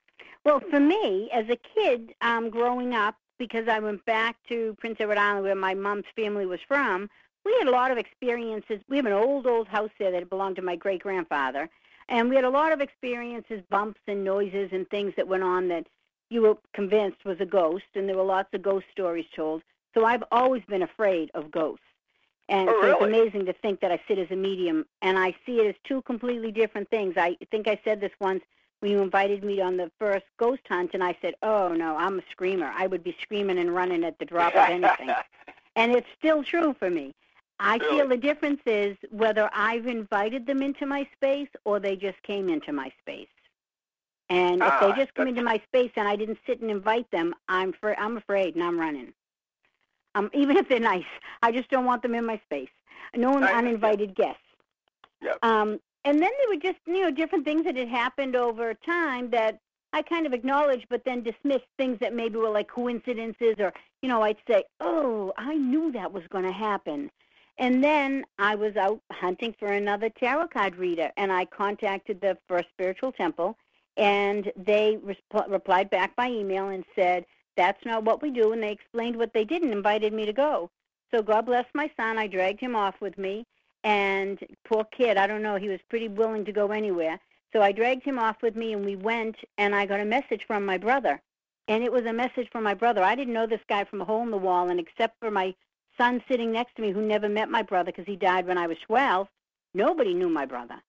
well, 0.43 0.59
for 0.59 0.79
me, 0.79 1.29
as 1.33 1.49
a 1.49 1.55
kid, 1.55 2.13
um, 2.21 2.51
growing 2.51 2.93
up, 2.93 3.15
because 3.37 3.67
I 3.67 3.79
went 3.79 4.03
back 4.05 4.37
to 4.49 4.75
Prince 4.79 4.97
Edward 4.99 5.17
Island 5.17 5.43
where 5.43 5.55
my 5.55 5.73
mom's 5.73 6.05
family 6.15 6.45
was 6.45 6.59
from, 6.67 7.09
we 7.43 7.55
had 7.59 7.67
a 7.67 7.71
lot 7.71 7.91
of 7.91 7.97
experiences. 7.97 8.79
We 8.89 8.97
have 8.97 9.05
an 9.05 9.13
old, 9.13 9.45
old 9.45 9.67
house 9.67 9.91
there 9.99 10.11
that 10.11 10.29
belonged 10.29 10.55
to 10.57 10.61
my 10.61 10.75
great 10.75 11.03
grandfather. 11.03 11.69
And 12.09 12.29
we 12.29 12.35
had 12.35 12.45
a 12.45 12.49
lot 12.49 12.71
of 12.71 12.81
experiences, 12.81 13.61
bumps 13.69 14.01
and 14.07 14.23
noises 14.23 14.69
and 14.71 14.87
things 14.89 15.13
that 15.17 15.27
went 15.27 15.43
on 15.43 15.67
that 15.69 15.87
you 16.29 16.41
were 16.41 16.55
convinced 16.73 17.23
was 17.25 17.39
a 17.39 17.45
ghost. 17.45 17.85
And 17.95 18.09
there 18.09 18.17
were 18.17 18.23
lots 18.23 18.49
of 18.53 18.61
ghost 18.61 18.85
stories 18.91 19.25
told. 19.35 19.61
So 19.93 20.05
I've 20.05 20.23
always 20.31 20.63
been 20.67 20.81
afraid 20.81 21.31
of 21.33 21.51
ghosts. 21.51 21.81
And 22.47 22.69
oh, 22.69 22.73
so 22.73 22.87
really? 22.87 22.91
it's 22.91 23.03
amazing 23.03 23.45
to 23.47 23.53
think 23.53 23.79
that 23.81 23.91
I 23.91 23.99
sit 24.07 24.19
as 24.19 24.29
a 24.29 24.35
medium 24.35 24.85
and 25.01 25.17
I 25.17 25.35
see 25.45 25.59
it 25.59 25.67
as 25.67 25.75
two 25.87 26.01
completely 26.03 26.51
different 26.51 26.89
things. 26.89 27.15
I 27.17 27.37
think 27.49 27.67
I 27.67 27.79
said 27.83 27.99
this 28.01 28.11
once 28.19 28.43
when 28.79 28.91
you 28.91 29.01
invited 29.01 29.43
me 29.43 29.61
on 29.61 29.77
the 29.77 29.91
first 29.99 30.25
ghost 30.37 30.61
hunt, 30.67 30.91
and 30.93 31.03
I 31.03 31.17
said, 31.21 31.33
"Oh 31.41 31.69
no, 31.69 31.95
I'm 31.97 32.19
a 32.19 32.23
screamer. 32.31 32.71
I 32.75 32.87
would 32.87 33.03
be 33.03 33.15
screaming 33.21 33.57
and 33.57 33.73
running 33.73 34.03
at 34.03 34.17
the 34.19 34.25
drop 34.25 34.53
of 34.55 34.69
anything." 34.69 35.09
and 35.75 35.91
it's 35.93 36.07
still 36.17 36.43
true 36.43 36.75
for 36.77 36.89
me. 36.89 37.13
I 37.59 37.77
Really? 37.77 37.97
feel 37.99 38.07
the 38.09 38.17
difference 38.17 38.59
is 38.65 38.97
whether 39.11 39.49
I've 39.53 39.87
invited 39.87 40.45
them 40.45 40.61
into 40.61 40.85
my 40.85 41.07
space 41.13 41.47
or 41.63 41.79
they 41.79 41.95
just 41.95 42.21
came 42.23 42.49
into 42.49 42.73
my 42.73 42.91
space. 42.99 43.29
And 44.29 44.61
if 44.61 44.73
Ah, 44.73 44.79
they 44.81 44.87
just 45.01 45.13
come 45.13 45.25
that's- 45.25 45.29
into 45.39 45.43
my 45.43 45.59
space 45.67 45.91
and 45.95 46.07
I 46.07 46.15
didn't 46.17 46.39
sit 46.45 46.59
and 46.59 46.69
invite 46.69 47.09
them, 47.11 47.33
I'm 47.47 47.71
fr- 47.73 47.93
I'm 47.97 48.17
afraid 48.17 48.55
and 48.55 48.63
I'm 48.63 48.77
running. 48.79 49.13
Um, 50.15 50.29
even 50.41 50.57
if 50.57 50.67
they're 50.67 50.79
nice, 50.79 51.05
I 51.41 51.51
just 51.53 51.69
don't 51.69 51.85
want 51.85 52.01
them 52.01 52.13
in 52.15 52.25
my 52.25 52.39
space. 52.45 52.69
No 53.15 53.37
uninvited 53.37 54.15
guests. 54.15 54.41
Yep. 55.21 55.37
Um, 55.43 55.79
and 56.05 56.21
then 56.21 56.31
there 56.39 56.49
were 56.49 56.61
just 56.61 56.79
you 56.85 57.01
know 57.01 57.11
different 57.11 57.45
things 57.45 57.65
that 57.65 57.75
had 57.75 57.89
happened 57.89 58.35
over 58.35 58.73
time 58.73 59.29
that 59.31 59.59
I 59.91 60.01
kind 60.01 60.25
of 60.25 60.33
acknowledged, 60.33 60.87
but 60.89 61.03
then 61.05 61.23
dismissed 61.23 61.67
things 61.77 61.99
that 61.99 62.13
maybe 62.13 62.37
were 62.37 62.49
like 62.49 62.69
coincidences, 62.69 63.55
or 63.59 63.73
you 64.01 64.09
know 64.09 64.21
I'd 64.21 64.37
say, 64.49 64.63
oh, 64.79 65.33
I 65.37 65.55
knew 65.55 65.91
that 65.91 66.11
was 66.13 66.23
going 66.29 66.45
to 66.45 66.51
happen. 66.51 67.11
And 67.57 67.83
then 67.83 68.25
I 68.37 68.55
was 68.55 68.75
out 68.75 68.99
hunting 69.11 69.55
for 69.57 69.71
another 69.71 70.09
tarot 70.09 70.49
card 70.49 70.75
reader, 70.75 71.11
and 71.17 71.31
I 71.31 71.45
contacted 71.45 72.19
the 72.19 72.37
First 72.47 72.67
Spiritual 72.73 73.13
Temple, 73.13 73.57
and 73.95 74.51
they 74.57 74.97
resp- 74.97 75.49
replied 75.49 75.89
back 75.89 76.15
by 76.17 76.27
email 76.27 76.67
and 76.69 76.83
said, 76.95 77.25
that's 77.55 77.83
not 77.85 78.03
what 78.03 78.21
we 78.21 78.29
do, 78.29 78.51
and 78.51 78.61
they 78.61 78.71
explained 78.71 79.15
what 79.15 79.33
they 79.33 79.45
did 79.45 79.61
and 79.61 79.71
invited 79.71 80.11
me 80.11 80.25
to 80.25 80.33
go. 80.33 80.69
So 81.13 81.21
God 81.21 81.45
bless 81.45 81.65
my 81.73 81.89
son. 81.95 82.17
I 82.17 82.27
dragged 82.27 82.59
him 82.59 82.75
off 82.75 82.95
with 82.99 83.17
me, 83.17 83.45
and 83.85 84.39
poor 84.67 84.83
kid, 84.83 85.15
I 85.15 85.27
don't 85.27 85.43
know, 85.43 85.57
he 85.57 85.69
was 85.69 85.79
pretty 85.89 86.07
willing 86.07 86.43
to 86.45 86.51
go 86.51 86.71
anywhere. 86.71 87.19
So 87.53 87.61
I 87.61 87.71
dragged 87.71 88.03
him 88.03 88.17
off 88.17 88.41
with 88.41 88.55
me, 88.55 88.73
and 88.73 88.83
we 88.83 88.95
went, 88.95 89.35
and 89.59 89.75
I 89.75 89.85
got 89.85 89.99
a 89.99 90.05
message 90.05 90.43
from 90.47 90.65
my 90.65 90.79
brother. 90.79 91.21
And 91.67 91.83
it 91.83 91.91
was 91.91 92.03
a 92.05 92.11
message 92.11 92.49
from 92.51 92.63
my 92.63 92.73
brother. 92.73 93.03
I 93.03 93.13
didn't 93.13 93.35
know 93.35 93.45
this 93.45 93.61
guy 93.69 93.83
from 93.83 94.01
a 94.01 94.05
hole 94.05 94.23
in 94.23 94.31
the 94.31 94.37
wall, 94.37 94.69
and 94.69 94.79
except 94.79 95.19
for 95.19 95.29
my 95.29 95.53
son 95.99 96.23
sitting 96.27 96.51
next 96.51 96.75
to 96.75 96.81
me 96.81 96.91
who 96.91 97.01
never 97.01 97.29
met 97.29 97.49
my 97.49 97.61
brother 97.61 97.91
because 97.91 98.07
he 98.07 98.15
died 98.15 98.47
when 98.47 98.57
I 98.57 98.65
was 98.65 98.77
12, 98.87 99.27
nobody 99.75 100.15
knew 100.15 100.29
my 100.29 100.45
brother. 100.47 100.81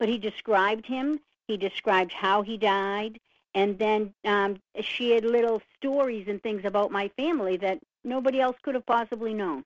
But 0.00 0.08
he 0.08 0.18
described 0.18 0.86
him. 0.86 1.20
He 1.46 1.56
described 1.56 2.12
how 2.12 2.42
he 2.42 2.56
died, 2.56 3.20
and 3.54 3.78
then 3.78 4.12
um, 4.24 4.56
shared 4.80 5.24
little 5.24 5.62
stories 5.76 6.26
and 6.28 6.42
things 6.42 6.64
about 6.64 6.90
my 6.90 7.08
family 7.16 7.56
that 7.58 7.78
nobody 8.02 8.40
else 8.40 8.56
could 8.62 8.74
have 8.74 8.86
possibly 8.86 9.34
known. 9.34 9.64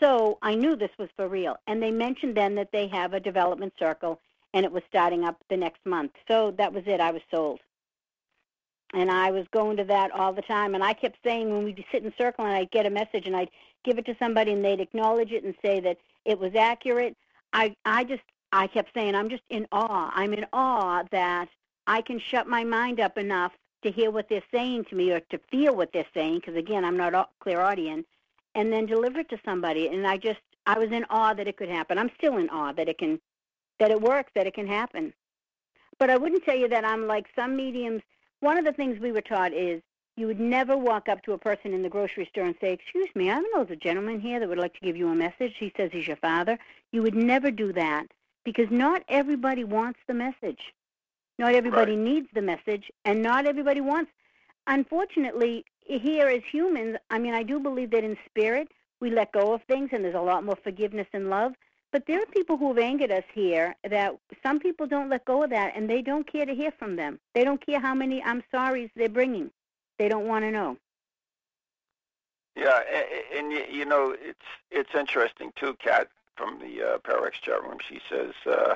So 0.00 0.38
I 0.42 0.54
knew 0.54 0.76
this 0.76 0.90
was 0.98 1.08
for 1.16 1.28
real. 1.28 1.56
And 1.66 1.82
they 1.82 1.90
mentioned 1.90 2.36
then 2.36 2.54
that 2.54 2.72
they 2.72 2.86
have 2.88 3.14
a 3.14 3.20
development 3.20 3.72
circle, 3.78 4.20
and 4.54 4.64
it 4.64 4.72
was 4.72 4.82
starting 4.88 5.24
up 5.24 5.36
the 5.50 5.56
next 5.56 5.84
month. 5.84 6.12
So 6.28 6.52
that 6.52 6.72
was 6.72 6.84
it. 6.86 7.00
I 7.00 7.10
was 7.10 7.22
sold. 7.30 7.60
And 8.94 9.10
I 9.10 9.30
was 9.30 9.46
going 9.50 9.76
to 9.76 9.84
that 9.84 10.12
all 10.12 10.32
the 10.32 10.42
time. 10.42 10.74
And 10.74 10.82
I 10.82 10.94
kept 10.94 11.18
saying 11.22 11.50
when 11.50 11.64
we'd 11.64 11.84
sit 11.92 12.04
in 12.04 12.12
circle 12.16 12.46
and 12.46 12.54
I'd 12.54 12.70
get 12.70 12.86
a 12.86 12.90
message 12.90 13.26
and 13.26 13.36
I'd 13.36 13.50
give 13.84 13.98
it 13.98 14.06
to 14.06 14.16
somebody 14.18 14.52
and 14.52 14.64
they'd 14.64 14.80
acknowledge 14.80 15.30
it 15.30 15.44
and 15.44 15.54
say 15.62 15.80
that 15.80 15.98
it 16.24 16.38
was 16.38 16.54
accurate. 16.54 17.14
I, 17.52 17.76
I 17.84 18.04
just, 18.04 18.22
I 18.50 18.66
kept 18.66 18.94
saying, 18.94 19.14
I'm 19.14 19.28
just 19.28 19.42
in 19.50 19.66
awe. 19.72 20.10
I'm 20.14 20.32
in 20.32 20.46
awe 20.54 21.02
that 21.10 21.48
I 21.86 22.00
can 22.00 22.18
shut 22.18 22.46
my 22.46 22.64
mind 22.64 22.98
up 22.98 23.18
enough 23.18 23.52
to 23.82 23.90
hear 23.90 24.10
what 24.10 24.28
they're 24.28 24.42
saying 24.52 24.86
to 24.86 24.94
me 24.94 25.12
or 25.12 25.20
to 25.20 25.38
feel 25.50 25.74
what 25.76 25.92
they're 25.92 26.06
saying, 26.14 26.36
because 26.36 26.56
again, 26.56 26.84
I'm 26.84 26.96
not 26.96 27.14
a 27.14 27.26
clairaudient, 27.40 28.06
and 28.58 28.72
then 28.72 28.86
deliver 28.86 29.20
it 29.20 29.28
to 29.30 29.38
somebody. 29.44 29.86
And 29.86 30.04
I 30.04 30.16
just, 30.16 30.40
I 30.66 30.76
was 30.78 30.90
in 30.90 31.04
awe 31.10 31.32
that 31.32 31.46
it 31.46 31.56
could 31.56 31.68
happen. 31.68 31.96
I'm 31.96 32.10
still 32.18 32.36
in 32.38 32.50
awe 32.50 32.72
that 32.72 32.88
it 32.88 32.98
can, 32.98 33.20
that 33.78 33.92
it 33.92 34.00
works, 34.00 34.32
that 34.34 34.48
it 34.48 34.54
can 34.54 34.66
happen. 34.66 35.14
But 36.00 36.10
I 36.10 36.16
wouldn't 36.16 36.44
tell 36.44 36.56
you 36.56 36.68
that 36.68 36.84
I'm 36.84 37.06
like 37.06 37.26
some 37.36 37.56
mediums. 37.56 38.02
One 38.40 38.58
of 38.58 38.64
the 38.64 38.72
things 38.72 38.98
we 38.98 39.12
were 39.12 39.20
taught 39.20 39.52
is 39.52 39.80
you 40.16 40.26
would 40.26 40.40
never 40.40 40.76
walk 40.76 41.08
up 41.08 41.22
to 41.22 41.34
a 41.34 41.38
person 41.38 41.72
in 41.72 41.84
the 41.84 41.88
grocery 41.88 42.26
store 42.32 42.46
and 42.46 42.56
say, 42.60 42.72
"Excuse 42.72 43.08
me, 43.14 43.30
I 43.30 43.36
don't 43.36 43.54
know 43.54 43.62
there's 43.62 43.76
a 43.76 43.80
gentleman 43.88 44.18
here 44.20 44.40
that 44.40 44.48
would 44.48 44.58
like 44.58 44.74
to 44.74 44.80
give 44.80 44.96
you 44.96 45.08
a 45.08 45.14
message. 45.14 45.54
He 45.58 45.72
says 45.76 45.90
he's 45.92 46.08
your 46.08 46.16
father." 46.16 46.58
You 46.90 47.02
would 47.02 47.14
never 47.14 47.52
do 47.52 47.72
that 47.74 48.06
because 48.44 48.68
not 48.72 49.04
everybody 49.08 49.62
wants 49.62 50.00
the 50.08 50.14
message. 50.14 50.62
Not 51.38 51.54
everybody 51.54 51.94
Right. 51.94 52.04
needs 52.10 52.28
the 52.32 52.42
message, 52.42 52.90
and 53.04 53.22
not 53.22 53.46
everybody 53.46 53.80
wants. 53.80 54.10
Unfortunately, 54.66 55.64
here 55.88 56.28
as 56.28 56.42
humans, 56.50 56.96
I 57.10 57.18
mean, 57.18 57.34
I 57.34 57.42
do 57.42 57.58
believe 57.58 57.90
that 57.90 58.04
in 58.04 58.16
spirit 58.26 58.68
we 59.00 59.10
let 59.10 59.32
go 59.32 59.52
of 59.54 59.62
things, 59.64 59.90
and 59.92 60.04
there's 60.04 60.14
a 60.14 60.20
lot 60.20 60.44
more 60.44 60.58
forgiveness 60.62 61.06
and 61.12 61.30
love. 61.30 61.52
But 61.90 62.04
there 62.06 62.20
are 62.20 62.26
people 62.26 62.58
who 62.58 62.68
have 62.68 62.78
angered 62.78 63.10
us 63.10 63.24
here 63.32 63.74
that 63.88 64.12
some 64.42 64.60
people 64.60 64.86
don't 64.86 65.08
let 65.08 65.24
go 65.24 65.44
of 65.44 65.50
that, 65.50 65.72
and 65.74 65.88
they 65.88 66.02
don't 66.02 66.30
care 66.30 66.44
to 66.44 66.54
hear 66.54 66.70
from 66.78 66.96
them. 66.96 67.18
They 67.34 67.44
don't 67.44 67.64
care 67.64 67.80
how 67.80 67.94
many 67.94 68.22
I'm 68.22 68.42
sorry's 68.50 68.90
they're 68.94 69.08
bringing. 69.08 69.50
They 69.98 70.08
don't 70.08 70.26
want 70.28 70.44
to 70.44 70.50
know. 70.50 70.76
Yeah, 72.54 72.80
a- 72.90 73.36
a- 73.36 73.38
and, 73.38 73.52
you 73.52 73.84
know 73.84 74.14
it's 74.20 74.38
it's 74.70 74.94
interesting 74.94 75.52
too, 75.56 75.74
Kat 75.82 76.08
from 76.36 76.58
the 76.58 76.82
uh, 76.82 76.98
Pararex 76.98 77.32
chat 77.40 77.62
room. 77.62 77.78
She 77.88 78.00
says 78.10 78.32
uh, 78.46 78.74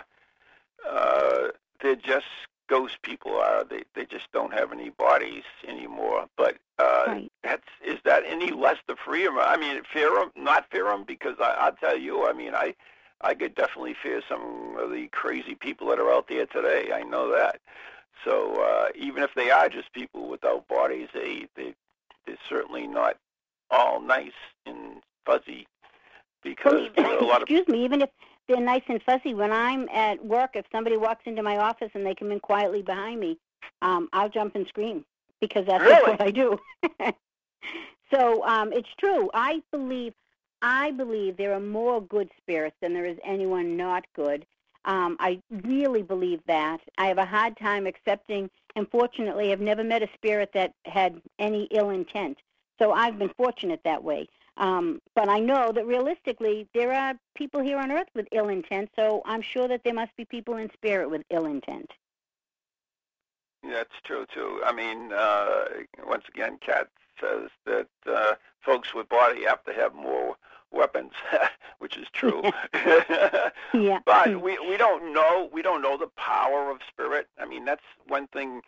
uh, 0.89 1.49
they're 1.81 1.97
just 1.97 2.27
ghost 2.69 3.01
people. 3.03 3.37
Are 3.37 3.65
they? 3.65 3.83
They 3.95 4.05
just 4.07 4.31
don't 4.33 4.53
have 4.53 4.73
any 4.73 4.91
bodies 4.91 5.45
anymore. 5.67 6.27
But 6.37 6.57
uh, 6.79 7.05
Right. 7.07 7.33
that's 7.43 7.69
is 7.85 7.99
that 8.05 8.23
any 8.27 8.51
less 8.51 8.79
the 8.87 8.97
'em? 9.07 9.39
I 9.39 9.57
mean, 9.57 9.83
fear 9.93 10.19
'em, 10.21 10.31
not 10.37 10.71
fear 10.71 10.89
'em, 10.91 11.05
because 11.05 11.37
I, 11.41 11.51
I'll 11.59 11.73
tell 11.77 11.99
you. 11.99 12.27
I 12.27 12.33
mean, 12.33 12.55
I 12.55 12.75
I 13.21 13.35
could 13.35 13.55
definitely 13.55 13.95
fear 14.03 14.21
some 14.29 14.77
of 14.79 14.91
the 14.91 15.09
crazy 15.09 15.55
people 15.55 15.89
that 15.89 15.99
are 16.01 16.13
out 16.13 16.29
there 16.29 16.47
today. 16.47 16.91
I 16.93 17.03
know 17.03 17.31
that. 17.33 17.61
So 18.25 18.55
uh, 18.63 18.89
even 18.95 19.23
if 19.23 19.31
they 19.35 19.51
are 19.51 19.69
just 19.69 19.93
people 19.93 20.29
without 20.29 20.67
bodies, 20.69 21.09
they 21.15 21.47
they 21.57 21.75
they're 22.27 22.37
certainly 22.49 22.87
not 22.87 23.17
all 23.71 24.01
nice 24.01 24.33
and 24.67 25.03
fuzzy 25.25 25.67
because 26.43 26.89
Well, 26.97 27.23
a 27.23 27.25
lot 27.25 27.43
of 27.43 27.49
excuse 27.49 27.67
me, 27.69 27.85
even 27.85 28.03
if 28.03 28.11
they're 28.49 28.61
nice 28.61 28.82
and 28.88 29.03
fuzzy, 29.03 29.34
when 29.34 29.53
I'm 29.53 29.88
at 29.88 30.24
work, 30.24 30.51
if 30.55 30.66
somebody 30.72 30.97
walks 30.97 31.22
into 31.26 31.43
my 31.43 31.59
office 31.59 31.90
and 31.95 32.05
they 32.05 32.14
come 32.14 32.32
in 32.32 32.40
quietly 32.40 32.82
behind 32.82 33.20
me, 33.20 33.38
um, 33.82 34.09
I'll 34.12 34.28
jump 34.28 34.55
and 34.57 34.66
scream 34.66 35.05
because 35.40 35.66
that's 35.66 35.84
Really? 35.84 36.12
what 36.12 36.20
I 36.20 36.30
do. 36.30 36.59
so 38.12 38.45
um, 38.45 38.72
it's 38.72 38.88
true. 38.99 39.30
I 39.34 39.62
believe, 39.70 40.14
I 40.61 40.90
believe 40.93 41.36
there 41.36 41.53
are 41.53 41.61
more 41.61 42.01
good 42.01 42.30
spirits 42.38 42.76
than 42.80 42.95
there 42.95 43.07
is 43.07 43.18
anyone 43.24 43.76
not 43.76 44.05
good. 44.14 44.47
Um, 44.84 45.16
I 45.20 45.40
really 45.51 46.03
believe 46.03 46.40
that. 46.47 46.78
I 46.99 47.07
have 47.07 47.18
a 47.18 47.24
hard 47.24 47.57
time 47.57 47.86
accepting, 47.86 48.51
and 48.74 48.88
fortunately, 48.90 49.53
I've 49.53 49.61
never 49.61 49.84
met 49.84 50.03
a 50.03 50.09
spirit 50.14 50.51
that 50.55 50.72
had 50.84 51.20
any 51.38 51.68
ill 51.70 51.90
intent. 51.90 52.38
So 52.80 52.93
I've 52.93 53.18
been 53.18 53.30
fortunate 53.36 53.80
that 53.84 54.03
way. 54.03 54.28
Um, 54.57 55.00
but 55.14 55.28
I 55.28 55.38
know 55.38 55.72
that 55.72 55.86
realistically, 55.86 56.68
there 56.74 56.92
are 56.92 57.14
people 57.34 57.61
here 57.61 57.78
on 57.78 57.90
Earth 57.90 58.09
with 58.14 58.26
ill 58.32 58.48
intent. 58.48 58.90
So 58.96 59.22
I'm 59.24 59.42
sure 59.42 59.66
that 59.68 59.82
there 59.84 59.94
must 59.94 60.14
be 60.16 60.24
people 60.24 60.57
in 60.57 60.70
spirit 60.72 61.11
with 61.11 61.22
ill 61.30 61.46
intent. 61.46 61.90
That's 63.62 63.94
true 64.05 64.26
too. 64.32 64.61
I 64.64 64.72
mean, 64.72 65.12
uh, 65.12 65.64
once 66.07 66.24
again, 66.28 66.59
Kat 66.64 66.88
says 67.20 67.48
that 67.64 67.86
uh, 68.12 68.34
folks 68.61 68.92
with 68.92 69.09
body 69.09 69.44
have 69.44 69.62
to 69.64 69.72
have 69.72 69.94
more 69.94 70.36
weapons, 70.72 71.12
which 71.78 71.96
is 71.96 72.07
true. 72.12 72.42
Yeah. 73.74 74.00
but 74.05 74.42
we 74.42 74.59
we 74.59 74.76
don't 74.76 75.14
know 75.14 75.48
we 75.50 75.62
don't 75.62 75.80
know 75.80 75.96
the 75.96 76.09
power 76.16 76.70
of 76.70 76.80
spirit. 76.88 77.28
I 77.40 77.46
mean, 77.46 77.64
that's 77.64 77.84
one 78.07 78.26
thing. 78.26 78.61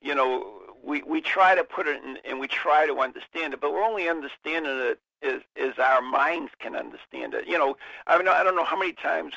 You 0.00 0.14
know, 0.14 0.62
we 0.82 1.02
we 1.02 1.20
try 1.20 1.54
to 1.54 1.62
put 1.62 1.86
it 1.86 2.02
in, 2.02 2.18
and 2.24 2.40
we 2.40 2.48
try 2.48 2.86
to 2.86 2.98
understand 3.00 3.52
it, 3.52 3.60
but 3.60 3.72
we're 3.72 3.82
only 3.82 4.08
understanding 4.08 4.72
it 4.78 5.00
as 5.22 5.40
as 5.56 5.78
our 5.78 6.02
minds 6.02 6.52
can 6.58 6.76
understand 6.76 7.34
it. 7.34 7.46
You 7.46 7.58
know, 7.58 7.76
I 8.06 8.18
mean, 8.18 8.28
I 8.28 8.42
don't 8.42 8.56
know 8.56 8.64
how 8.64 8.78
many 8.78 8.92
times 8.92 9.34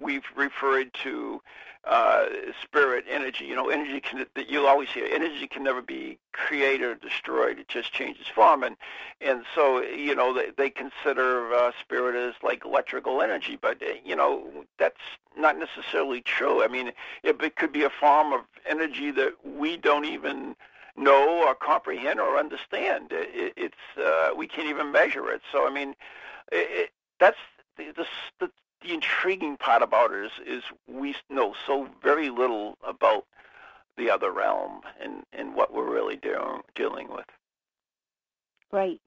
we've 0.00 0.24
referred 0.36 0.92
to 1.02 1.40
uh, 1.84 2.26
spirit 2.62 3.04
energy. 3.08 3.44
You 3.44 3.56
know, 3.56 3.70
energy 3.70 4.00
can 4.00 4.26
that 4.34 4.50
you'll 4.50 4.66
always 4.66 4.90
hear 4.90 5.06
energy 5.10 5.46
can 5.46 5.62
never 5.62 5.80
be 5.80 6.18
created 6.32 6.82
or 6.82 6.94
destroyed. 6.96 7.58
It 7.58 7.68
just 7.68 7.92
changes 7.92 8.26
form, 8.26 8.62
and 8.62 8.76
and 9.20 9.44
so 9.54 9.82
you 9.82 10.14
know 10.14 10.34
they, 10.34 10.50
they 10.56 10.70
consider 10.70 11.52
uh, 11.54 11.72
spirit 11.80 12.14
as 12.14 12.34
like 12.42 12.64
electrical 12.64 13.22
energy, 13.22 13.58
but 13.60 13.82
uh, 13.82 13.94
you 14.04 14.16
know 14.16 14.46
that's 14.78 15.00
not 15.36 15.56
necessarily 15.58 16.20
true. 16.20 16.62
I 16.62 16.68
mean, 16.68 16.88
it, 17.22 17.40
it 17.40 17.56
could 17.56 17.72
be 17.72 17.84
a 17.84 17.90
form 17.90 18.32
of 18.32 18.40
energy 18.68 19.10
that 19.12 19.34
we 19.44 19.76
don't 19.76 20.04
even 20.04 20.56
know 20.98 21.44
or 21.46 21.54
comprehend 21.54 22.20
or 22.20 22.36
understand. 22.36 23.08
It, 23.10 23.54
it's 23.56 23.98
uh, 23.98 24.30
we 24.36 24.46
can't 24.46 24.68
even 24.68 24.92
measure 24.92 25.30
it. 25.30 25.42
So 25.52 25.66
I 25.66 25.70
mean, 25.70 25.90
it, 26.52 26.68
it, 26.70 26.90
that's 27.20 27.38
the, 27.76 27.92
the 28.40 28.50
the 28.82 28.94
intriguing 28.94 29.56
part 29.56 29.82
about 29.82 30.12
it 30.12 30.26
is 30.26 30.32
is 30.46 30.62
we 30.86 31.14
know 31.30 31.54
so 31.66 31.88
very 32.02 32.30
little 32.30 32.78
about 32.86 33.26
the 33.96 34.10
other 34.10 34.30
realm 34.30 34.80
and 35.00 35.24
and 35.32 35.54
what 35.54 35.72
we're 35.72 35.90
really 35.90 36.16
dealing 36.16 36.62
dealing 36.74 37.08
with. 37.10 37.26
Right. 38.70 39.00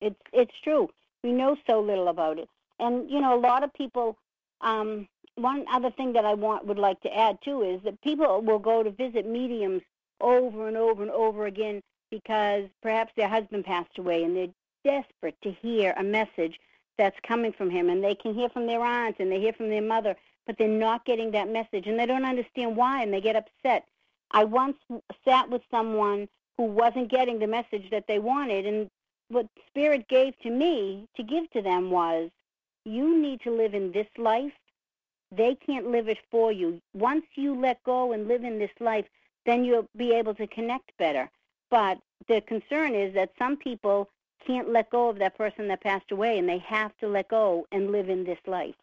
It's 0.00 0.20
it's 0.32 0.54
true. 0.62 0.90
We 1.22 1.32
know 1.32 1.56
so 1.66 1.80
little 1.80 2.08
about 2.08 2.38
it, 2.38 2.48
and 2.78 3.10
you 3.10 3.20
know 3.20 3.38
a 3.38 3.40
lot 3.40 3.64
of 3.64 3.72
people. 3.72 4.18
Um, 4.62 5.08
one 5.34 5.66
other 5.70 5.90
thing 5.90 6.14
that 6.14 6.24
I 6.24 6.32
want 6.32 6.66
would 6.66 6.78
like 6.78 6.98
to 7.02 7.14
add 7.14 7.38
too 7.44 7.62
is 7.62 7.82
that 7.82 8.00
people 8.00 8.40
will 8.40 8.58
go 8.58 8.82
to 8.82 8.90
visit 8.90 9.26
mediums 9.26 9.82
over 10.20 10.68
and 10.68 10.76
over 10.76 11.02
and 11.02 11.10
over 11.10 11.46
again 11.46 11.80
because 12.10 12.64
perhaps 12.82 13.12
their 13.16 13.28
husband 13.28 13.64
passed 13.64 13.98
away 13.98 14.22
and 14.24 14.36
they're 14.36 14.54
desperate 14.84 15.36
to 15.42 15.50
hear 15.50 15.94
a 15.96 16.02
message 16.02 16.58
that's 16.98 17.16
coming 17.26 17.52
from 17.52 17.68
him, 17.68 17.90
and 17.90 18.02
they 18.02 18.14
can 18.14 18.32
hear 18.32 18.48
from 18.48 18.66
their 18.66 18.80
aunt 18.80 19.16
and 19.18 19.30
they 19.30 19.40
hear 19.40 19.52
from 19.52 19.68
their 19.68 19.82
mother, 19.82 20.16
but 20.46 20.56
they're 20.56 20.68
not 20.68 21.04
getting 21.04 21.30
that 21.32 21.48
message, 21.48 21.86
and 21.86 21.98
they 21.98 22.06
don't 22.06 22.24
understand 22.24 22.76
why, 22.76 23.02
and 23.02 23.12
they 23.12 23.20
get 23.20 23.36
upset. 23.36 23.84
I 24.30 24.44
once 24.44 24.76
sat 25.24 25.50
with 25.50 25.62
someone 25.70 26.28
who 26.56 26.64
wasn't 26.64 27.10
getting 27.10 27.38
the 27.38 27.46
message 27.46 27.90
that 27.90 28.06
they 28.08 28.18
wanted, 28.18 28.64
and 28.64 28.88
what 29.28 29.46
Spirit 29.66 30.08
gave 30.08 30.38
to 30.40 30.50
me 30.50 31.06
to 31.16 31.22
give 31.22 31.50
to 31.50 31.60
them 31.60 31.90
was, 31.90 32.30
you 32.84 33.20
need 33.20 33.40
to 33.42 33.50
live 33.50 33.74
in 33.74 33.92
this 33.92 34.06
life. 34.16 34.52
They 35.36 35.56
can't 35.66 35.90
live 35.90 36.08
it 36.08 36.18
for 36.30 36.52
you. 36.52 36.80
Once 36.94 37.24
you 37.34 37.60
let 37.60 37.82
go 37.82 38.12
and 38.12 38.28
live 38.28 38.44
in 38.44 38.58
this 38.58 38.70
life, 38.80 39.06
then 39.46 39.64
you'll 39.64 39.88
be 39.96 40.12
able 40.12 40.34
to 40.34 40.46
connect 40.46 40.96
better. 40.98 41.30
But 41.70 41.98
the 42.28 42.40
concern 42.42 42.94
is 42.94 43.14
that 43.14 43.30
some 43.38 43.56
people 43.56 44.08
can't 44.46 44.68
let 44.70 44.90
go 44.90 45.08
of 45.08 45.18
that 45.18 45.36
person 45.36 45.66
that 45.68 45.80
passed 45.80 46.10
away, 46.12 46.38
and 46.38 46.48
they 46.48 46.58
have 46.58 46.96
to 46.98 47.08
let 47.08 47.28
go 47.28 47.66
and 47.72 47.90
live 47.90 48.08
in 48.08 48.24
this 48.24 48.38
life. 48.46 48.74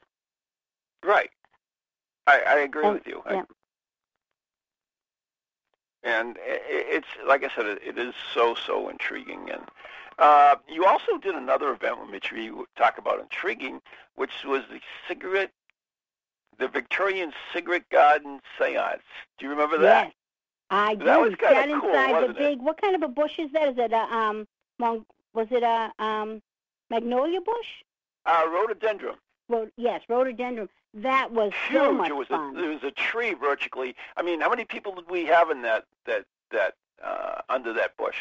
Right. 1.05 1.29
I, 2.27 2.41
I 2.47 2.55
agree 2.59 2.85
And- 2.85 2.93
with 2.95 3.07
you. 3.07 3.21
Yeah. 3.29 3.43
and 6.03 6.37
i- 6.39 6.51
i- 6.51 6.87
it's 6.95 7.07
like 7.25 7.43
I 7.43 7.49
said, 7.55 7.65
it, 7.65 7.81
it 7.83 7.97
is 7.97 8.13
so 8.33 8.55
so 8.55 8.89
intriguing. 8.89 9.49
And 9.49 9.63
uh, 10.19 10.55
you 10.67 10.85
also 10.85 11.17
did 11.17 11.35
another 11.35 11.71
event 11.71 11.99
with 12.01 12.09
Mitch. 12.09 12.31
You 12.31 12.67
talk 12.75 12.97
about 12.97 13.19
intriguing, 13.19 13.81
which 14.15 14.43
was 14.45 14.63
the 14.69 14.79
cigarette, 15.07 15.51
the 16.59 16.67
Victorian 16.67 17.33
cigarette 17.53 17.89
garden 17.89 18.41
seance. 18.57 19.01
Do 19.37 19.45
you 19.45 19.51
remember 19.51 19.77
that? 19.79 20.07
Yes, 20.07 20.13
I 20.73 20.95
do. 20.95 21.05
That 21.05 21.19
was 21.21 21.35
kinda 21.35 21.53
Sat 21.55 21.69
cool, 21.69 21.89
inside 21.89 22.07
the 22.09 22.13
wasn't 22.13 22.29
it? 22.31 22.37
big. 22.37 22.59
What 22.61 22.81
kind 22.81 22.95
of 22.95 23.03
a 23.03 23.07
bush 23.07 23.37
is 23.39 23.51
that? 23.51 23.69
Is 23.69 23.77
it 23.77 23.91
a 23.91 24.15
um? 24.15 24.47
Mon, 24.79 25.05
was 25.33 25.47
it 25.51 25.63
a 25.63 25.91
um 25.99 26.41
magnolia 26.89 27.41
bush? 27.41 27.67
Uh, 28.25 28.43
rhododendron. 28.49 29.15
Well, 29.49 29.67
yes, 29.77 30.01
rhododendron. 30.09 30.69
That 30.95 31.31
was 31.31 31.51
Huge. 31.67 31.81
so 31.81 31.91
much 31.91 32.09
it 32.09 32.15
was 32.15 32.27
fun. 32.27 32.55
a 32.57 32.63
it 32.63 32.67
was 32.67 32.83
a 32.83 32.91
tree 32.91 33.33
virtually. 33.33 33.95
I 34.17 34.21
mean, 34.21 34.41
how 34.41 34.49
many 34.49 34.65
people 34.65 34.93
did 34.95 35.09
we 35.09 35.25
have 35.25 35.49
in 35.49 35.61
that 35.63 35.85
that 36.05 36.25
that 36.51 36.73
uh, 37.03 37.41
under 37.49 37.73
that 37.73 37.95
bush? 37.97 38.17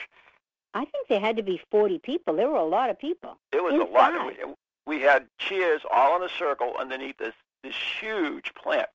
I 0.75 0.85
think 0.87 1.09
there 1.09 1.21
had 1.21 1.37
to 1.37 1.43
be 1.43 1.61
forty 1.71 1.99
people. 1.99 2.35
There 2.35 2.49
were 2.49 2.57
a 2.57 2.65
lot 2.65 2.91
of 2.91 2.99
people. 2.99 3.39
It 3.53 3.63
was 3.63 3.75
a 3.75 3.85
lot. 3.85 4.15
Inside. 4.15 4.47
We, 4.87 4.97
we 4.97 5.03
had 5.03 5.27
chairs 5.39 5.83
all 5.91 6.17
in 6.17 6.23
a 6.23 6.29
circle 6.39 6.75
underneath 6.79 7.19
this 7.19 7.35
this 7.63 7.75
huge 8.01 8.53
plant. 8.55 8.89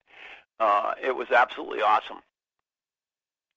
Uh, 0.59 0.93
it 1.01 1.15
was 1.15 1.29
absolutely 1.31 1.81
awesome. 1.81 2.17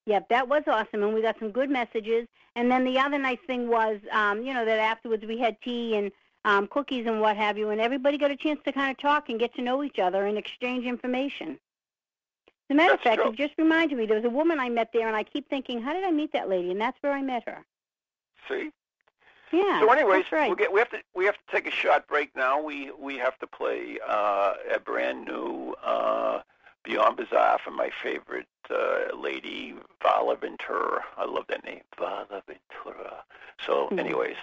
Yep, 0.07 0.29
that 0.31 0.49
was 0.49 0.63
awesome, 0.67 1.03
and 1.03 1.15
we 1.15 1.23
got 1.23 1.39
some 1.39 1.51
good 1.51 1.71
messages. 1.71 2.27
And 2.57 2.71
then 2.71 2.85
the 2.85 2.99
other 2.99 3.19
nice 3.19 3.39
thing 3.47 3.69
was, 3.69 3.99
um, 4.13 4.43
you 4.43 4.53
know, 4.55 4.65
that 4.65 4.79
afterwards 4.79 5.25
we 5.25 5.39
had 5.39 5.61
tea 5.63 5.97
and 5.97 6.11
um, 6.45 6.67
cookies 6.69 7.07
and 7.07 7.21
what 7.21 7.37
have 7.37 7.59
you, 7.59 7.71
and 7.71 7.81
everybody 7.81 8.19
got 8.19 8.31
a 8.31 8.37
chance 8.37 8.61
to 8.65 8.73
kind 8.73 8.91
of 8.91 8.99
talk 8.99 9.29
and 9.29 9.39
get 9.39 9.55
to 9.55 9.63
know 9.63 9.85
each 9.85 9.99
other 9.99 10.27
and 10.27 10.39
exchange 10.39 10.87
information. 10.87 11.59
As 12.71 12.75
a 12.75 12.75
matter 12.75 12.95
of 12.95 13.01
fact, 13.01 13.21
true. 13.21 13.31
it 13.31 13.37
just 13.37 13.55
reminded 13.59 13.99
me 13.99 14.07
there 14.07 14.17
was 14.17 14.25
a 14.25 14.31
woman 14.31 14.59
I 14.59 14.69
met 14.69 14.91
there, 14.93 15.07
and 15.07 15.17
I 15.17 15.23
keep 15.23 15.49
thinking, 15.51 15.83
how 15.83 15.93
did 15.93 16.05
I 16.05 16.11
meet 16.11 16.33
that 16.33 16.49
lady? 16.49 16.71
And 16.71 16.81
that's 16.81 16.97
where 17.03 17.13
I 17.13 17.21
met 17.21 17.43
her. 17.47 17.65
See. 18.49 18.71
Yeah. 19.53 19.81
so, 19.81 19.93
anyways, 19.93 20.23
that's 20.23 20.33
right. 20.33 20.49
we'll 20.49 20.57
get, 20.57 20.73
we 20.73 20.79
have 20.79 20.91
to 20.91 20.99
we 21.15 21.25
have 21.25 21.35
to 21.35 21.53
take 21.53 21.67
a 21.67 21.73
short 21.73 22.07
break 22.07 22.35
now. 22.37 22.63
We 22.63 22.93
we 22.93 23.19
have 23.19 23.37
to 23.41 23.49
play 23.49 23.99
uh, 24.09 24.55
a 24.73 24.79
brand 24.79 25.25
new 25.25 25.75
uh, 25.85 26.43
Beyond 26.85 27.17
Bizarre 27.17 27.59
from 27.63 27.77
my 27.77 27.91
favorite 28.03 28.47
uh, 28.71 29.15
lady, 29.17 29.75
Vala 30.03 30.37
Ventura. 30.37 31.03
I 31.17 31.25
love 31.27 31.45
that 31.49 31.65
name, 31.65 31.83
Vala 31.99 32.43
Ventura. 32.47 33.23
So, 33.67 33.89
Hmm. 33.89 33.99
anyways, 33.99 34.37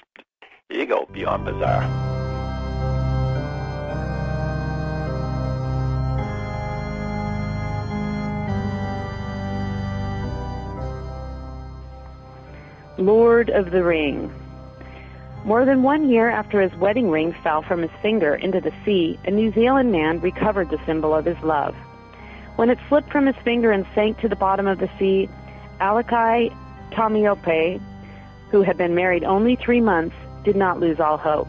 here 0.69 0.81
you 0.81 0.85
go, 0.85 1.07
Beyond 1.11 1.45
Bizarre. 1.45 1.83
Lord 12.99 13.49
of 13.49 13.71
the 13.71 13.83
Ring. 13.83 14.33
More 15.45 15.65
than 15.65 15.83
one 15.83 16.09
year 16.09 16.29
after 16.29 16.61
his 16.61 16.73
wedding 16.79 17.09
ring 17.09 17.31
fell 17.43 17.61
from 17.61 17.81
his 17.81 17.91
finger 18.01 18.35
into 18.35 18.59
the 18.59 18.73
sea, 18.83 19.19
a 19.25 19.31
New 19.31 19.51
Zealand 19.53 19.91
man 19.91 20.19
recovered 20.19 20.69
the 20.69 20.83
symbol 20.85 21.13
of 21.13 21.25
his 21.25 21.39
love. 21.41 21.75
When 22.57 22.71
it 22.71 22.79
slipped 22.89 23.11
from 23.11 23.27
his 23.27 23.35
finger 23.43 23.71
and 23.71 23.85
sank 23.93 24.17
to 24.19 24.27
the 24.27 24.35
bottom 24.35 24.65
of 24.65 24.79
the 24.79 24.89
sea, 24.97 25.29
Alakai 25.79 26.51
Tamiope, 26.91 27.79
who 28.49 28.63
had 28.63 28.77
been 28.77 28.95
married 28.95 29.23
only 29.23 29.55
three 29.55 29.79
months, 29.79 30.15
did 30.43 30.55
not 30.55 30.79
lose 30.79 30.99
all 30.99 31.17
hope. 31.17 31.47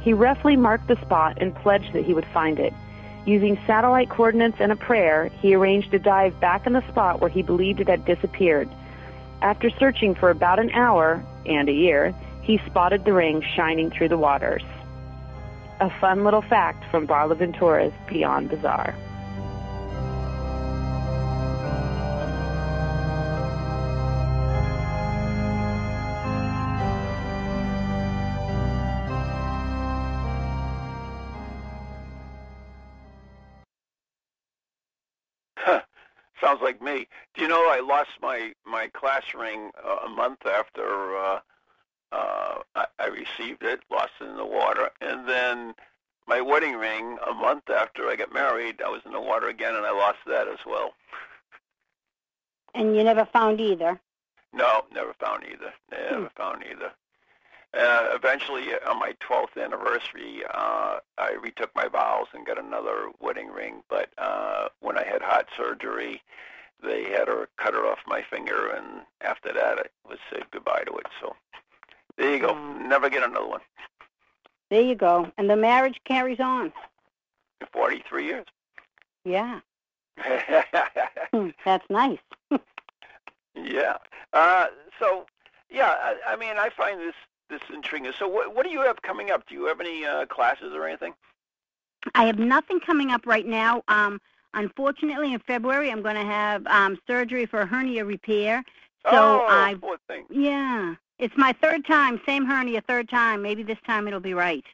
He 0.00 0.12
roughly 0.12 0.56
marked 0.56 0.88
the 0.88 1.00
spot 1.00 1.38
and 1.40 1.54
pledged 1.54 1.92
that 1.92 2.04
he 2.04 2.12
would 2.12 2.26
find 2.26 2.58
it. 2.58 2.74
Using 3.24 3.56
satellite 3.68 4.10
coordinates 4.10 4.56
and 4.58 4.72
a 4.72 4.76
prayer, 4.76 5.28
he 5.40 5.54
arranged 5.54 5.92
to 5.92 5.98
dive 6.00 6.40
back 6.40 6.66
in 6.66 6.72
the 6.72 6.86
spot 6.88 7.20
where 7.20 7.30
he 7.30 7.42
believed 7.42 7.78
it 7.78 7.88
had 7.88 8.04
disappeared. 8.04 8.68
After 9.42 9.70
searching 9.70 10.16
for 10.16 10.28
about 10.28 10.58
an 10.58 10.72
hour 10.72 11.22
and 11.46 11.68
a 11.68 11.72
year, 11.72 12.12
he 12.42 12.58
spotted 12.66 13.04
the 13.04 13.12
ring 13.12 13.44
shining 13.54 13.92
through 13.92 14.08
the 14.08 14.18
waters. 14.18 14.64
A 15.78 15.90
fun 16.00 16.24
little 16.24 16.42
fact 16.42 16.84
from 16.90 17.06
Barla 17.06 17.36
Ventura's 17.36 17.92
Beyond 18.08 18.48
Bizarre. 18.48 18.96
Lost 38.20 38.22
my 38.22 38.52
my 38.70 38.88
class 38.88 39.22
ring 39.34 39.70
uh, 39.84 40.06
a 40.06 40.08
month 40.08 40.46
after 40.46 41.16
uh, 41.16 41.40
uh, 42.10 42.58
I, 42.74 42.86
I 42.98 43.06
received 43.06 43.62
it, 43.62 43.80
lost 43.90 44.12
it 44.20 44.24
in 44.24 44.36
the 44.36 44.46
water, 44.46 44.90
and 45.00 45.28
then 45.28 45.74
my 46.26 46.40
wedding 46.40 46.74
ring 46.74 47.18
a 47.26 47.34
month 47.34 47.70
after 47.70 48.08
I 48.08 48.16
got 48.16 48.32
married, 48.32 48.82
I 48.84 48.88
was 48.88 49.02
in 49.04 49.12
the 49.12 49.20
water 49.20 49.48
again, 49.48 49.74
and 49.74 49.86
I 49.86 49.92
lost 49.92 50.18
that 50.26 50.48
as 50.48 50.58
well. 50.66 50.92
And 52.74 52.96
you 52.96 53.02
never 53.02 53.24
found 53.24 53.60
either. 53.60 53.98
No, 54.52 54.84
never 54.92 55.14
found 55.14 55.44
either. 55.44 55.72
Never 55.90 56.30
found 56.36 56.64
either. 56.70 56.92
Uh, 57.74 58.08
eventually, 58.14 58.68
on 58.86 58.98
my 58.98 59.14
12th 59.20 59.62
anniversary, 59.62 60.42
uh, 60.54 60.98
I 61.18 61.32
retook 61.42 61.70
my 61.74 61.88
vows 61.88 62.26
and 62.32 62.46
got 62.46 62.62
another 62.62 63.10
wedding 63.20 63.48
ring. 63.48 63.82
But 63.90 64.10
uh, 64.16 64.68
when 64.80 64.96
I 64.96 65.04
had 65.04 65.20
heart 65.20 65.48
surgery, 65.56 66.22
they 66.82 67.04
had 67.04 67.24
to 67.26 67.48
cut 67.56 67.74
it 67.74 67.84
off 67.84 67.98
my 68.06 68.22
finger, 68.30 68.68
and 68.70 69.02
after 69.20 69.52
that, 69.52 69.78
I 69.78 70.08
was 70.08 70.18
said 70.30 70.44
goodbye 70.50 70.84
to 70.86 70.96
it. 70.96 71.06
So 71.20 71.34
there 72.16 72.32
you 72.32 72.40
go. 72.40 72.54
Mm. 72.54 72.88
Never 72.88 73.08
get 73.10 73.22
another 73.22 73.46
one. 73.46 73.60
There 74.70 74.82
you 74.82 74.94
go. 74.94 75.30
And 75.38 75.48
the 75.48 75.56
marriage 75.56 76.00
carries 76.04 76.40
on. 76.40 76.72
43 77.72 78.24
years. 78.24 78.46
Yeah. 79.24 79.60
Hmm, 81.30 81.50
That's 81.62 81.84
nice. 81.90 82.18
yeah. 83.54 83.98
Uh, 84.32 84.68
so, 84.98 85.26
yeah, 85.68 85.94
I, 86.00 86.16
I 86.32 86.36
mean, 86.36 86.54
I 86.56 86.70
find 86.70 86.98
this 86.98 87.14
this 87.50 87.60
intriguing. 87.72 88.12
So, 88.18 88.26
what, 88.26 88.54
what 88.54 88.64
do 88.64 88.70
you 88.70 88.80
have 88.80 89.02
coming 89.02 89.30
up? 89.30 89.46
Do 89.46 89.54
you 89.54 89.66
have 89.66 89.78
any 89.78 90.06
uh, 90.06 90.24
classes 90.24 90.72
or 90.74 90.86
anything? 90.86 91.12
I 92.14 92.24
have 92.24 92.38
nothing 92.38 92.80
coming 92.80 93.10
up 93.10 93.26
right 93.26 93.46
now. 93.46 93.82
Um, 93.88 94.22
unfortunately, 94.54 95.32
in 95.32 95.40
February, 95.40 95.90
I'm 95.90 96.02
going 96.02 96.16
to 96.16 96.24
have 96.24 96.66
um, 96.66 96.98
surgery 97.06 97.46
for 97.46 97.66
hernia 97.66 98.04
repair. 98.04 98.62
So 99.10 99.16
oh, 99.16 99.44
I, 99.48 99.74
poor 99.80 99.98
thing. 100.08 100.26
yeah, 100.30 100.94
it's 101.18 101.36
my 101.36 101.54
third 101.62 101.86
time, 101.86 102.20
same 102.26 102.44
hernia, 102.44 102.82
third 102.82 103.08
time. 103.08 103.42
Maybe 103.42 103.62
this 103.62 103.78
time 103.86 104.06
it'll 104.06 104.20
be 104.20 104.34
right. 104.34 104.64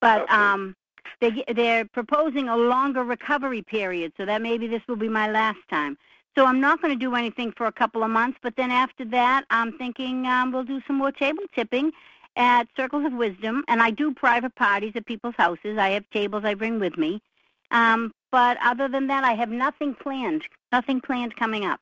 But 0.00 0.22
Okay. 0.22 0.32
um, 0.34 0.74
they 1.20 1.44
they're 1.54 1.84
proposing 1.84 2.48
a 2.48 2.56
longer 2.56 3.04
recovery 3.04 3.62
period, 3.62 4.12
so 4.16 4.24
that 4.24 4.42
maybe 4.42 4.66
this 4.66 4.82
will 4.88 4.96
be 4.96 5.08
my 5.08 5.30
last 5.30 5.58
time. 5.70 5.96
So 6.36 6.46
I'm 6.46 6.60
not 6.60 6.80
going 6.80 6.96
to 6.96 7.04
do 7.04 7.14
anything 7.16 7.52
for 7.56 7.66
a 7.66 7.72
couple 7.72 8.04
of 8.04 8.10
months, 8.10 8.38
but 8.42 8.54
then 8.56 8.70
after 8.70 9.04
that, 9.06 9.44
I'm 9.50 9.76
thinking 9.76 10.26
um, 10.26 10.52
we'll 10.52 10.62
do 10.62 10.80
some 10.86 10.96
more 10.96 11.10
table 11.10 11.42
tipping 11.54 11.90
at 12.36 12.68
Circles 12.76 13.04
of 13.06 13.12
Wisdom, 13.12 13.64
and 13.66 13.82
I 13.82 13.90
do 13.90 14.14
private 14.14 14.54
parties 14.54 14.92
at 14.94 15.04
people's 15.06 15.34
houses. 15.36 15.76
I 15.78 15.90
have 15.90 16.08
tables 16.10 16.44
I 16.44 16.54
bring 16.54 16.78
with 16.78 16.96
me. 16.96 17.20
Um, 17.72 18.12
but 18.30 18.58
other 18.62 18.88
than 18.88 19.06
that, 19.08 19.24
I 19.24 19.34
have 19.34 19.50
nothing 19.50 19.94
planned. 19.94 20.42
Nothing 20.72 21.00
planned 21.00 21.36
coming 21.36 21.64
up. 21.64 21.80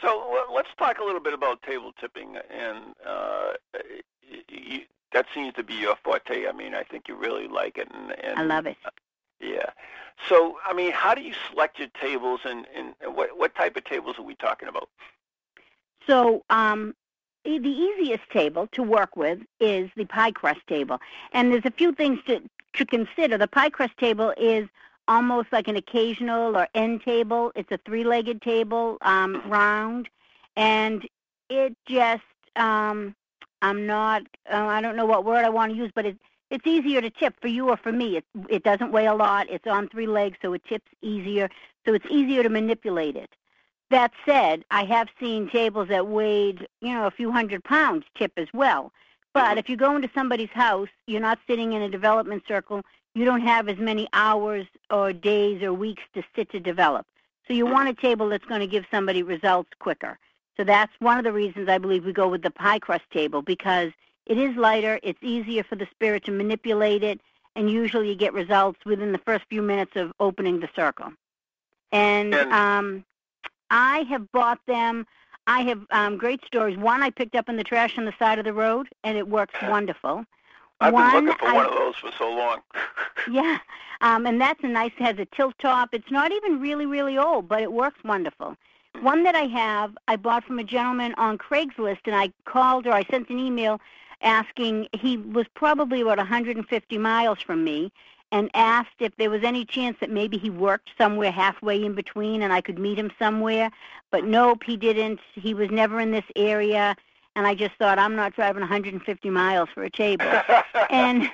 So 0.00 0.44
let's 0.52 0.68
talk 0.78 0.98
a 0.98 1.04
little 1.04 1.20
bit 1.20 1.32
about 1.32 1.62
table 1.62 1.92
tipping, 1.98 2.36
and 2.50 2.94
uh, 3.04 3.52
y- 3.74 4.42
y- 4.50 4.86
that 5.12 5.26
seems 5.34 5.54
to 5.54 5.62
be 5.62 5.74
your 5.74 5.96
forte. 6.04 6.46
I 6.46 6.52
mean, 6.52 6.74
I 6.74 6.82
think 6.82 7.08
you 7.08 7.16
really 7.16 7.48
like 7.48 7.78
it, 7.78 7.88
and, 7.94 8.12
and 8.22 8.38
I 8.38 8.42
love 8.42 8.66
it. 8.66 8.76
Yeah. 9.40 9.70
So, 10.28 10.58
I 10.66 10.72
mean, 10.74 10.92
how 10.92 11.14
do 11.14 11.22
you 11.22 11.34
select 11.50 11.78
your 11.78 11.88
tables, 12.00 12.40
and, 12.44 12.66
and 12.74 12.94
what 13.14 13.38
what 13.38 13.54
type 13.54 13.76
of 13.76 13.84
tables 13.84 14.18
are 14.18 14.22
we 14.22 14.34
talking 14.34 14.68
about? 14.68 14.88
So 16.06 16.44
um, 16.50 16.94
the 17.44 17.50
easiest 17.50 18.28
table 18.30 18.68
to 18.72 18.82
work 18.82 19.16
with 19.16 19.40
is 19.60 19.90
the 19.96 20.04
pie 20.04 20.32
crust 20.32 20.60
table, 20.68 21.00
and 21.32 21.52
there's 21.52 21.64
a 21.64 21.70
few 21.70 21.92
things 21.92 22.18
to 22.26 22.42
to 22.74 22.84
consider. 22.84 23.38
The 23.38 23.48
pie 23.48 23.70
crust 23.70 23.96
table 23.98 24.34
is 24.36 24.68
almost 25.08 25.48
like 25.52 25.68
an 25.68 25.76
occasional 25.76 26.56
or 26.56 26.68
end 26.74 27.02
table. 27.02 27.52
It's 27.54 27.70
a 27.70 27.78
three-legged 27.84 28.42
table, 28.42 28.98
um, 29.02 29.42
round, 29.46 30.08
and 30.56 31.06
it 31.48 31.76
just 31.86 32.22
um, 32.56 33.14
I'm 33.62 33.86
not 33.86 34.22
uh, 34.52 34.56
I 34.56 34.80
don't 34.80 34.96
know 34.96 35.06
what 35.06 35.24
word 35.24 35.44
I 35.44 35.48
want 35.50 35.72
to 35.72 35.78
use, 35.78 35.90
but 35.94 36.06
it 36.06 36.16
it's 36.50 36.66
easier 36.66 37.00
to 37.00 37.10
tip 37.10 37.34
for 37.40 37.48
you 37.48 37.68
or 37.68 37.76
for 37.76 37.92
me. 37.92 38.16
It 38.16 38.24
it 38.48 38.62
doesn't 38.62 38.92
weigh 38.92 39.06
a 39.06 39.14
lot. 39.14 39.48
It's 39.50 39.66
on 39.66 39.88
three 39.88 40.06
legs, 40.06 40.38
so 40.42 40.52
it 40.52 40.62
tips 40.68 40.90
easier. 41.02 41.48
So 41.86 41.94
it's 41.94 42.06
easier 42.10 42.42
to 42.42 42.48
manipulate 42.48 43.16
it. 43.16 43.30
That 43.90 44.10
said, 44.24 44.64
I 44.70 44.84
have 44.84 45.08
seen 45.20 45.48
tables 45.48 45.88
that 45.88 46.08
weighed, 46.08 46.66
you 46.80 46.92
know, 46.92 47.06
a 47.06 47.10
few 47.10 47.30
hundred 47.30 47.62
pounds 47.62 48.04
tip 48.16 48.32
as 48.36 48.48
well. 48.52 48.92
But 49.32 49.58
if 49.58 49.68
you 49.68 49.76
go 49.76 49.94
into 49.94 50.10
somebody's 50.14 50.50
house, 50.50 50.88
you're 51.06 51.20
not 51.20 51.38
sitting 51.46 51.72
in 51.72 51.82
a 51.82 51.88
development 51.88 52.42
circle. 52.48 52.82
You 53.16 53.24
don't 53.24 53.40
have 53.40 53.66
as 53.70 53.78
many 53.78 54.06
hours 54.12 54.66
or 54.90 55.14
days 55.14 55.62
or 55.62 55.72
weeks 55.72 56.02
to 56.12 56.22
sit 56.36 56.50
to 56.50 56.60
develop. 56.60 57.06
So 57.48 57.54
you 57.54 57.64
want 57.64 57.88
a 57.88 57.94
table 57.94 58.28
that's 58.28 58.44
going 58.44 58.60
to 58.60 58.66
give 58.66 58.84
somebody 58.90 59.22
results 59.22 59.70
quicker. 59.78 60.18
So 60.58 60.64
that's 60.64 60.92
one 60.98 61.16
of 61.16 61.24
the 61.24 61.32
reasons 61.32 61.66
I 61.70 61.78
believe 61.78 62.04
we 62.04 62.12
go 62.12 62.28
with 62.28 62.42
the 62.42 62.50
pie 62.50 62.78
crust 62.78 63.04
table 63.10 63.40
because 63.40 63.90
it 64.26 64.36
is 64.36 64.54
lighter, 64.56 65.00
it's 65.02 65.18
easier 65.22 65.64
for 65.64 65.76
the 65.76 65.86
spirit 65.92 66.24
to 66.24 66.30
manipulate 66.30 67.02
it, 67.02 67.18
and 67.54 67.70
usually 67.70 68.10
you 68.10 68.16
get 68.16 68.34
results 68.34 68.80
within 68.84 69.12
the 69.12 69.18
first 69.24 69.46
few 69.48 69.62
minutes 69.62 69.92
of 69.96 70.12
opening 70.20 70.60
the 70.60 70.68
circle. 70.76 71.10
And 71.92 72.34
um, 72.34 73.02
I 73.70 74.00
have 74.10 74.30
bought 74.30 74.60
them. 74.66 75.06
I 75.46 75.62
have 75.62 75.80
um, 75.90 76.18
great 76.18 76.44
stories. 76.44 76.76
One 76.76 77.02
I 77.02 77.08
picked 77.08 77.34
up 77.34 77.48
in 77.48 77.56
the 77.56 77.64
trash 77.64 77.96
on 77.96 78.04
the 78.04 78.12
side 78.18 78.38
of 78.38 78.44
the 78.44 78.52
road, 78.52 78.88
and 79.04 79.16
it 79.16 79.26
works 79.26 79.54
wonderful. 79.62 80.26
I've 80.80 80.92
One, 80.92 81.10
been 81.10 81.24
looking 81.26 81.38
for 81.38 81.46
I- 81.48 81.54
one 81.54 81.66
of 81.66 81.72
those 81.72 81.96
for 81.96 82.10
so 82.18 82.30
long. 82.34 82.60
Yeah, 83.28 83.58
um, 84.02 84.24
and 84.24 84.40
that's 84.40 84.62
a 84.62 84.68
nice. 84.68 84.92
Has 84.98 85.18
a 85.18 85.24
tilt 85.24 85.54
top. 85.58 85.88
It's 85.92 86.12
not 86.12 86.30
even 86.30 86.60
really, 86.60 86.86
really 86.86 87.18
old, 87.18 87.48
but 87.48 87.60
it 87.60 87.72
works 87.72 87.98
wonderful. 88.04 88.56
One 89.00 89.24
that 89.24 89.34
I 89.34 89.46
have, 89.46 89.98
I 90.06 90.14
bought 90.14 90.44
from 90.44 90.60
a 90.60 90.64
gentleman 90.64 91.12
on 91.18 91.36
Craigslist, 91.38 92.02
and 92.06 92.14
I 92.14 92.30
called 92.44 92.86
or 92.86 92.92
I 92.92 93.02
sent 93.10 93.28
an 93.30 93.40
email 93.40 93.80
asking. 94.22 94.86
He 94.92 95.16
was 95.16 95.46
probably 95.54 96.02
about 96.02 96.18
150 96.18 96.98
miles 96.98 97.42
from 97.42 97.64
me, 97.64 97.90
and 98.30 98.48
asked 98.54 99.00
if 99.00 99.16
there 99.16 99.30
was 99.30 99.42
any 99.42 99.64
chance 99.64 99.96
that 99.98 100.10
maybe 100.10 100.38
he 100.38 100.50
worked 100.50 100.90
somewhere 100.96 101.32
halfway 101.32 101.82
in 101.84 101.94
between, 101.94 102.42
and 102.42 102.52
I 102.52 102.60
could 102.60 102.78
meet 102.78 102.96
him 102.98 103.10
somewhere. 103.18 103.70
But 104.12 104.24
nope, 104.24 104.62
he 104.64 104.76
didn't. 104.76 105.18
He 105.34 105.52
was 105.52 105.68
never 105.70 105.98
in 105.98 106.12
this 106.12 106.24
area, 106.36 106.94
and 107.36 107.46
I 107.46 107.54
just 107.54 107.74
thought 107.76 107.98
I'm 107.98 108.16
not 108.16 108.34
driving 108.34 108.60
150 108.62 109.30
miles 109.30 109.68
for 109.72 109.84
a 109.84 109.90
table. 109.90 110.24
And 110.90 111.30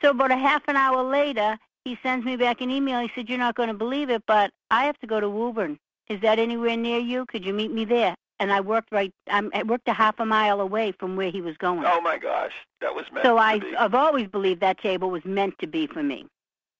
so 0.00 0.10
about 0.10 0.30
a 0.30 0.36
half 0.36 0.62
an 0.68 0.76
hour 0.76 1.02
later, 1.02 1.58
he 1.84 1.98
sends 2.02 2.24
me 2.24 2.36
back 2.36 2.60
an 2.60 2.70
email. 2.70 3.00
He 3.00 3.10
said, 3.14 3.28
"You're 3.28 3.38
not 3.38 3.54
going 3.54 3.68
to 3.68 3.74
believe 3.74 4.10
it, 4.10 4.22
but 4.26 4.50
I 4.70 4.84
have 4.84 4.98
to 4.98 5.06
go 5.06 5.18
to 5.20 5.28
Woburn. 5.28 5.78
Is 6.08 6.20
that 6.20 6.38
anywhere 6.38 6.76
near 6.76 6.98
you? 6.98 7.26
Could 7.26 7.44
you 7.44 7.52
meet 7.52 7.72
me 7.72 7.84
there?" 7.84 8.14
And 8.38 8.52
I 8.52 8.60
worked 8.60 8.92
right. 8.92 9.12
I'm, 9.28 9.50
I 9.54 9.62
worked 9.62 9.88
a 9.88 9.92
half 9.92 10.18
a 10.20 10.26
mile 10.26 10.60
away 10.60 10.92
from 10.92 11.16
where 11.16 11.30
he 11.30 11.40
was 11.40 11.56
going. 11.56 11.84
oh 11.86 12.00
my 12.00 12.18
gosh, 12.18 12.52
that 12.80 12.94
was 12.94 13.04
meant 13.12 13.24
so 13.26 13.38
I, 13.38 13.58
be. 13.58 13.76
I've 13.76 13.94
always 13.94 14.28
believed 14.28 14.60
that 14.60 14.78
table 14.78 15.10
was 15.10 15.24
meant 15.24 15.58
to 15.60 15.66
be 15.66 15.86
for 15.86 16.02
me. 16.02 16.26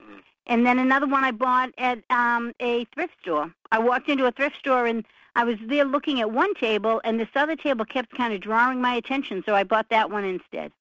Mhm. 0.02 0.20
And 0.46 0.66
then 0.66 0.78
another 0.78 1.06
one 1.06 1.24
I 1.24 1.32
bought 1.32 1.70
at 1.78 1.98
um, 2.10 2.52
a 2.60 2.84
thrift 2.94 3.14
store. 3.20 3.52
I 3.72 3.78
walked 3.78 4.08
into 4.08 4.26
a 4.26 4.32
thrift 4.32 4.56
store 4.58 4.86
and 4.86 5.04
I 5.34 5.44
was 5.44 5.56
there 5.66 5.84
looking 5.84 6.20
at 6.20 6.30
one 6.30 6.54
table, 6.54 7.00
and 7.04 7.18
this 7.18 7.28
other 7.34 7.56
table 7.56 7.84
kept 7.84 8.16
kind 8.16 8.34
of 8.34 8.40
drawing 8.40 8.80
my 8.80 8.94
attention, 8.94 9.42
so 9.46 9.54
I 9.54 9.64
bought 9.64 9.88
that 9.88 10.10
one 10.10 10.24
instead. 10.24 10.72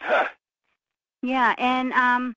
Huh. 0.00 0.26
Yeah, 1.22 1.54
and 1.58 1.92
um, 1.92 2.34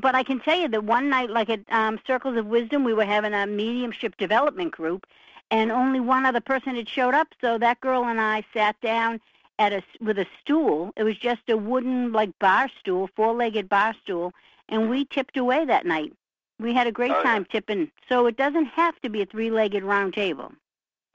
but 0.00 0.14
I 0.14 0.22
can 0.22 0.40
tell 0.40 0.58
you 0.58 0.68
that 0.68 0.84
one 0.84 1.08
night, 1.08 1.30
like 1.30 1.50
at 1.50 1.60
um, 1.70 2.00
Circles 2.06 2.36
of 2.36 2.46
Wisdom, 2.46 2.82
we 2.82 2.94
were 2.94 3.04
having 3.04 3.34
a 3.34 3.46
mediumship 3.46 4.16
development 4.16 4.72
group, 4.72 5.06
and 5.50 5.70
only 5.70 6.00
one 6.00 6.26
other 6.26 6.40
person 6.40 6.76
had 6.76 6.88
showed 6.88 7.14
up. 7.14 7.28
So 7.40 7.58
that 7.58 7.80
girl 7.80 8.04
and 8.04 8.20
I 8.20 8.44
sat 8.52 8.80
down 8.80 9.20
at 9.58 9.72
a 9.72 9.82
with 10.00 10.18
a 10.18 10.26
stool. 10.40 10.92
It 10.96 11.04
was 11.04 11.16
just 11.16 11.42
a 11.48 11.56
wooden 11.56 12.12
like 12.12 12.36
bar 12.38 12.70
stool, 12.80 13.08
four-legged 13.14 13.68
bar 13.68 13.94
stool, 14.02 14.32
and 14.68 14.90
we 14.90 15.04
tipped 15.04 15.36
away 15.36 15.64
that 15.64 15.86
night. 15.86 16.12
We 16.58 16.72
had 16.74 16.86
a 16.86 16.92
great 16.92 17.12
Oh, 17.12 17.16
yeah. 17.18 17.22
time 17.22 17.44
tipping. 17.44 17.90
So 18.08 18.26
it 18.26 18.36
doesn't 18.36 18.66
have 18.66 19.00
to 19.00 19.08
be 19.08 19.22
a 19.22 19.26
three-legged 19.26 19.82
round 19.82 20.14
table. 20.14 20.52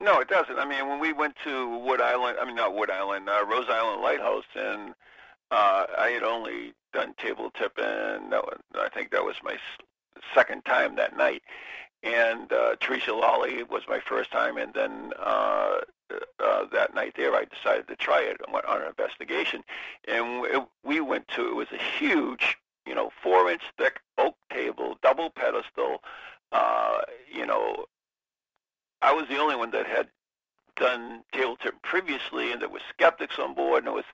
No, 0.00 0.20
it 0.20 0.28
doesn't. 0.28 0.58
I 0.58 0.64
mean, 0.64 0.88
when 0.88 1.00
we 1.00 1.12
went 1.12 1.36
to 1.44 1.78
Wood 1.78 2.00
Island, 2.00 2.38
I 2.40 2.44
mean 2.44 2.56
not 2.56 2.74
Wood 2.74 2.90
Island, 2.90 3.28
uh, 3.28 3.44
Rose 3.46 3.66
Island 3.68 4.02
Lighthouse, 4.02 4.44
and 4.54 4.94
uh, 5.50 5.86
I 5.98 6.08
had 6.08 6.22
only 6.22 6.74
done 6.92 7.14
table 7.16 7.50
tipping. 7.50 7.84
That 7.84 8.44
was, 8.44 8.58
I 8.74 8.88
think 8.88 9.10
that 9.12 9.24
was 9.24 9.36
my 9.42 9.56
second 10.34 10.64
time 10.64 10.96
that 10.96 11.16
night. 11.16 11.42
And 12.02 12.52
uh, 12.52 12.76
Teresa 12.80 13.14
Lawley 13.14 13.62
was 13.62 13.82
my 13.88 13.98
first 14.00 14.30
time, 14.30 14.58
and 14.58 14.74
then 14.74 15.12
uh, 15.18 15.76
uh, 16.38 16.66
that 16.72 16.94
night 16.94 17.14
there, 17.16 17.34
I 17.34 17.44
decided 17.44 17.88
to 17.88 17.96
try 17.96 18.20
it. 18.20 18.36
Went 18.52 18.66
on 18.66 18.82
an 18.82 18.88
investigation, 18.88 19.62
and 20.06 20.42
we, 20.42 20.48
we 20.84 21.00
went 21.00 21.28
to. 21.28 21.48
It 21.48 21.54
was 21.54 21.68
a 21.72 21.82
huge, 21.82 22.58
you 22.86 22.94
know, 22.94 23.10
four-inch 23.22 23.62
thick 23.78 24.00
oak 24.18 24.36
table, 24.52 24.98
double 25.02 25.30
pedestal. 25.30 26.02
Uh, 26.52 27.00
you 27.32 27.46
know, 27.46 27.86
I 29.02 29.12
was 29.12 29.26
the 29.28 29.38
only 29.38 29.56
one 29.56 29.70
that 29.72 29.86
had 29.86 30.08
done 30.76 31.22
table 31.32 31.56
tip 31.56 31.74
previously, 31.82 32.52
and 32.52 32.60
there 32.60 32.68
was 32.68 32.82
skeptics 32.90 33.38
on 33.38 33.54
board, 33.54 33.78
and 33.78 33.86
there 33.86 33.94
was 33.94 34.04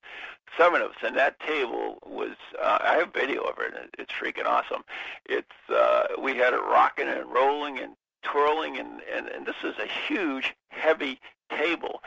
seven 0.58 0.82
of 0.82 0.90
us. 0.90 0.96
And 1.02 1.16
that 1.16 1.40
table 1.40 1.98
was, 2.04 2.36
uh, 2.62 2.78
I 2.80 2.96
have 2.96 3.12
video 3.14 3.42
of 3.42 3.58
it, 3.58 3.72
and 3.78 3.88
it's 3.98 4.12
freaking 4.12 4.46
awesome. 4.46 4.82
It's, 5.26 5.48
uh, 5.72 6.04
we 6.20 6.36
had 6.36 6.52
it 6.52 6.60
rocking 6.60 7.08
and 7.08 7.30
rolling 7.32 7.78
and 7.78 7.94
twirling, 8.22 8.78
and, 8.78 9.00
and, 9.14 9.28
and 9.28 9.46
this 9.46 9.56
is 9.64 9.74
a 9.78 9.86
huge, 9.86 10.54
heavy 10.68 11.18
table, 11.56 12.02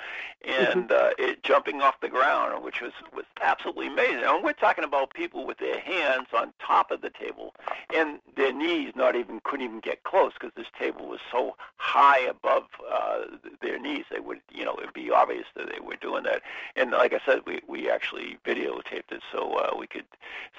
and 0.45 0.91
uh, 0.91 1.11
it 1.17 1.43
jumping 1.43 1.81
off 1.81 1.95
the 2.01 2.09
ground, 2.09 2.63
which 2.63 2.81
was, 2.81 2.91
was 3.13 3.25
absolutely 3.41 3.87
amazing. 3.87 4.23
And 4.25 4.43
we're 4.43 4.53
talking 4.53 4.83
about 4.83 5.13
people 5.13 5.45
with 5.45 5.57
their 5.57 5.79
hands 5.79 6.27
on 6.35 6.53
top 6.65 6.91
of 6.91 7.01
the 7.01 7.09
table, 7.09 7.53
and 7.95 8.19
their 8.35 8.53
knees 8.53 8.93
not 8.95 9.15
even 9.15 9.41
couldn't 9.43 9.65
even 9.65 9.79
get 9.79 10.03
close 10.03 10.33
because 10.33 10.51
this 10.55 10.67
table 10.77 11.07
was 11.07 11.19
so 11.31 11.55
high 11.77 12.19
above 12.19 12.63
uh, 12.91 13.19
their 13.61 13.79
knees. 13.79 14.05
They 14.11 14.19
would, 14.19 14.41
you 14.51 14.65
know, 14.65 14.75
it'd 14.81 14.93
be 14.93 15.11
obvious 15.11 15.45
that 15.55 15.69
they 15.71 15.79
were 15.79 15.95
doing 15.95 16.23
that. 16.23 16.41
And 16.75 16.91
like 16.91 17.13
I 17.13 17.19
said, 17.25 17.41
we 17.45 17.61
we 17.67 17.89
actually 17.89 18.37
videotaped 18.45 19.11
it 19.11 19.21
so 19.31 19.53
uh, 19.53 19.75
we 19.77 19.87
could 19.87 20.05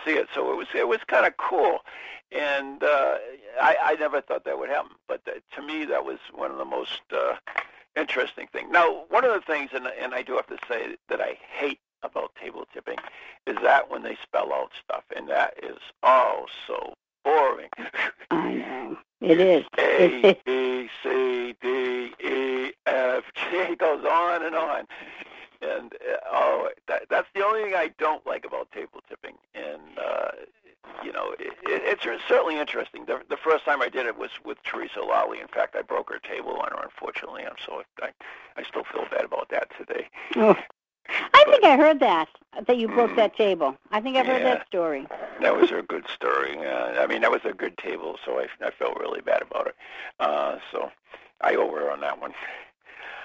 see 0.04 0.12
it. 0.12 0.28
So 0.34 0.50
it 0.52 0.56
was 0.56 0.68
it 0.74 0.88
was 0.88 1.00
kind 1.06 1.26
of 1.26 1.36
cool, 1.36 1.80
and 2.32 2.82
uh, 2.82 3.16
I 3.60 3.76
I 3.82 3.96
never 3.98 4.20
thought 4.20 4.44
that 4.44 4.58
would 4.58 4.70
happen. 4.70 4.92
But 5.08 5.22
uh, 5.26 5.32
to 5.56 5.62
me, 5.62 5.84
that 5.86 6.04
was 6.04 6.18
one 6.32 6.50
of 6.50 6.58
the 6.58 6.64
most 6.64 7.02
uh, 7.12 7.34
interesting 7.96 8.46
thing. 8.52 8.70
Now, 8.70 9.04
one 9.08 9.24
of 9.24 9.32
the 9.32 9.40
things, 9.40 9.70
and 9.74 9.86
and 10.00 10.14
I 10.14 10.22
do 10.22 10.34
have 10.34 10.46
to 10.48 10.58
say 10.68 10.96
that 11.08 11.20
I 11.20 11.38
hate 11.56 11.80
about 12.02 12.34
table 12.40 12.66
tipping 12.72 12.98
is 13.46 13.56
that 13.62 13.90
when 13.90 14.02
they 14.02 14.16
spell 14.22 14.52
out 14.52 14.70
stuff, 14.82 15.04
and 15.16 15.28
that 15.28 15.54
is 15.62 15.78
oh 16.02 16.46
so 16.66 16.94
boring. 17.24 17.70
I 18.30 18.54
know 18.54 18.96
it 19.20 19.40
is. 19.40 19.64
A, 19.78 20.38
B, 20.46 20.88
C, 21.02 21.54
D, 21.62 22.12
E, 22.22 22.72
F, 22.86 23.24
G. 23.34 23.42
It 23.56 23.78
goes 23.78 24.04
on 24.04 24.44
and 24.44 24.54
on. 24.54 24.84
And 25.62 25.92
uh, 25.94 26.16
oh, 26.30 26.68
that, 26.88 27.04
that's 27.10 27.28
the 27.34 27.44
only 27.44 27.64
thing 27.64 27.74
I 27.74 27.90
don't 27.98 28.26
like 28.26 28.44
about 28.44 28.70
table 28.72 29.00
tipping. 29.08 29.34
And 29.54 29.80
uh, 29.98 30.30
you 31.02 31.12
know, 31.12 31.32
it, 31.38 31.52
it, 31.64 31.82
it's 32.04 32.04
certainly 32.28 32.58
interesting. 32.58 33.04
The, 33.06 33.20
the 33.28 33.36
first 33.36 33.64
time 33.64 33.80
I 33.82 33.88
did 33.88 34.06
it 34.06 34.18
was 34.18 34.30
with 34.44 34.62
Teresa 34.64 35.00
Lally. 35.00 35.40
In 35.40 35.48
fact, 35.48 35.74
I 35.76 35.82
broke 35.82 36.10
her 36.12 36.18
table 36.18 36.52
on 36.56 36.70
her. 36.72 36.82
Unfortunately, 36.82 37.44
I'm 37.46 37.56
so 37.64 37.82
I, 38.02 38.10
I 38.56 38.62
still 38.64 38.84
feel 38.84 39.06
bad 39.10 39.24
about 39.24 39.48
that 39.50 39.68
today. 39.78 40.08
Oh. 40.36 40.56
I 41.34 41.44
think 41.44 41.64
I 41.64 41.76
heard 41.76 42.00
that 42.00 42.28
that 42.66 42.78
you 42.78 42.88
broke 42.88 43.14
that 43.16 43.36
table. 43.36 43.76
I 43.90 44.00
think 44.00 44.16
I've 44.16 44.24
heard 44.24 44.40
Yeah. 44.40 44.54
that 44.54 44.66
story. 44.66 45.06
That 45.42 45.54
was 45.54 45.70
a 45.70 45.82
good 45.88 46.06
story. 46.08 46.56
Uh, 46.58 46.92
I 46.98 47.06
mean, 47.06 47.20
that 47.20 47.30
was 47.30 47.42
a 47.44 47.52
good 47.52 47.76
table, 47.76 48.18
so 48.24 48.38
I, 48.40 48.46
I 48.64 48.70
felt 48.70 48.98
really 48.98 49.20
bad 49.20 49.42
about 49.42 49.66
it. 49.66 49.74
Uh, 50.18 50.56
so 50.72 50.90
I 51.42 51.56
owe 51.56 51.70
her 51.74 51.90
on 51.90 52.00
that 52.00 52.20
one. 52.22 52.32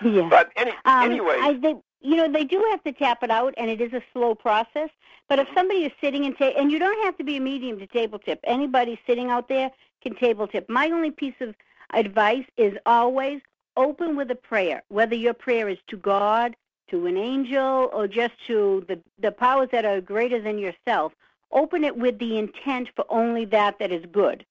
Yeah. 0.03 0.27
But 0.29 0.51
any, 0.57 0.71
Um, 0.83 1.03
anyway, 1.11 1.37
I, 1.39 1.53
they, 1.53 1.75
you 2.01 2.15
know, 2.15 2.31
they 2.31 2.45
do 2.45 2.65
have 2.71 2.83
to 2.83 2.91
tap 2.91 3.23
it 3.23 3.31
out, 3.31 3.53
and 3.57 3.69
it 3.69 3.81
is 3.81 3.93
a 3.93 4.01
slow 4.13 4.35
process. 4.35 4.89
But 5.27 5.39
if 5.39 5.47
somebody 5.53 5.85
is 5.85 5.91
sitting 6.01 6.25
and 6.25 6.37
ta- 6.37 6.53
and 6.57 6.71
you 6.71 6.79
don't 6.79 7.03
have 7.05 7.17
to 7.17 7.23
be 7.23 7.37
a 7.37 7.41
medium 7.41 7.77
to 7.79 7.87
table 7.87 8.19
tip. 8.19 8.39
Anybody 8.43 8.99
sitting 9.05 9.29
out 9.29 9.47
there 9.47 9.69
can 10.01 10.15
table 10.15 10.47
tip. 10.47 10.69
My 10.69 10.87
only 10.87 11.11
piece 11.11 11.35
of 11.41 11.55
advice 11.93 12.45
is 12.57 12.73
always 12.85 13.41
open 13.77 14.15
with 14.15 14.31
a 14.31 14.35
prayer, 14.35 14.81
whether 14.89 15.15
your 15.15 15.33
prayer 15.33 15.69
is 15.69 15.77
to 15.87 15.97
God, 15.97 16.55
to 16.89 17.05
an 17.05 17.17
angel, 17.17 17.89
or 17.93 18.07
just 18.07 18.33
to 18.47 18.85
the 18.87 18.99
the 19.19 19.31
powers 19.31 19.69
that 19.71 19.85
are 19.85 20.01
greater 20.01 20.41
than 20.41 20.57
yourself. 20.57 21.13
Open 21.51 21.83
it 21.83 21.97
with 21.97 22.19
the 22.19 22.37
intent 22.37 22.89
for 22.95 23.05
only 23.09 23.45
that 23.45 23.77
that 23.79 23.91
is 23.91 24.05
good, 24.11 24.45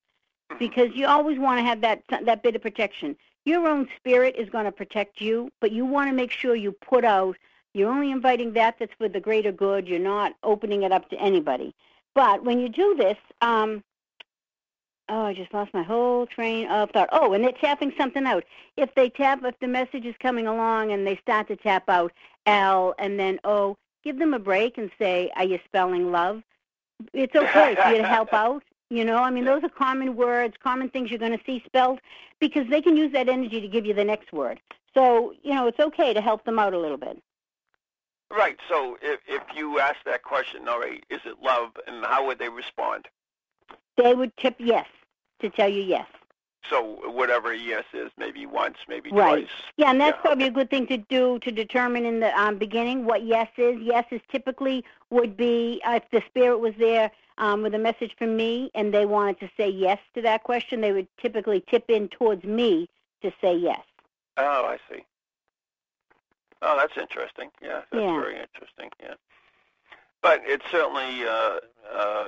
because 0.58 0.88
you 0.94 1.06
always 1.06 1.38
want 1.38 1.58
to 1.58 1.64
have 1.64 1.80
that 1.80 2.02
that 2.24 2.42
bit 2.42 2.56
of 2.56 2.62
protection 2.62 3.16
your 3.48 3.66
own 3.66 3.88
spirit 3.96 4.36
is 4.36 4.48
going 4.50 4.66
to 4.66 4.72
protect 4.72 5.20
you, 5.20 5.50
but 5.60 5.72
you 5.72 5.84
want 5.84 6.08
to 6.10 6.14
make 6.14 6.30
sure 6.30 6.54
you 6.54 6.72
put 6.72 7.04
out, 7.04 7.36
you're 7.74 7.90
only 7.90 8.10
inviting 8.10 8.52
that 8.52 8.76
that's 8.78 8.92
for 8.98 9.08
the 9.08 9.20
greater 9.20 9.52
good. 9.52 9.88
You're 9.88 9.98
not 9.98 10.34
opening 10.42 10.82
it 10.82 10.92
up 10.92 11.08
to 11.10 11.16
anybody. 11.20 11.74
But 12.14 12.44
when 12.44 12.60
you 12.60 12.68
do 12.68 12.94
this, 12.96 13.16
um, 13.40 13.82
oh, 15.08 15.22
I 15.22 15.34
just 15.34 15.52
lost 15.54 15.72
my 15.74 15.82
whole 15.82 16.26
train 16.26 16.68
of 16.68 16.90
thought. 16.90 17.08
Oh, 17.12 17.32
and 17.32 17.42
they're 17.42 17.52
tapping 17.52 17.92
something 17.96 18.24
out. 18.26 18.44
If 18.76 18.94
they 18.94 19.10
tap, 19.10 19.40
if 19.44 19.58
the 19.60 19.68
message 19.68 20.04
is 20.04 20.14
coming 20.20 20.46
along 20.46 20.92
and 20.92 21.06
they 21.06 21.16
start 21.16 21.48
to 21.48 21.56
tap 21.56 21.88
out 21.88 22.12
L 22.46 22.94
and 22.98 23.18
then 23.18 23.38
O, 23.44 23.76
give 24.04 24.18
them 24.18 24.34
a 24.34 24.38
break 24.38 24.78
and 24.78 24.90
say, 24.98 25.30
are 25.36 25.44
you 25.44 25.58
spelling 25.64 26.10
love? 26.10 26.42
It's 27.12 27.34
okay 27.34 27.74
for 27.74 27.90
you 27.90 27.98
to 27.98 28.06
help 28.06 28.32
out. 28.32 28.62
You 28.90 29.04
know, 29.04 29.18
I 29.18 29.30
mean, 29.30 29.44
those 29.44 29.62
are 29.64 29.68
common 29.68 30.16
words, 30.16 30.56
common 30.62 30.88
things 30.90 31.10
you're 31.10 31.18
going 31.18 31.36
to 31.36 31.44
see 31.44 31.62
spelled 31.66 32.00
because 32.40 32.66
they 32.68 32.80
can 32.80 32.96
use 32.96 33.12
that 33.12 33.28
energy 33.28 33.60
to 33.60 33.68
give 33.68 33.84
you 33.86 33.94
the 33.94 34.04
next 34.04 34.32
word. 34.32 34.60
So, 34.94 35.34
you 35.42 35.54
know, 35.54 35.66
it's 35.66 35.78
okay 35.80 36.14
to 36.14 36.20
help 36.20 36.44
them 36.44 36.58
out 36.58 36.72
a 36.74 36.78
little 36.78 36.96
bit. 36.96 37.22
right. 38.30 38.58
So 38.68 38.96
if 39.02 39.20
if 39.26 39.42
you 39.54 39.78
ask 39.80 39.96
that 40.06 40.22
question, 40.22 40.68
all 40.68 40.80
right, 40.80 41.04
is 41.10 41.20
it 41.24 41.36
love, 41.42 41.70
and 41.86 42.04
how 42.04 42.26
would 42.26 42.38
they 42.38 42.48
respond? 42.48 43.08
They 43.96 44.14
would 44.14 44.36
tip 44.36 44.56
yes 44.58 44.86
to 45.40 45.50
tell 45.50 45.68
you 45.68 45.82
yes. 45.82 46.06
So 46.68 47.00
whatever 47.10 47.54
yes 47.54 47.84
is, 47.94 48.10
maybe 48.18 48.46
once, 48.46 48.76
maybe 48.88 49.10
Right. 49.10 49.46
twice. 49.48 49.62
Yeah, 49.76 49.90
and 49.90 50.00
that's 50.00 50.16
Yeah, 50.16 50.20
probably 50.22 50.46
a 50.46 50.50
good 50.50 50.70
thing 50.70 50.86
to 50.88 50.98
do 50.98 51.38
to 51.40 51.50
determine 51.50 52.04
in 52.04 52.20
the 52.20 52.36
um, 52.38 52.58
beginning 52.58 53.04
what 53.06 53.22
yes 53.24 53.48
is. 53.56 53.80
Yes 53.80 54.04
is 54.10 54.20
typically 54.30 54.84
would 55.10 55.36
be 55.36 55.80
uh, 55.86 56.00
if 56.02 56.10
the 56.10 56.22
spirit 56.28 56.58
was 56.58 56.74
there 56.78 57.10
um, 57.38 57.62
with 57.62 57.74
a 57.74 57.78
message 57.78 58.14
from 58.18 58.36
me 58.36 58.70
and 58.74 58.92
they 58.92 59.06
wanted 59.06 59.40
to 59.40 59.50
say 59.56 59.68
yes 59.68 59.98
to 60.14 60.22
that 60.22 60.42
question, 60.44 60.80
they 60.80 60.92
would 60.92 61.08
typically 61.20 61.64
tip 61.68 61.88
in 61.88 62.08
towards 62.08 62.44
me 62.44 62.88
to 63.22 63.32
say 63.40 63.56
yes. 63.56 63.80
Oh, 64.36 64.64
I 64.66 64.78
see. 64.90 65.02
Oh, 66.62 66.76
that's 66.76 66.96
interesting. 66.96 67.50
Yeah, 67.62 67.82
that's 67.90 68.02
Yeah. 68.02 68.20
very 68.20 68.38
interesting. 68.38 68.90
Yeah. 69.00 69.14
But 70.20 70.42
it's 70.44 70.64
certainly, 70.70 71.24
uh, 71.24 71.60
uh, 71.92 72.24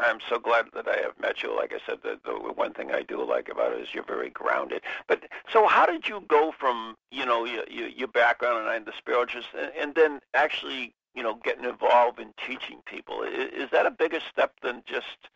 I'm 0.00 0.18
so 0.30 0.38
glad 0.38 0.66
that 0.72 0.88
I 0.88 0.96
have 1.02 1.18
met 1.20 1.42
you. 1.42 1.54
Like 1.54 1.74
I 1.74 1.78
said, 1.86 1.98
the, 2.02 2.18
the 2.24 2.32
one 2.32 2.72
thing 2.72 2.90
I 2.90 3.02
do 3.02 3.22
like 3.22 3.50
about 3.50 3.72
it 3.72 3.82
is 3.82 3.88
you're 3.92 4.02
very 4.02 4.30
grounded. 4.30 4.80
But 5.08 5.24
so 5.52 5.66
how 5.66 5.84
did 5.84 6.08
you 6.08 6.24
go 6.26 6.52
from, 6.58 6.96
you 7.10 7.26
know, 7.26 7.44
your, 7.44 7.64
your, 7.68 7.88
your 7.88 8.08
background 8.08 8.66
and 8.70 8.86
the 8.86 8.94
spiritualist 8.96 9.50
and, 9.58 9.70
and 9.78 9.94
then 9.94 10.20
actually, 10.32 10.94
you 11.14 11.22
know, 11.22 11.38
getting 11.44 11.64
involved 11.64 12.18
in 12.18 12.32
teaching 12.46 12.80
people? 12.86 13.22
Is, 13.22 13.64
is 13.64 13.70
that 13.72 13.86
a 13.86 13.90
bigger 13.90 14.20
step 14.32 14.52
than 14.62 14.82
just 14.86 15.28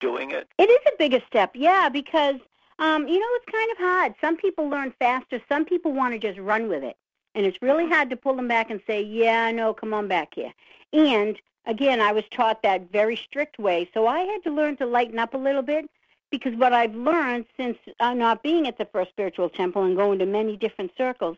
doing 0.00 0.30
it? 0.30 0.48
It 0.58 0.70
is 0.70 0.80
a 0.86 0.96
bigger 0.98 1.20
step, 1.26 1.52
yeah, 1.54 1.88
because 1.88 2.36
um, 2.78 3.08
you 3.08 3.18
know 3.18 3.26
it's 3.32 3.52
kind 3.52 3.70
of 3.72 3.78
hard. 3.78 4.14
Some 4.20 4.36
people 4.36 4.68
learn 4.68 4.92
faster. 4.98 5.40
Some 5.48 5.64
people 5.64 5.92
want 5.92 6.12
to 6.12 6.18
just 6.18 6.38
run 6.38 6.68
with 6.68 6.82
it, 6.82 6.96
and 7.34 7.46
it's 7.46 7.62
really 7.62 7.88
hard 7.88 8.10
to 8.10 8.16
pull 8.16 8.36
them 8.36 8.48
back 8.48 8.70
and 8.70 8.80
say, 8.86 9.02
"Yeah, 9.02 9.50
no, 9.50 9.72
come 9.72 9.94
on 9.94 10.08
back 10.08 10.34
here." 10.34 10.52
And 10.92 11.40
again, 11.66 12.00
I 12.00 12.12
was 12.12 12.24
taught 12.30 12.62
that 12.62 12.90
very 12.92 13.16
strict 13.16 13.58
way, 13.58 13.88
so 13.94 14.06
I 14.06 14.20
had 14.20 14.42
to 14.44 14.50
learn 14.50 14.76
to 14.78 14.86
lighten 14.86 15.18
up 15.18 15.34
a 15.34 15.38
little 15.38 15.62
bit 15.62 15.88
because 16.30 16.54
what 16.56 16.72
I've 16.72 16.94
learned 16.94 17.46
since 17.56 17.78
uh, 18.00 18.12
not 18.12 18.42
being 18.42 18.66
at 18.66 18.76
the 18.76 18.86
First 18.86 19.10
Spiritual 19.10 19.48
Temple 19.48 19.84
and 19.84 19.96
going 19.96 20.18
to 20.18 20.26
many 20.26 20.56
different 20.56 20.90
circles, 20.98 21.36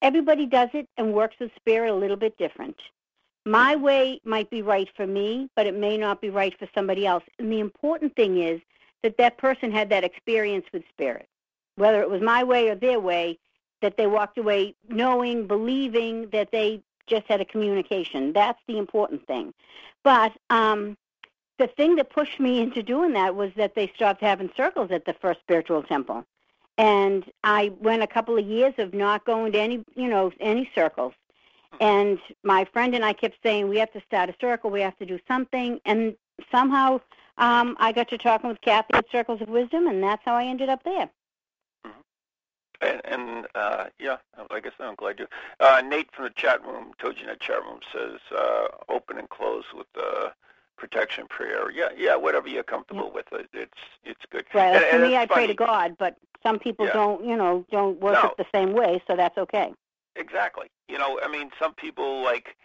everybody 0.00 0.46
does 0.46 0.68
it 0.74 0.88
and 0.96 1.12
works 1.12 1.36
with 1.40 1.50
spirit 1.56 1.90
a 1.90 1.94
little 1.94 2.16
bit 2.16 2.38
different. 2.38 2.76
My 3.48 3.76
way 3.76 4.20
might 4.24 4.50
be 4.50 4.60
right 4.60 4.90
for 4.94 5.06
me, 5.06 5.48
but 5.56 5.66
it 5.66 5.74
may 5.74 5.96
not 5.96 6.20
be 6.20 6.28
right 6.28 6.54
for 6.58 6.68
somebody 6.74 7.06
else. 7.06 7.24
And 7.38 7.50
the 7.50 7.60
important 7.60 8.14
thing 8.14 8.42
is 8.42 8.60
that 9.02 9.16
that 9.16 9.38
person 9.38 9.72
had 9.72 9.88
that 9.88 10.04
experience 10.04 10.66
with 10.70 10.82
spirit, 10.90 11.26
whether 11.76 12.02
it 12.02 12.10
was 12.10 12.20
my 12.20 12.44
way 12.44 12.68
or 12.68 12.74
their 12.74 13.00
way, 13.00 13.38
that 13.80 13.96
they 13.96 14.06
walked 14.06 14.36
away 14.36 14.74
knowing, 14.90 15.46
believing 15.46 16.28
that 16.28 16.52
they 16.52 16.82
just 17.06 17.24
had 17.26 17.40
a 17.40 17.44
communication. 17.46 18.34
That's 18.34 18.60
the 18.68 18.76
important 18.76 19.26
thing. 19.26 19.54
But 20.04 20.32
um, 20.50 20.98
the 21.58 21.68
thing 21.68 21.96
that 21.96 22.10
pushed 22.10 22.38
me 22.38 22.60
into 22.60 22.82
doing 22.82 23.14
that 23.14 23.34
was 23.34 23.50
that 23.56 23.74
they 23.74 23.90
stopped 23.96 24.20
having 24.20 24.50
circles 24.58 24.90
at 24.90 25.06
the 25.06 25.14
first 25.14 25.40
spiritual 25.40 25.82
temple. 25.84 26.26
And 26.76 27.24
I 27.42 27.72
went 27.80 28.02
a 28.02 28.06
couple 28.06 28.36
of 28.36 28.46
years 28.46 28.74
of 28.76 28.92
not 28.92 29.24
going 29.24 29.52
to 29.52 29.58
any, 29.58 29.82
you 29.96 30.08
know, 30.08 30.32
any 30.38 30.70
circles. 30.74 31.14
And 31.80 32.18
my 32.42 32.64
friend 32.72 32.94
and 32.94 33.04
I 33.04 33.12
kept 33.12 33.36
saying, 33.42 33.68
we 33.68 33.78
have 33.78 33.92
to 33.92 34.00
start 34.00 34.30
a 34.30 34.34
circle, 34.40 34.70
we 34.70 34.80
have 34.80 34.96
to 34.98 35.06
do 35.06 35.18
something. 35.28 35.80
And 35.84 36.16
somehow 36.50 37.00
um, 37.36 37.76
I 37.78 37.92
got 37.92 38.08
to 38.10 38.18
talking 38.18 38.48
with 38.48 38.60
Kathy 38.60 38.94
at 38.94 39.04
Circles 39.12 39.40
of 39.40 39.48
Wisdom, 39.48 39.86
and 39.86 40.02
that's 40.02 40.22
how 40.24 40.34
I 40.34 40.44
ended 40.44 40.68
up 40.68 40.82
there. 40.84 41.08
And, 42.80 43.00
and 43.04 43.46
uh, 43.54 43.86
yeah, 43.98 44.18
like 44.50 44.66
I 44.66 44.70
said, 44.76 44.86
I'm 44.86 44.94
glad 44.94 45.18
you. 45.18 45.26
Uh, 45.58 45.82
Nate 45.84 46.08
from 46.12 46.26
the 46.26 46.30
chat 46.30 46.64
room, 46.64 46.92
told 47.00 47.16
you 47.16 47.24
in 47.24 47.30
the 47.30 47.36
chat 47.36 47.60
room, 47.62 47.80
says 47.92 48.20
uh, 48.36 48.68
open 48.88 49.18
and 49.18 49.28
close 49.28 49.64
with 49.74 49.88
the 49.94 50.32
protection 50.76 51.26
prayer. 51.28 51.72
Yeah, 51.72 51.88
yeah, 51.96 52.14
whatever 52.14 52.46
you're 52.46 52.62
comfortable 52.62 53.10
with, 53.12 53.26
it, 53.32 53.48
it's 53.52 53.72
it's 54.04 54.20
good. 54.30 54.44
Right. 54.54 54.76
And, 54.76 54.84
for 54.84 54.94
and 54.94 55.02
me, 55.02 55.16
I 55.16 55.26
pray 55.26 55.48
to 55.48 55.54
God, 55.54 55.96
but 55.98 56.16
some 56.44 56.60
people 56.60 56.86
Yeah. 56.86 56.92
don't, 56.92 57.24
you 57.24 57.36
know, 57.36 57.64
don't 57.72 58.00
worship 58.00 58.34
No. 58.38 58.44
the 58.44 58.46
same 58.52 58.72
way, 58.72 59.02
so 59.08 59.16
that's 59.16 59.36
okay. 59.38 59.74
Exactly. 60.18 60.68
You 60.88 60.98
know, 60.98 61.18
I 61.22 61.28
mean, 61.28 61.50
some 61.58 61.74
people 61.74 62.22
like, 62.22 62.56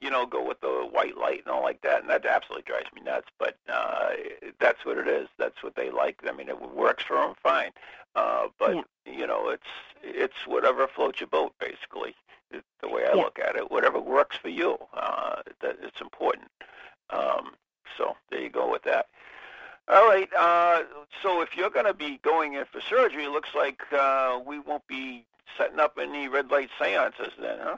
you 0.00 0.10
know, 0.10 0.24
go 0.24 0.46
with 0.46 0.60
the 0.60 0.88
white 0.90 1.18
light 1.18 1.40
and 1.44 1.48
all 1.48 1.62
like 1.62 1.82
that, 1.82 2.00
and 2.00 2.08
that 2.10 2.24
absolutely 2.24 2.62
drives 2.66 2.86
me 2.94 3.02
nuts. 3.02 3.26
But 3.38 3.56
uh, 3.68 4.10
that's 4.58 4.84
what 4.86 4.96
it 4.96 5.08
is. 5.08 5.28
That's 5.38 5.62
what 5.62 5.74
they 5.74 5.90
like. 5.90 6.20
I 6.26 6.32
mean, 6.32 6.48
it 6.48 6.60
works 6.74 7.02
for 7.04 7.16
them, 7.16 7.34
fine. 7.42 7.72
Uh, 8.14 8.46
but 8.58 8.74
Yeah. 8.76 8.82
you 9.06 9.26
know, 9.26 9.48
it's 9.50 9.66
it's 10.02 10.46
whatever 10.46 10.86
floats 10.88 11.20
your 11.20 11.26
boat, 11.28 11.52
basically. 11.58 12.14
It's 12.50 12.66
the 12.80 12.88
way 12.88 13.04
I 13.04 13.14
Yeah. 13.14 13.22
look 13.24 13.38
at 13.38 13.56
it, 13.56 13.70
whatever 13.70 14.00
works 14.00 14.36
for 14.36 14.48
you, 14.48 14.78
uh, 14.94 15.42
that 15.60 15.76
it's 15.82 16.00
important. 16.00 16.50
Um, 17.10 17.54
so 17.98 18.16
there 18.30 18.40
you 18.40 18.48
go 18.48 18.70
with 18.70 18.82
that. 18.84 19.08
All 19.88 20.06
right. 20.08 20.28
Uh, 20.36 20.82
so 21.22 21.40
if 21.42 21.56
you're 21.56 21.70
going 21.70 21.86
to 21.86 21.94
be 21.94 22.18
going 22.22 22.54
in 22.54 22.64
for 22.70 22.80
surgery, 22.80 23.24
it 23.24 23.30
looks 23.30 23.50
like 23.54 23.80
uh, 23.92 24.38
we 24.44 24.58
won't 24.58 24.86
be 24.86 25.24
setting 25.58 25.80
up 25.80 25.98
any 26.00 26.28
red 26.28 26.50
light 26.50 26.70
seances 26.80 27.32
then, 27.40 27.58
huh? 27.60 27.76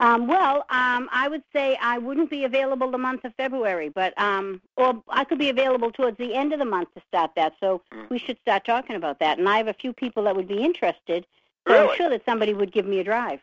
Um, 0.00 0.26
well, 0.26 0.64
um, 0.70 1.10
I 1.12 1.28
would 1.28 1.42
say 1.52 1.76
I 1.80 1.98
wouldn't 1.98 2.30
be 2.30 2.44
available 2.44 2.90
the 2.90 2.96
month 2.96 3.24
of 3.26 3.34
February, 3.34 3.90
but 3.90 4.18
um, 4.18 4.62
or 4.78 5.02
I 5.10 5.24
could 5.24 5.38
be 5.38 5.50
available 5.50 5.92
towards 5.92 6.16
the 6.16 6.34
end 6.34 6.54
of 6.54 6.58
the 6.58 6.64
month 6.64 6.88
to 6.94 7.02
start 7.08 7.32
that. 7.36 7.52
So 7.60 7.82
Mm. 7.92 8.08
we 8.08 8.18
should 8.18 8.38
start 8.40 8.64
talking 8.64 8.96
about 8.96 9.18
that. 9.18 9.38
And 9.38 9.46
I 9.48 9.58
have 9.58 9.68
a 9.68 9.74
few 9.74 9.92
people 9.92 10.22
that 10.24 10.34
would 10.34 10.48
be 10.48 10.62
interested, 10.64 11.26
so 11.66 11.74
Really? 11.74 11.90
I'm 11.90 11.96
sure 11.96 12.08
that 12.08 12.24
somebody 12.24 12.54
would 12.54 12.72
give 12.72 12.86
me 12.86 13.00
a 13.00 13.04
drive. 13.04 13.40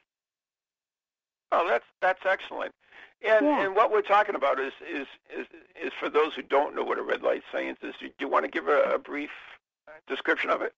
Oh, 1.51 1.67
that's 1.67 1.85
that's 2.01 2.25
excellent. 2.25 2.73
And 3.23 3.45
Yeah. 3.45 3.65
and 3.65 3.75
what 3.75 3.91
we're 3.91 4.01
talking 4.01 4.35
about 4.35 4.59
is 4.59 4.73
is 4.81 5.07
is 5.35 5.47
is 5.81 5.91
for 5.99 6.09
those 6.09 6.33
who 6.35 6.41
don't 6.41 6.75
know 6.75 6.83
what 6.83 6.97
a 6.97 7.03
red 7.03 7.23
light 7.23 7.43
seance 7.51 7.79
is. 7.81 7.95
Do 7.99 8.09
you 8.19 8.27
want 8.27 8.45
to 8.45 8.51
give 8.51 8.67
a, 8.67 8.81
a 8.93 8.99
brief 8.99 9.31
description 10.07 10.49
of 10.49 10.61
it? 10.61 10.73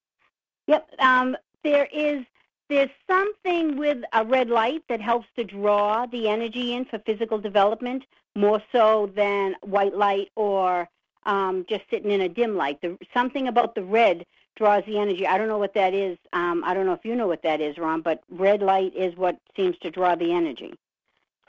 Yep. 0.66 0.88
Um, 0.98 1.36
there 1.62 1.88
is 1.92 2.24
there's 2.68 2.90
something 3.08 3.76
with 3.76 3.98
a 4.12 4.24
red 4.24 4.48
light 4.48 4.82
that 4.88 5.00
helps 5.00 5.26
to 5.36 5.44
draw 5.44 6.06
the 6.06 6.28
energy 6.28 6.74
in 6.74 6.84
for 6.84 7.00
physical 7.00 7.38
development 7.38 8.04
more 8.36 8.62
so 8.70 9.10
than 9.16 9.56
white 9.62 9.96
light 9.96 10.30
or 10.36 10.88
um, 11.26 11.66
just 11.68 11.82
sitting 11.90 12.12
in 12.12 12.20
a 12.20 12.28
dim 12.28 12.56
light. 12.56 12.80
The, 12.80 12.96
something 13.12 13.48
about 13.48 13.74
the 13.74 13.82
red 13.82 14.24
draws 14.60 14.84
the 14.84 14.98
energy. 14.98 15.26
I 15.26 15.38
don't 15.38 15.48
know 15.48 15.58
what 15.58 15.72
that 15.72 15.94
is. 15.94 16.18
Um, 16.34 16.62
I 16.64 16.74
don't 16.74 16.84
know 16.84 16.92
if 16.92 17.04
you 17.04 17.16
know 17.16 17.26
what 17.26 17.42
that 17.42 17.62
is, 17.62 17.78
Ron, 17.78 18.02
but 18.02 18.22
red 18.28 18.60
light 18.60 18.94
is 18.94 19.16
what 19.16 19.38
seems 19.56 19.78
to 19.78 19.90
draw 19.90 20.14
the 20.14 20.32
energy. 20.32 20.74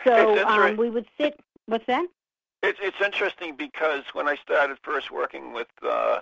So 0.06 0.44
um, 0.48 0.78
we 0.78 0.90
would 0.90 1.06
sit. 1.18 1.38
What's 1.66 1.86
that? 1.88 2.08
It's 2.64 2.80
it's 2.82 3.02
interesting 3.04 3.58
because 3.58 4.04
when 4.14 4.30
I 4.30 4.36
started 4.38 4.78
first 4.82 5.12
working 5.12 5.52
with 5.52 5.68
uh, 5.84 6.20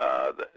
uh, 0.00 0.32
the, 0.32 0.48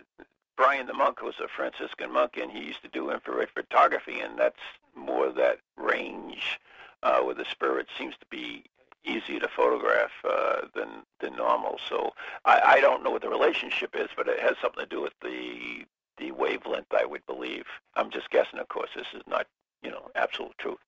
Brian 0.57 0.87
the 0.87 0.93
monk, 0.93 1.19
who 1.19 1.27
was 1.27 1.35
a 1.43 1.47
Franciscan 1.47 2.11
monk, 2.11 2.37
and 2.41 2.51
he 2.51 2.59
used 2.59 2.81
to 2.81 2.89
do 2.89 3.11
infrared 3.11 3.49
photography, 3.51 4.19
and 4.19 4.37
that's 4.37 4.65
more 4.95 5.31
that 5.31 5.59
range 5.77 6.59
uh, 7.03 7.19
where 7.19 7.35
the 7.35 7.45
spirit 7.45 7.87
seems 7.99 8.15
to 8.19 8.25
be 8.31 8.63
easier 9.07 9.39
to 9.39 9.47
photograph 9.47 10.11
uh, 10.23 10.61
than 10.75 10.89
than 11.19 11.35
normal. 11.35 11.79
So 11.89 12.11
I, 12.45 12.61
I 12.75 12.81
don't 12.81 13.03
know 13.03 13.11
what 13.11 13.21
the 13.21 13.29
relationship 13.29 13.95
is, 13.95 14.09
but 14.15 14.27
it 14.27 14.39
has 14.39 14.55
something 14.61 14.83
to 14.83 14.89
do 14.89 15.01
with 15.01 15.13
the 15.21 15.85
the 16.17 16.31
wavelength, 16.31 16.87
I 16.91 17.05
would 17.05 17.25
believe. 17.27 17.65
I'm 17.95 18.09
just 18.09 18.29
guessing, 18.29 18.59
of 18.59 18.67
course. 18.69 18.89
This 18.95 19.07
is 19.13 19.21
not 19.27 19.47
you 19.83 19.91
know 19.91 20.09
absolute 20.15 20.57
truth. 20.57 20.79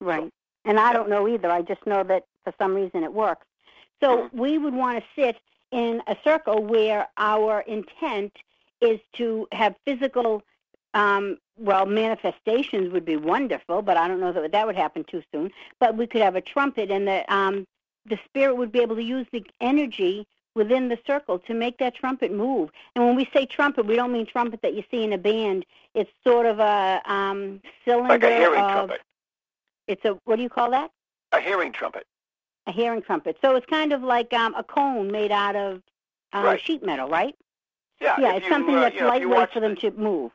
Right. 0.00 0.32
And 0.64 0.78
I 0.78 0.92
don't 0.92 1.08
know 1.08 1.26
either. 1.28 1.50
I 1.50 1.62
just 1.62 1.84
know 1.86 2.02
that 2.04 2.24
for 2.44 2.52
some 2.58 2.74
reason 2.74 3.02
it 3.04 3.12
works. 3.12 3.46
So 4.02 4.28
Mhm. 4.28 4.32
we 4.32 4.58
would 4.58 4.74
want 4.74 4.98
to 4.98 5.04
sit 5.14 5.36
in 5.70 6.02
a 6.06 6.16
circle 6.24 6.64
where 6.64 7.08
our 7.16 7.60
intent 7.62 8.32
is 8.80 8.98
to 9.14 9.46
have 9.52 9.74
physical, 9.84 10.42
um, 10.94 11.38
well, 11.58 11.86
manifestations 11.86 12.92
would 12.92 13.04
be 13.04 13.16
wonderful, 13.16 13.82
but 13.82 13.96
I 13.96 14.08
don't 14.08 14.20
know 14.20 14.32
that 14.32 14.52
that 14.52 14.66
would 14.66 14.76
happen 14.76 15.04
too 15.04 15.22
soon. 15.32 15.50
But 15.78 15.96
we 15.96 16.06
could 16.06 16.22
have 16.22 16.36
a 16.36 16.40
trumpet, 16.40 16.90
and 16.90 17.06
the 17.06 17.32
um, 17.32 17.66
the 18.06 18.18
spirit 18.24 18.56
would 18.56 18.72
be 18.72 18.80
able 18.80 18.96
to 18.96 19.02
use 19.02 19.26
the 19.32 19.44
energy 19.60 20.26
within 20.56 20.88
the 20.88 20.98
circle 21.06 21.38
to 21.38 21.54
make 21.54 21.78
that 21.78 21.94
trumpet 21.94 22.32
move. 22.32 22.70
And 22.96 23.04
when 23.04 23.14
we 23.14 23.28
say 23.32 23.46
trumpet, 23.46 23.86
we 23.86 23.94
don't 23.94 24.12
mean 24.12 24.26
trumpet 24.26 24.62
that 24.62 24.74
you 24.74 24.82
see 24.90 25.04
in 25.04 25.12
a 25.12 25.18
band. 25.18 25.64
It's 25.94 26.10
sort 26.26 26.46
of 26.46 26.58
a 26.58 27.00
um, 27.06 27.60
cylinder 27.84 28.08
Like 28.08 28.22
a 28.24 28.36
hearing 28.36 28.60
of 28.60 28.72
trumpet. 28.72 29.00
it's 29.86 30.04
a 30.04 30.18
what 30.24 30.36
do 30.36 30.42
you 30.42 30.48
call 30.48 30.70
that? 30.72 30.90
A 31.32 31.40
hearing 31.40 31.72
trumpet. 31.72 32.04
A 32.66 32.72
hearing 32.72 33.00
trumpet. 33.02 33.36
So 33.42 33.54
it's 33.54 33.66
kind 33.66 33.92
of 33.92 34.02
like 34.02 34.32
um, 34.32 34.54
a 34.56 34.64
cone 34.64 35.10
made 35.12 35.30
out 35.30 35.54
of 35.56 35.82
um, 36.32 36.44
Right. 36.44 36.60
sheet 36.60 36.82
metal, 36.84 37.08
right? 37.08 37.34
Yeah, 38.00 38.16
yeah, 38.18 38.34
it's 38.36 38.46
you, 38.46 38.52
something 38.52 38.74
uh, 38.76 38.80
that's 38.80 38.94
you 38.94 39.02
know, 39.02 39.08
lightweight 39.08 39.52
for 39.52 39.60
them 39.60 39.74
the- 39.74 39.80
to 39.82 39.90
move. 39.92 40.32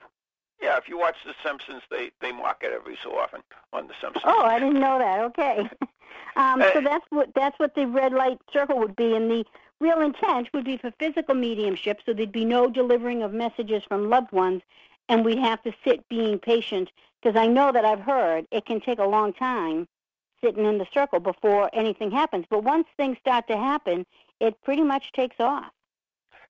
Yeah, 0.61 0.77
if 0.77 0.87
you 0.87 0.97
watch 0.97 1.17
The 1.25 1.33
Simpsons, 1.43 1.81
they 1.89 2.11
they 2.21 2.31
mock 2.31 2.63
it 2.63 2.71
every 2.73 2.97
so 3.03 3.17
often 3.17 3.41
on 3.73 3.87
The 3.87 3.93
Simpsons. 4.01 4.23
Oh, 4.25 4.43
I 4.43 4.59
didn't 4.59 4.79
know 4.79 4.97
that. 4.99 5.19
Okay. 5.25 5.69
um, 6.35 6.61
Uh, 6.61 6.73
so 6.73 6.81
that's 6.81 7.05
what 7.09 7.29
that's 7.35 7.57
what 7.59 7.75
the 7.75 7.85
red 7.85 8.13
light 8.13 8.39
circle 8.51 8.79
would 8.79 8.95
be, 8.95 9.15
and 9.15 9.29
the 9.29 9.45
real 9.79 10.01
intent 10.01 10.49
would 10.53 10.65
be 10.65 10.77
for 10.77 10.91
physical 10.99 11.35
mediumship. 11.35 11.99
So 12.05 12.13
there'd 12.13 12.31
be 12.31 12.45
no 12.45 12.69
delivering 12.69 13.23
of 13.23 13.33
messages 13.33 13.83
from 13.87 14.09
loved 14.09 14.31
ones, 14.31 14.61
and 15.09 15.25
we'd 15.25 15.39
have 15.39 15.61
to 15.63 15.73
sit 15.83 16.07
being 16.09 16.39
patient 16.39 16.89
because 17.21 17.39
I 17.39 17.47
know 17.47 17.71
that 17.71 17.85
I've 17.85 18.01
heard 18.01 18.45
it 18.51 18.65
can 18.65 18.79
take 18.79 18.99
a 18.99 19.05
long 19.05 19.33
time 19.33 19.87
sitting 20.43 20.65
in 20.65 20.77
the 20.77 20.87
circle 20.93 21.19
before 21.19 21.69
anything 21.73 22.11
happens. 22.11 22.45
But 22.49 22.63
once 22.63 22.87
things 22.97 23.17
start 23.19 23.47
to 23.47 23.57
happen, 23.57 24.05
it 24.39 24.61
pretty 24.63 24.83
much 24.83 25.11
takes 25.13 25.37
off. 25.39 25.71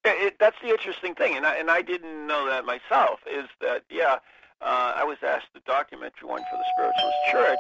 It, 0.06 0.36
that's 0.40 0.58
the 0.62 0.70
interesting 0.70 1.16
thing, 1.16 1.36
and 1.36 1.46
I, 1.46 1.56
and 1.56 1.70
I 1.70 1.82
didn't 1.82 2.28
know 2.28 2.48
that 2.48 2.66
myself. 2.66 3.20
Is 3.32 3.48
that 3.62 3.84
yeah? 3.90 4.18
Uh, 4.62 4.94
I 4.96 5.04
was 5.04 5.18
asked 5.22 5.54
to 5.54 5.62
document 5.62 6.14
one 6.22 6.42
for 6.50 6.58
the 6.58 6.66
Spiritualist 6.76 7.18
Church, 7.32 7.60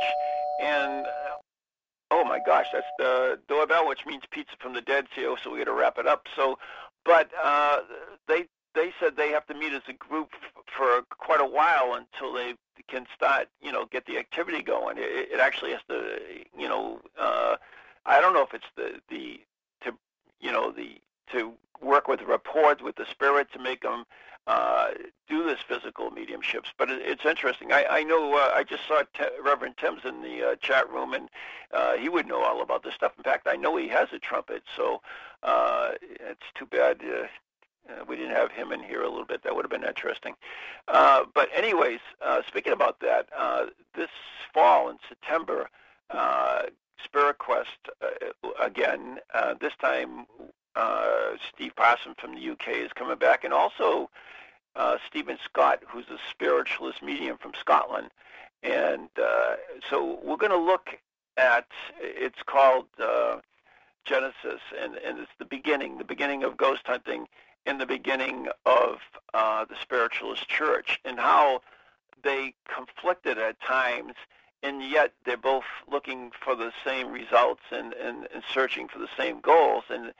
and 0.61 1.05
uh, 1.05 1.35
oh 2.11 2.23
my 2.23 2.39
gosh, 2.39 2.67
that's 2.71 2.85
the 2.97 3.39
doorbell, 3.47 3.87
which 3.87 4.05
means 4.05 4.23
pizza 4.31 4.55
from 4.59 4.73
the 4.73 4.81
dead. 4.81 5.07
So, 5.15 5.35
so 5.43 5.51
we 5.51 5.59
got 5.59 5.65
to 5.65 5.73
wrap 5.73 5.97
it 5.97 6.07
up. 6.07 6.27
So, 6.35 6.57
but 7.03 7.29
uh, 7.41 7.79
they 8.27 8.45
they 8.73 8.93
said 8.99 9.17
they 9.17 9.29
have 9.29 9.45
to 9.47 9.53
meet 9.53 9.73
as 9.73 9.81
a 9.87 9.93
group 9.93 10.29
for 10.65 11.01
quite 11.09 11.41
a 11.41 11.45
while 11.45 11.93
until 11.93 12.33
they 12.33 12.55
can 12.87 13.05
start, 13.15 13.47
you 13.61 13.71
know, 13.71 13.85
get 13.85 14.05
the 14.05 14.17
activity 14.17 14.61
going. 14.61 14.97
It, 14.97 15.31
it 15.33 15.39
actually 15.39 15.71
has 15.71 15.81
to, 15.89 16.17
you 16.57 16.67
know, 16.67 17.01
uh, 17.19 17.55
I 18.05 18.21
don't 18.21 18.33
know 18.33 18.43
if 18.43 18.53
it's 18.53 18.65
the 18.75 19.01
the 19.09 19.39
to 19.83 19.97
you 20.39 20.51
know 20.51 20.71
the 20.71 20.99
to 21.31 21.53
work 21.81 22.07
with 22.07 22.21
rapport 22.21 22.75
with 22.81 22.95
the 22.95 23.05
spirit 23.09 23.51
to 23.53 23.59
make 23.59 23.81
them 23.81 24.05
uh, 24.47 24.89
do 25.27 25.43
this 25.43 25.59
physical 25.67 26.11
mediumships. 26.11 26.67
But 26.77 26.89
it, 26.91 27.01
it's 27.01 27.25
interesting. 27.25 27.71
I, 27.71 27.85
I 27.89 28.03
know 28.03 28.35
uh, 28.35 28.51
I 28.53 28.63
just 28.63 28.87
saw 28.87 29.01
Te- 29.13 29.41
Reverend 29.43 29.77
Tim's 29.77 30.05
in 30.05 30.21
the 30.21 30.51
uh, 30.51 30.55
chat 30.57 30.89
room, 30.89 31.13
and 31.13 31.29
uh, 31.73 31.93
he 31.93 32.09
would 32.09 32.27
know 32.27 32.43
all 32.43 32.61
about 32.61 32.83
this 32.83 32.93
stuff. 32.93 33.13
In 33.17 33.23
fact, 33.23 33.47
I 33.49 33.55
know 33.55 33.75
he 33.75 33.87
has 33.89 34.09
a 34.13 34.19
trumpet, 34.19 34.63
so 34.75 35.01
uh, 35.43 35.91
it's 36.01 36.45
too 36.53 36.65
bad 36.65 37.01
uh, 37.03 37.27
uh, 37.89 38.03
we 38.07 38.15
didn't 38.15 38.35
have 38.35 38.51
him 38.51 38.71
in 38.71 38.81
here 38.81 39.01
a 39.01 39.09
little 39.09 39.25
bit. 39.25 39.43
That 39.43 39.55
would 39.55 39.65
have 39.65 39.71
been 39.71 39.87
interesting. 39.87 40.33
Uh, 40.87 41.23
but 41.33 41.49
anyways, 41.55 41.99
uh, 42.23 42.41
speaking 42.47 42.73
about 42.73 42.99
that, 43.01 43.27
uh, 43.37 43.67
this 43.95 44.09
fall 44.53 44.89
in 44.89 44.97
September, 45.07 45.69
uh, 46.09 46.63
Spirit 47.03 47.37
Quest 47.37 47.69
uh, 48.01 48.49
again. 48.61 49.19
Uh, 49.33 49.53
this 49.59 49.73
time, 49.79 50.25
uh, 50.75 51.37
Steve 51.53 51.75
Parson 51.75 52.15
from 52.19 52.35
the 52.35 52.49
UK 52.49 52.69
is 52.69 52.91
coming 52.93 53.17
back, 53.17 53.43
and 53.43 53.53
also 53.53 54.09
uh, 54.75 54.97
Stephen 55.07 55.37
Scott, 55.43 55.81
who's 55.87 56.05
a 56.09 56.17
spiritualist 56.29 57.01
medium 57.01 57.37
from 57.37 57.53
Scotland. 57.59 58.09
And 58.63 59.09
uh, 59.21 59.55
so 59.89 60.19
we're 60.23 60.37
going 60.37 60.51
to 60.51 60.57
look 60.57 60.97
at. 61.37 61.67
It's 61.99 62.41
called 62.45 62.85
uh, 63.01 63.37
Genesis, 64.05 64.61
and, 64.81 64.95
and 64.95 65.19
it's 65.19 65.31
the 65.39 65.45
beginning, 65.45 65.97
the 65.97 66.03
beginning 66.03 66.43
of 66.43 66.57
ghost 66.57 66.83
hunting. 66.85 67.27
in 67.65 67.77
the 67.79 67.85
beginning 67.85 68.47
of 68.65 68.97
uh, 69.33 69.65
the 69.65 69.75
spiritualist 69.81 70.47
church 70.47 70.99
and 71.03 71.19
how 71.19 71.61
they 72.23 72.53
conflicted 72.73 73.37
at 73.37 73.59
times, 73.61 74.13
and 74.63 74.83
yet 74.83 75.13
they're 75.25 75.37
both 75.37 75.63
looking 75.91 76.31
for 76.43 76.55
the 76.55 76.71
same 76.83 77.11
results 77.11 77.61
and, 77.71 77.93
and, 77.93 78.27
and 78.33 78.43
searching 78.51 78.87
for 78.87 78.99
the 78.99 79.09
same 79.17 79.39
goals. 79.41 79.83
And 79.89 80.13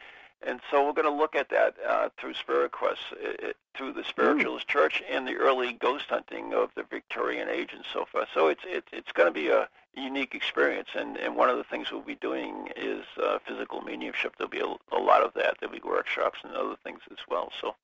and 0.46 0.60
so 0.70 0.86
we're 0.86 0.94
going 0.94 1.06
to 1.06 1.12
look 1.12 1.36
at 1.36 1.50
that 1.50 1.76
uh, 1.88 2.10
through 2.20 2.34
Spirit 2.34 2.72
Quest, 2.72 3.02
uh, 3.14 3.48
through 3.76 3.94
the 3.94 4.04
Spiritualist 4.04 4.68
mm. 4.68 4.72
Church 4.72 5.04
and 5.10 5.28
the 5.28 5.36
early 5.36 5.74
ghost 5.74 6.06
hunting 6.10 6.54
of 6.54 6.70
the 6.76 6.84
Victorian 6.84 7.50
age 7.50 7.72
and 7.74 7.84
so 7.92 8.06
forth. 8.12 8.28
So 8.34 8.48
it's 8.48 8.62
it's 8.66 8.88
it's 8.92 9.12
going 9.12 9.28
to 9.28 9.34
be 9.34 9.50
a 9.50 9.68
unique 9.96 10.36
experience, 10.36 10.90
and, 10.96 11.18
and 11.18 11.36
one 11.36 11.50
of 11.50 11.58
the 11.58 11.64
things 11.64 11.92
we'll 11.92 12.02
be 12.02 12.16
doing 12.16 12.70
is 12.76 13.04
uh, 13.22 13.40
physical 13.48 13.82
mediumship. 13.82 14.36
There'll 14.38 14.50
be 14.50 14.60
a, 14.60 14.96
a, 14.96 15.00
lot 15.00 15.24
of 15.24 15.34
that. 15.36 15.56
There'll 15.60 15.74
be 15.74 15.82
workshops 15.84 16.40
and 16.44 16.54
other 16.54 16.76
things 16.84 17.00
as 17.12 17.18
well. 17.30 17.52
So 17.62 17.76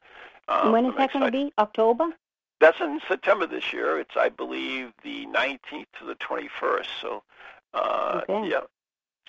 um, 0.47 0.71
when 0.71 0.85
is 0.85 0.91
I'm 0.91 0.97
that 0.97 1.13
going 1.13 1.25
to 1.25 1.31
be? 1.31 1.53
October? 1.57 2.09
That's 2.59 2.79
in 2.79 2.99
September 3.07 3.47
this 3.47 3.73
year. 3.73 3.99
It's 3.99 4.15
I 4.15 4.29
believe 4.29 4.91
the 5.03 5.25
19th 5.27 5.87
to 5.99 6.05
the 6.05 6.15
21st. 6.15 6.85
So 7.01 7.23
uh, 7.73 8.21
okay. 8.29 8.49
yeah, 8.49 8.61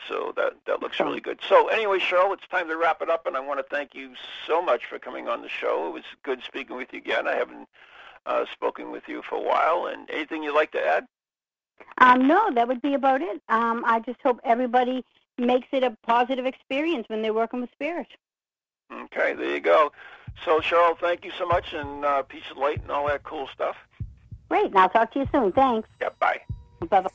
so 0.09 0.33
that 0.37 0.55
that 0.67 0.81
looks 0.81 1.01
really 1.01 1.21
good. 1.21 1.41
So 1.49 1.69
anyway, 1.69 1.99
Cheryl, 1.99 2.33
it's 2.33 2.47
time 2.49 2.69
to 2.69 2.77
wrap 2.77 3.03
it 3.03 3.11
up, 3.11 3.27
and 3.27 3.37
I 3.37 3.41
want 3.41 3.59
to 3.61 3.75
thank 3.75 3.95
you 3.95 4.13
so 4.47 4.63
much 4.63 4.87
for 4.87 4.99
coming 4.99 5.29
on 5.29 5.43
the 5.43 5.49
show. 5.49 5.89
It 5.89 5.93
was 5.93 6.05
good 6.23 6.43
speaking 6.43 6.77
with 6.77 6.93
you 6.93 6.99
again. 6.99 7.27
I 7.29 7.35
haven't 7.35 7.69
uh, 8.27 8.45
spoken 8.53 8.91
with 8.91 9.05
you 9.09 9.23
for 9.29 9.37
a 9.37 9.43
while. 9.43 9.87
And 9.87 10.09
anything 10.11 10.43
you'd 10.43 10.55
like 10.55 10.73
to 10.73 10.85
add? 10.85 11.07
Um, 11.99 12.27
no, 12.27 12.53
that 12.55 12.69
would 12.69 12.83
be 12.83 12.95
about 12.95 13.23
it. 13.23 13.43
Um, 13.49 13.85
I 13.87 14.01
just 14.01 14.21
hope 14.23 14.41
everybody 14.45 15.05
makes 15.39 15.69
it 15.73 15.83
a 15.83 15.97
positive 16.07 16.47
experience 16.47 17.09
when 17.09 17.23
they're 17.23 17.35
working 17.35 17.61
with 17.61 17.71
spirit. 17.73 18.09
Okay, 18.93 19.35
there 19.35 19.55
you 19.55 19.61
go. 19.61 19.93
So, 20.45 20.61
Cheryl, 20.61 20.99
thank 20.99 21.25
you 21.25 21.33
so 21.39 21.47
much, 21.47 21.73
and 21.73 22.05
uh, 22.05 22.23
peace 22.23 22.43
and 22.51 22.59
light 22.59 22.81
and 22.83 22.91
all 22.91 23.07
that 23.09 23.23
cool 23.23 23.49
stuff. 23.53 23.77
Great, 24.49 24.67
and 24.67 24.79
I'll 24.79 24.89
talk 24.89 25.13
to 25.13 25.21
you 25.21 25.29
soon. 25.33 25.53
Thanks. 25.53 25.89
Yeah, 26.01 26.11
bye. 26.19 26.41
Bye-bye. 26.89 27.11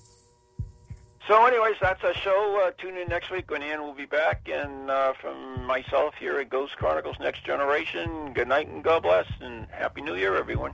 So, 1.27 1.45
anyways, 1.45 1.75
that's 1.81 2.01
our 2.05 2.13
show. 2.13 2.63
Uh, 2.65 2.71
tune 2.81 2.95
in 2.95 3.09
next 3.09 3.31
week 3.31 3.51
when 3.51 3.61
Ann 3.61 3.81
will 3.81 3.93
be 3.93 4.05
back. 4.05 4.47
And 4.47 4.89
uh, 4.89 5.11
from 5.19 5.65
myself 5.65 6.13
here 6.17 6.39
at 6.39 6.49
Ghost 6.49 6.77
Chronicles 6.77 7.17
Next 7.19 7.43
Generation, 7.43 8.31
good 8.31 8.47
night 8.47 8.69
and 8.69 8.81
God 8.81 9.03
bless, 9.03 9.25
and 9.41 9.67
Happy 9.69 10.01
New 10.01 10.15
Year, 10.15 10.37
everyone. 10.37 10.73